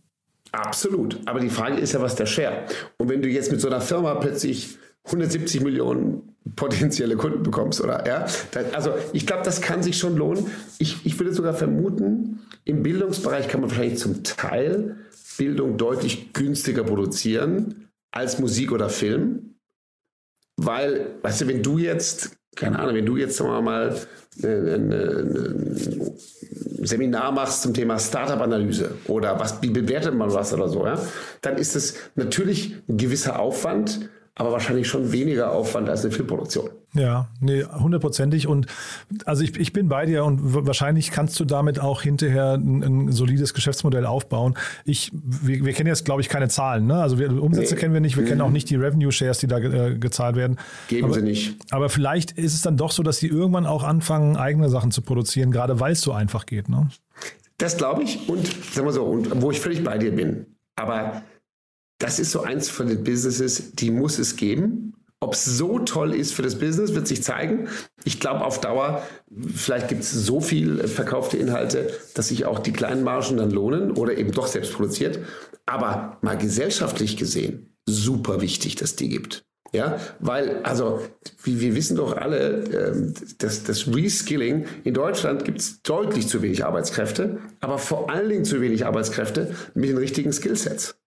Absolut. 0.51 1.19
Aber 1.25 1.39
die 1.39 1.49
Frage 1.49 1.77
ist 1.77 1.93
ja, 1.93 2.01
was 2.01 2.15
der 2.15 2.25
Share. 2.25 2.65
Und 2.97 3.10
wenn 3.10 3.21
du 3.21 3.30
jetzt 3.30 3.51
mit 3.51 3.62
so 3.62 3.67
einer 3.67 3.82
Firma 3.82 4.15
plötzlich 4.15 4.77
170 5.06 5.62
Millionen 5.62 6.36
potenzielle 6.56 7.15
Kunden 7.15 7.43
bekommst, 7.43 7.82
oder? 7.82 8.06
Ja, 8.08 8.25
also 8.73 8.93
ich 9.13 9.25
glaube, 9.25 9.43
das 9.43 9.62
kann 9.62 9.84
sich 9.84 9.97
schon 9.97 10.15
lohnen. 10.17 10.47
Ich, 10.80 11.06
ich 11.06 11.17
würde 11.19 11.34
sogar 11.34 11.54
vermuten, 11.54 12.39
im 12.65 12.84
Bildungsbereich 12.84 13.47
kann 13.47 13.62
man 13.62 13.69
wahrscheinlich 13.69 13.99
zum 13.99 14.23
Teil 14.23 14.97
Bildung 15.41 15.75
deutlich 15.75 16.34
günstiger 16.34 16.84
produzieren 16.84 17.88
als 18.12 18.38
Musik 18.38 18.71
oder 18.71 18.89
Film. 18.89 19.56
Weil, 20.56 21.15
weißt 21.23 21.41
du, 21.41 21.47
wenn 21.47 21.63
du 21.63 21.80
jetzt, 21.80 22.38
keine 22.56 22.77
Ahnung, 22.77 22.93
wenn 22.93 23.08
du 23.08 23.17
jetzt 23.17 23.38
sagen 23.38 23.49
wir 23.49 23.62
mal 23.63 23.99
ein 24.43 26.15
Seminar 26.84 27.32
machst 27.32 27.63
zum 27.63 27.73
Thema 27.73 27.97
Startup-Analyse 27.97 28.97
oder 29.08 29.39
was, 29.39 29.60
wie 29.63 29.71
bewertet 29.71 30.13
man 30.13 30.32
was 30.32 30.54
oder 30.54 30.69
so, 30.69 30.86
ja, 30.86 31.01
dann 31.41 31.58
ist 31.58 31.75
es 31.75 31.95
natürlich 32.13 32.75
ein 32.88 32.97
gewisser 32.97 33.39
Aufwand, 33.39 34.12
aber 34.36 34.52
wahrscheinlich 34.52 34.88
schon 34.88 35.12
weniger 35.12 35.52
Aufwand 35.52 35.89
als 35.89 36.04
eine 36.04 36.12
Filmproduktion. 36.12 36.70
Ja, 36.94 37.30
nee, 37.39 37.63
hundertprozentig. 37.63 38.48
Und 38.48 38.67
also 39.26 39.44
ich, 39.44 39.58
ich 39.58 39.72
bin 39.72 39.88
bei 39.88 40.06
dir 40.06 40.26
und 40.26 40.39
wahrscheinlich 40.65 41.12
kannst 41.12 41.39
du 41.39 41.46
damit 41.46 41.80
auch 41.80 42.02
hinterher 42.02 42.54
ein, 42.54 42.84
ein 42.84 43.12
solides 43.12 43.54
Geschäftsmodell 43.54 44.06
aufbauen. 44.06 44.58
Ich, 44.84 45.12
wir, 45.13 45.65
wir 45.65 45.74
kennen 45.74 45.88
jetzt, 45.88 46.04
glaube 46.06 46.22
ich, 46.22 46.30
keine 46.30 46.50
Zahlen. 46.50 46.88
Ne? 46.88 47.02
Also 47.02 47.17
wir, 47.17 47.41
Umsätze 47.41 47.76
nee. 47.76 47.80
kennen 47.80 47.94
wir 47.94 48.02
nicht, 48.02 48.17
wir 48.17 48.24
mhm. 48.24 48.28
kennen 48.28 48.41
auch 48.41 48.50
nicht 48.50 48.70
die 48.70 48.76
Revenue 48.76 49.12
Shares, 49.12 49.39
die 49.39 49.48
da 49.48 49.60
äh, 49.60 49.98
gezahlt 49.98 50.36
werden. 50.36 50.58
Geben 50.88 51.06
aber, 51.06 51.13
sie 51.13 51.22
nicht. 51.22 51.56
Aber 51.72 51.89
vielleicht 51.89 52.32
ist 52.32 52.54
es 52.54 52.62
dann 52.62 52.78
doch 52.78 52.91
so, 52.91 53.04
dass 53.04 53.20
die 53.20 53.28
irgendwann 53.28 53.65
auch 53.65 53.84
anfangen, 53.84 54.36
eigene 54.36 54.70
Sachen 54.70 54.91
zu 54.91 55.02
produzieren, 55.02 55.52
gerade 55.52 55.80
weil 55.80 55.94
es 55.94 56.02
so 56.02 56.12
einfach 56.12 56.46
geht. 56.46 56.67
Ne? 56.67 56.89
Das 57.58 57.78
glaube 57.78 58.04
ich. 58.04 58.28
Und 58.28 58.48
sagen 58.48 58.88
wir 58.88 58.94
so, 58.94 59.04
und 59.04 59.41
wo 59.41 59.52
ich 59.52 59.60
völlig 59.60 59.84
bei 59.84 59.98
dir 59.98 60.13
bin. 60.13 60.46
Aber 60.76 61.22
das 62.02 62.20
ist 62.20 62.32
so 62.32 62.42
eins 62.42 62.70
von 62.70 62.88
den 62.88 63.04
Businesses, 63.04 63.74
die 63.74 63.92
muss 63.92 64.18
es 64.20 64.36
geben. 64.36 64.94
Ob 65.24 65.36
es 65.36 65.46
so 65.46 65.78
toll 65.78 66.16
ist 66.16 66.34
für 66.34 66.42
das 66.42 66.58
Business, 66.58 66.96
wird 66.96 67.08
sich 67.08 67.22
zeigen. 67.22 67.68
Ich 68.06 68.20
glaube 68.20 68.44
auf 68.44 68.60
Dauer, 68.60 69.04
vielleicht 69.54 69.88
gibt 69.88 70.02
es 70.02 70.12
so 70.12 70.42
viel 70.42 70.88
verkaufte 70.88 71.38
Inhalte, 71.38 71.94
dass 72.16 72.30
sich 72.30 72.46
auch 72.46 72.58
die 72.58 72.74
kleinen 72.74 73.04
Margen 73.04 73.38
dann 73.38 73.52
lohnen 73.52 73.92
oder 73.92 74.18
eben 74.18 74.32
doch 74.32 74.48
selbst 74.48 74.74
produziert. 74.74 75.20
Aber 75.68 76.18
mal 76.22 76.38
gesellschaftlich 76.38 77.18
gesehen, 77.18 77.76
super 77.86 78.42
wichtig, 78.42 78.76
dass 78.78 78.96
die 78.96 79.10
gibt. 79.10 79.46
Ja, 79.74 80.00
weil, 80.20 80.64
also, 80.64 81.00
wie 81.44 81.62
wir 81.62 81.76
wissen 81.76 81.96
doch 81.96 82.18
alle, 82.18 82.64
ähm, 82.66 83.14
dass 83.38 83.64
das 83.64 83.88
Reskilling 83.88 84.66
in 84.84 84.94
Deutschland 84.94 85.46
gibt 85.46 85.60
es 85.60 85.82
deutlich 85.82 86.28
zu 86.28 86.42
wenig 86.42 86.66
Arbeitskräfte, 86.66 87.38
aber 87.62 87.78
vor 87.78 88.10
allen 88.10 88.28
Dingen 88.28 88.44
zu 88.44 88.60
wenig 88.60 88.86
Arbeitskräfte 88.86 89.56
mit 89.74 89.90
den 89.90 89.98
richtigen 89.98 90.34
Skillsets. 90.34 91.01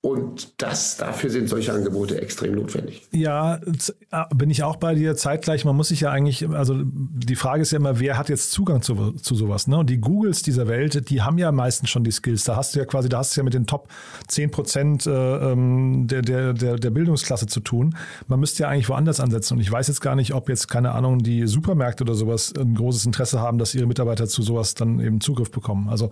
Und 0.00 0.62
das, 0.62 0.96
dafür 0.96 1.28
sind 1.28 1.48
solche 1.48 1.72
Angebote 1.72 2.22
extrem 2.22 2.54
notwendig. 2.54 3.08
Ja, 3.10 3.56
äh, 3.56 4.24
bin 4.32 4.48
ich 4.48 4.62
auch 4.62 4.76
bei 4.76 4.94
dir 4.94 5.16
zeitgleich. 5.16 5.64
Man 5.64 5.74
muss 5.74 5.88
sich 5.88 6.02
ja 6.02 6.12
eigentlich, 6.12 6.48
also 6.48 6.76
die 6.84 7.34
Frage 7.34 7.62
ist 7.62 7.72
ja 7.72 7.78
immer, 7.78 7.98
wer 7.98 8.16
hat 8.16 8.28
jetzt 8.28 8.52
Zugang 8.52 8.80
zu, 8.80 9.12
zu 9.14 9.34
sowas? 9.34 9.66
Ne? 9.66 9.76
Und 9.76 9.90
die 9.90 9.98
Googles 9.98 10.42
dieser 10.42 10.68
Welt, 10.68 11.10
die 11.10 11.22
haben 11.22 11.36
ja 11.36 11.50
meistens 11.50 11.90
schon 11.90 12.04
die 12.04 12.12
Skills. 12.12 12.44
Da 12.44 12.54
hast 12.54 12.76
du 12.76 12.78
ja 12.78 12.84
quasi, 12.84 13.08
da 13.08 13.18
hast 13.18 13.36
du 13.36 13.40
ja 13.40 13.44
mit 13.44 13.54
den 13.54 13.66
Top 13.66 13.88
10 14.28 14.52
Prozent 14.52 15.06
äh, 15.08 15.10
ähm, 15.10 16.06
der, 16.06 16.22
der, 16.22 16.52
der, 16.52 16.76
der 16.76 16.90
Bildungsklasse 16.90 17.48
zu 17.48 17.58
tun. 17.58 17.96
Man 18.28 18.38
müsste 18.38 18.62
ja 18.62 18.68
eigentlich 18.68 18.88
woanders 18.88 19.18
ansetzen. 19.18 19.54
Und 19.54 19.60
ich 19.60 19.72
weiß 19.72 19.88
jetzt 19.88 20.00
gar 20.00 20.14
nicht, 20.14 20.32
ob 20.32 20.48
jetzt, 20.48 20.68
keine 20.68 20.92
Ahnung, 20.92 21.18
die 21.18 21.48
Supermärkte 21.48 22.04
oder 22.04 22.14
sowas 22.14 22.54
ein 22.56 22.76
großes 22.76 23.04
Interesse 23.04 23.40
haben, 23.40 23.58
dass 23.58 23.74
ihre 23.74 23.86
Mitarbeiter 23.86 24.28
zu 24.28 24.42
sowas 24.42 24.74
dann 24.74 25.00
eben 25.00 25.20
Zugriff 25.20 25.50
bekommen. 25.50 25.88
Also 25.88 26.10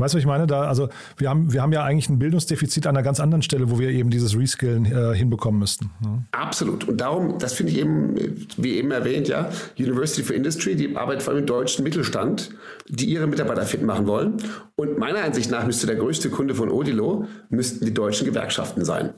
Weißt 0.00 0.14
du, 0.14 0.16
was 0.16 0.22
ich 0.22 0.26
meine? 0.26 0.46
Da, 0.46 0.62
also 0.62 0.88
wir 1.16 1.28
haben, 1.28 1.52
wir 1.52 1.62
haben 1.62 1.72
ja 1.72 1.84
eigentlich 1.84 2.08
ein 2.08 2.18
Bildungsdefizit 2.18 2.86
an 2.86 2.96
einer 2.96 3.04
ganz 3.04 3.20
anderen 3.20 3.42
Stelle, 3.42 3.70
wo 3.70 3.78
wir 3.78 3.90
eben 3.90 4.10
dieses 4.10 4.36
Reskillen 4.36 4.86
äh, 4.86 5.14
hinbekommen 5.14 5.60
müssten. 5.60 5.90
Ja. 6.02 6.22
Absolut. 6.32 6.88
Und 6.88 7.00
darum, 7.00 7.38
das 7.38 7.52
finde 7.52 7.72
ich 7.72 7.78
eben, 7.78 8.14
wie 8.56 8.76
eben 8.76 8.90
erwähnt, 8.90 9.28
ja, 9.28 9.50
University 9.78 10.22
for 10.22 10.34
Industry, 10.34 10.74
die 10.74 10.96
arbeitet 10.96 11.22
vor 11.22 11.32
allem 11.32 11.42
im 11.42 11.46
deutschen 11.46 11.84
Mittelstand, 11.84 12.50
die 12.88 13.06
ihre 13.06 13.26
Mitarbeiter 13.26 13.62
fit 13.62 13.82
machen 13.82 14.06
wollen. 14.06 14.36
Und 14.76 14.98
meiner 14.98 15.22
Ansicht 15.22 15.50
nach 15.50 15.66
müsste 15.66 15.86
der 15.86 15.96
größte 15.96 16.30
Kunde 16.30 16.54
von 16.54 16.70
Odilo, 16.70 17.26
müssten 17.50 17.84
die 17.84 17.92
deutschen 17.92 18.26
Gewerkschaften 18.26 18.84
sein. 18.84 19.10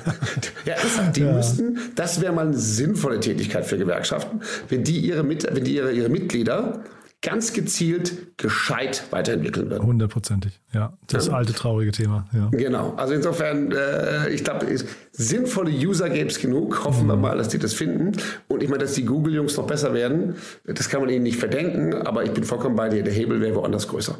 ja, 0.64 0.74
die 1.10 1.22
ja. 1.22 1.32
müssten, 1.32 1.78
das 1.96 2.20
wäre 2.20 2.32
mal 2.32 2.46
eine 2.46 2.56
sinnvolle 2.56 3.18
Tätigkeit 3.20 3.66
für 3.66 3.78
Gewerkschaften, 3.78 4.40
wenn 4.68 4.84
die 4.84 5.00
ihre, 5.00 5.28
wenn 5.28 5.64
die 5.64 5.74
ihre, 5.74 5.92
ihre 5.92 6.08
Mitglieder 6.08 6.84
ganz 7.22 7.52
gezielt 7.52 8.36
gescheit 8.36 9.04
weiterentwickeln 9.10 9.70
wird. 9.70 9.82
Hundertprozentig, 9.82 10.60
ja. 10.72 10.98
Das 11.06 11.28
ja. 11.28 11.34
alte 11.34 11.52
traurige 11.52 11.92
Thema. 11.92 12.26
Ja. 12.32 12.48
Genau. 12.50 12.94
Also 12.96 13.14
insofern, 13.14 13.70
äh, 13.70 14.28
ich 14.30 14.42
glaube, 14.42 14.66
sinnvolle 15.12 15.70
User 15.70 16.10
gäbe 16.10 16.28
es 16.28 16.40
genug. 16.40 16.84
Hoffen 16.84 17.04
mhm. 17.04 17.10
wir 17.10 17.16
mal, 17.16 17.38
dass 17.38 17.48
die 17.48 17.58
das 17.58 17.74
finden. 17.74 18.12
Und 18.48 18.62
ich 18.62 18.68
meine, 18.68 18.82
dass 18.82 18.94
die 18.94 19.04
Google-Jungs 19.04 19.56
noch 19.56 19.66
besser 19.66 19.94
werden, 19.94 20.34
das 20.64 20.88
kann 20.88 21.00
man 21.00 21.10
ihnen 21.10 21.22
nicht 21.22 21.38
verdenken, 21.38 21.94
aber 21.94 22.24
ich 22.24 22.32
bin 22.32 22.44
vollkommen 22.44 22.74
bei 22.74 22.88
dir. 22.88 23.04
Der 23.04 23.12
Hebel 23.12 23.40
wäre 23.40 23.54
woanders 23.54 23.86
größer. 23.86 24.18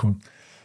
Cool. 0.00 0.16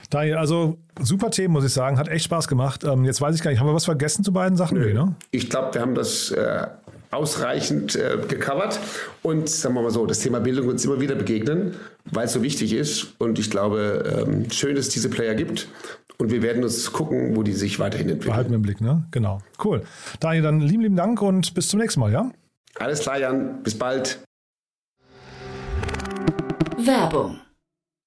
Daniel, 0.09 0.38
also 0.38 0.77
super 1.01 1.31
Themen, 1.31 1.53
muss 1.53 1.65
ich 1.65 1.73
sagen. 1.73 1.97
Hat 1.97 2.07
echt 2.07 2.25
Spaß 2.25 2.47
gemacht. 2.47 2.83
Ähm, 2.83 3.03
jetzt 3.03 3.19
weiß 3.19 3.35
ich 3.35 3.41
gar 3.41 3.51
nicht, 3.51 3.59
haben 3.59 3.67
wir 3.67 3.73
was 3.73 3.85
vergessen 3.85 4.23
zu 4.23 4.31
beiden 4.31 4.57
Sachen? 4.57 4.77
Nö. 4.77 4.88
Nee, 4.88 4.93
ne? 4.93 5.15
Ich 5.31 5.49
glaube, 5.49 5.73
wir 5.73 5.81
haben 5.81 5.95
das 5.95 6.31
äh, 6.31 6.67
ausreichend 7.11 7.95
äh, 7.95 8.17
gecovert. 8.27 8.79
Und 9.23 9.49
sagen 9.49 9.75
wir 9.75 9.81
mal 9.81 9.91
so, 9.91 10.05
das 10.05 10.19
Thema 10.19 10.39
Bildung 10.39 10.65
wird 10.65 10.73
uns 10.73 10.85
immer 10.85 10.99
wieder 10.99 11.15
begegnen, 11.15 11.75
weil 12.05 12.25
es 12.25 12.33
so 12.33 12.43
wichtig 12.43 12.73
ist. 12.73 13.13
Und 13.19 13.39
ich 13.39 13.49
glaube, 13.49 14.25
ähm, 14.27 14.49
schön, 14.51 14.75
dass 14.75 14.87
es 14.87 14.93
diese 14.93 15.09
Player 15.09 15.35
gibt. 15.35 15.67
Und 16.17 16.31
wir 16.31 16.41
werden 16.41 16.63
uns 16.63 16.91
gucken, 16.91 17.35
wo 17.35 17.43
die 17.43 17.53
sich 17.53 17.79
weiterhin 17.79 18.09
entwickeln. 18.09 18.31
Behalten 18.31 18.49
wir 18.51 18.55
im 18.55 18.63
Blick, 18.63 18.81
ne? 18.81 19.05
Genau. 19.11 19.39
Cool. 19.63 19.83
Daniel, 20.19 20.43
dann 20.43 20.59
lieben, 20.59 20.81
lieben 20.81 20.95
Dank 20.95 21.21
und 21.21 21.53
bis 21.53 21.67
zum 21.67 21.79
nächsten 21.79 21.99
Mal, 21.99 22.11
ja? 22.11 22.31
Alles 22.79 23.01
klar, 23.01 23.19
Jan. 23.19 23.61
Bis 23.63 23.77
bald. 23.77 24.19
Werbung 26.77 27.39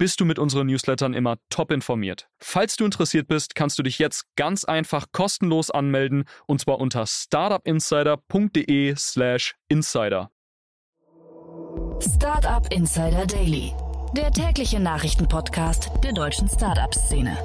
bist 0.00 0.18
du 0.18 0.24
mit 0.24 0.38
unseren 0.38 0.66
Newslettern 0.68 1.12
immer 1.12 1.36
top 1.50 1.70
informiert. 1.70 2.30
Falls 2.38 2.76
du 2.76 2.86
interessiert 2.86 3.28
bist, 3.28 3.54
kannst 3.54 3.78
du 3.78 3.82
dich 3.82 3.98
jetzt 3.98 4.24
ganz 4.34 4.64
einfach 4.64 5.08
kostenlos 5.12 5.70
anmelden 5.70 6.24
und 6.46 6.58
zwar 6.58 6.78
unter 6.78 7.06
startupinsider.de/slash 7.06 9.56
insider. 9.68 10.30
Startup 12.00 12.66
Insider 12.72 13.26
Daily, 13.26 13.74
der 14.16 14.32
tägliche 14.32 14.80
Nachrichtenpodcast 14.80 15.90
der 16.02 16.14
deutschen 16.14 16.48
Startup-Szene. 16.48 17.36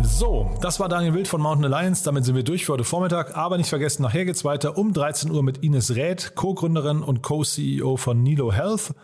So, 0.00 0.50
das 0.62 0.80
war 0.80 0.88
Daniel 0.88 1.12
Wild 1.12 1.28
von 1.28 1.42
Mountain 1.42 1.70
Alliance. 1.70 2.02
Damit 2.02 2.24
sind 2.24 2.34
wir 2.34 2.44
durch 2.44 2.64
für 2.64 2.72
heute 2.72 2.84
Vormittag. 2.84 3.36
Aber 3.36 3.58
nicht 3.58 3.68
vergessen, 3.68 4.00
nachher 4.00 4.24
geht's 4.24 4.42
weiter 4.42 4.78
um 4.78 4.94
13 4.94 5.30
Uhr 5.30 5.42
mit 5.42 5.58
Ines 5.58 5.94
Räth, 5.94 6.34
Co-Gründerin 6.34 7.02
und 7.02 7.20
Co-CEO 7.20 7.98
von 7.98 8.22
Nilo 8.22 8.54
Health. 8.54 8.94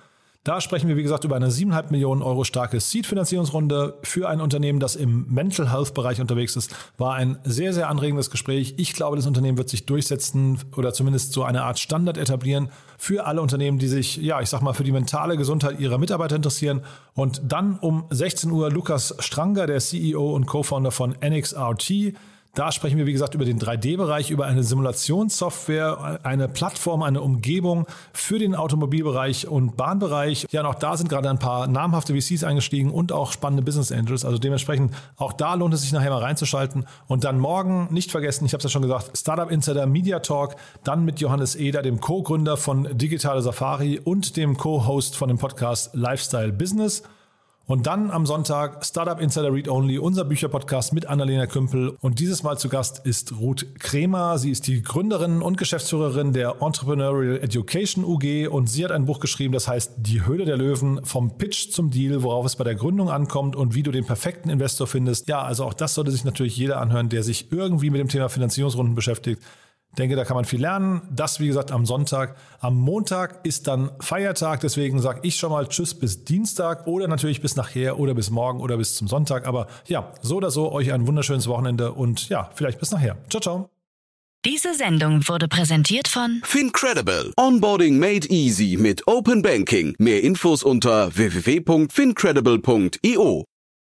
Da 0.42 0.62
sprechen 0.62 0.88
wir, 0.88 0.96
wie 0.96 1.02
gesagt, 1.02 1.24
über 1.24 1.36
eine 1.36 1.50
7,5 1.50 1.90
Millionen 1.90 2.22
Euro 2.22 2.44
starke 2.44 2.80
Seed-Finanzierungsrunde 2.80 3.98
für 4.02 4.26
ein 4.26 4.40
Unternehmen, 4.40 4.80
das 4.80 4.96
im 4.96 5.26
Mental 5.28 5.70
Health-Bereich 5.70 6.18
unterwegs 6.18 6.56
ist. 6.56 6.74
War 6.96 7.12
ein 7.12 7.38
sehr, 7.44 7.74
sehr 7.74 7.90
anregendes 7.90 8.30
Gespräch. 8.30 8.72
Ich 8.78 8.94
glaube, 8.94 9.16
das 9.16 9.26
Unternehmen 9.26 9.58
wird 9.58 9.68
sich 9.68 9.84
durchsetzen 9.84 10.58
oder 10.78 10.94
zumindest 10.94 11.34
so 11.34 11.42
eine 11.44 11.64
Art 11.64 11.78
Standard 11.78 12.16
etablieren 12.16 12.70
für 12.96 13.26
alle 13.26 13.42
Unternehmen, 13.42 13.78
die 13.78 13.88
sich, 13.88 14.16
ja, 14.16 14.40
ich 14.40 14.48
sag 14.48 14.62
mal, 14.62 14.72
für 14.72 14.82
die 14.82 14.92
mentale 14.92 15.36
Gesundheit 15.36 15.78
ihrer 15.78 15.98
Mitarbeiter 15.98 16.36
interessieren. 16.36 16.80
Und 17.12 17.42
dann 17.44 17.78
um 17.78 18.06
16 18.08 18.50
Uhr 18.50 18.70
Lukas 18.70 19.14
Stranger, 19.18 19.66
der 19.66 19.80
CEO 19.80 20.34
und 20.34 20.46
Co-Founder 20.46 20.90
von 20.90 21.16
NXRT. 21.22 22.14
Da 22.54 22.72
sprechen 22.72 22.98
wir, 22.98 23.06
wie 23.06 23.12
gesagt, 23.12 23.34
über 23.34 23.44
den 23.44 23.60
3D-Bereich, 23.60 24.30
über 24.30 24.46
eine 24.46 24.64
Simulationssoftware, 24.64 26.18
eine 26.24 26.48
Plattform, 26.48 27.04
eine 27.04 27.20
Umgebung 27.20 27.86
für 28.12 28.40
den 28.40 28.56
Automobilbereich 28.56 29.46
und 29.46 29.76
Bahnbereich. 29.76 30.48
Ja, 30.50 30.62
und 30.62 30.66
auch 30.66 30.74
da 30.74 30.96
sind 30.96 31.08
gerade 31.08 31.30
ein 31.30 31.38
paar 31.38 31.68
namhafte 31.68 32.12
VCs 32.12 32.42
eingestiegen 32.42 32.90
und 32.90 33.12
auch 33.12 33.30
spannende 33.30 33.62
Business 33.62 33.92
Angels. 33.92 34.24
Also 34.24 34.38
dementsprechend, 34.38 34.92
auch 35.16 35.32
da 35.32 35.54
lohnt 35.54 35.74
es 35.74 35.82
sich 35.82 35.92
nachher 35.92 36.10
mal 36.10 36.18
reinzuschalten. 36.18 36.86
Und 37.06 37.22
dann 37.22 37.38
morgen, 37.38 37.86
nicht 37.92 38.10
vergessen, 38.10 38.46
ich 38.46 38.52
habe 38.52 38.58
es 38.58 38.64
ja 38.64 38.70
schon 38.70 38.82
gesagt, 38.82 39.16
Startup 39.16 39.48
Insider 39.48 39.86
Media 39.86 40.18
Talk, 40.18 40.56
dann 40.82 41.04
mit 41.04 41.20
Johannes 41.20 41.54
Eder, 41.54 41.82
dem 41.82 42.00
Co-Gründer 42.00 42.56
von 42.56 42.88
Digitale 42.98 43.42
Safari 43.42 44.00
und 44.02 44.36
dem 44.36 44.56
Co-Host 44.56 45.16
von 45.16 45.28
dem 45.28 45.38
Podcast 45.38 45.94
Lifestyle 45.94 46.52
Business. 46.52 47.04
Und 47.70 47.86
dann 47.86 48.10
am 48.10 48.26
Sonntag 48.26 48.84
Startup 48.84 49.20
Insider 49.20 49.54
Read 49.54 49.68
Only, 49.68 49.96
unser 49.96 50.24
Bücherpodcast 50.24 50.92
mit 50.92 51.06
Annalena 51.06 51.46
Kümpel. 51.46 51.96
Und 52.00 52.18
dieses 52.18 52.42
Mal 52.42 52.58
zu 52.58 52.68
Gast 52.68 53.06
ist 53.06 53.38
Ruth 53.38 53.64
Kremer. 53.78 54.38
Sie 54.38 54.50
ist 54.50 54.66
die 54.66 54.82
Gründerin 54.82 55.40
und 55.40 55.56
Geschäftsführerin 55.56 56.32
der 56.32 56.56
Entrepreneurial 56.62 57.38
Education 57.38 58.04
UG 58.04 58.48
und 58.50 58.68
sie 58.68 58.84
hat 58.84 58.90
ein 58.90 59.04
Buch 59.04 59.20
geschrieben, 59.20 59.54
das 59.54 59.68
heißt 59.68 59.92
Die 59.98 60.26
Höhle 60.26 60.46
der 60.46 60.56
Löwen, 60.56 61.04
vom 61.04 61.38
Pitch 61.38 61.70
zum 61.70 61.92
Deal, 61.92 62.24
worauf 62.24 62.44
es 62.44 62.56
bei 62.56 62.64
der 62.64 62.74
Gründung 62.74 63.08
ankommt 63.08 63.54
und 63.54 63.72
wie 63.72 63.84
du 63.84 63.92
den 63.92 64.04
perfekten 64.04 64.50
Investor 64.50 64.88
findest. 64.88 65.28
Ja, 65.28 65.42
also 65.42 65.64
auch 65.64 65.74
das 65.74 65.94
sollte 65.94 66.10
sich 66.10 66.24
natürlich 66.24 66.56
jeder 66.56 66.80
anhören, 66.80 67.08
der 67.08 67.22
sich 67.22 67.52
irgendwie 67.52 67.90
mit 67.90 68.00
dem 68.00 68.08
Thema 68.08 68.28
Finanzierungsrunden 68.28 68.96
beschäftigt 68.96 69.40
denke, 69.98 70.16
da 70.16 70.24
kann 70.24 70.36
man 70.36 70.44
viel 70.44 70.60
lernen. 70.60 71.02
Das, 71.10 71.40
wie 71.40 71.46
gesagt, 71.46 71.72
am 71.72 71.86
Sonntag. 71.86 72.36
Am 72.60 72.76
Montag 72.76 73.44
ist 73.44 73.66
dann 73.66 73.90
Feiertag. 74.00 74.60
Deswegen 74.60 75.00
sage 75.00 75.20
ich 75.22 75.36
schon 75.36 75.50
mal 75.50 75.66
Tschüss 75.68 75.94
bis 75.94 76.24
Dienstag 76.24 76.86
oder 76.86 77.08
natürlich 77.08 77.40
bis 77.40 77.56
nachher 77.56 77.98
oder 77.98 78.14
bis 78.14 78.30
morgen 78.30 78.60
oder 78.60 78.76
bis 78.76 78.94
zum 78.94 79.08
Sonntag. 79.08 79.46
Aber 79.46 79.66
ja, 79.86 80.12
so 80.22 80.36
oder 80.36 80.50
so, 80.50 80.70
euch 80.72 80.92
ein 80.92 81.06
wunderschönes 81.06 81.48
Wochenende 81.48 81.92
und 81.92 82.28
ja, 82.28 82.50
vielleicht 82.54 82.78
bis 82.78 82.90
nachher. 82.90 83.16
Ciao, 83.28 83.40
ciao. 83.40 83.70
Diese 84.46 84.74
Sendung 84.74 85.28
wurde 85.28 85.48
präsentiert 85.48 86.08
von 86.08 86.40
Fincredible. 86.44 87.34
Onboarding 87.36 87.98
made 87.98 88.26
easy 88.28 88.78
mit 88.80 89.06
Open 89.06 89.42
Banking. 89.42 89.94
Mehr 89.98 90.22
Infos 90.22 90.62
unter 90.62 91.14
www.fincredible.io. 91.14 93.49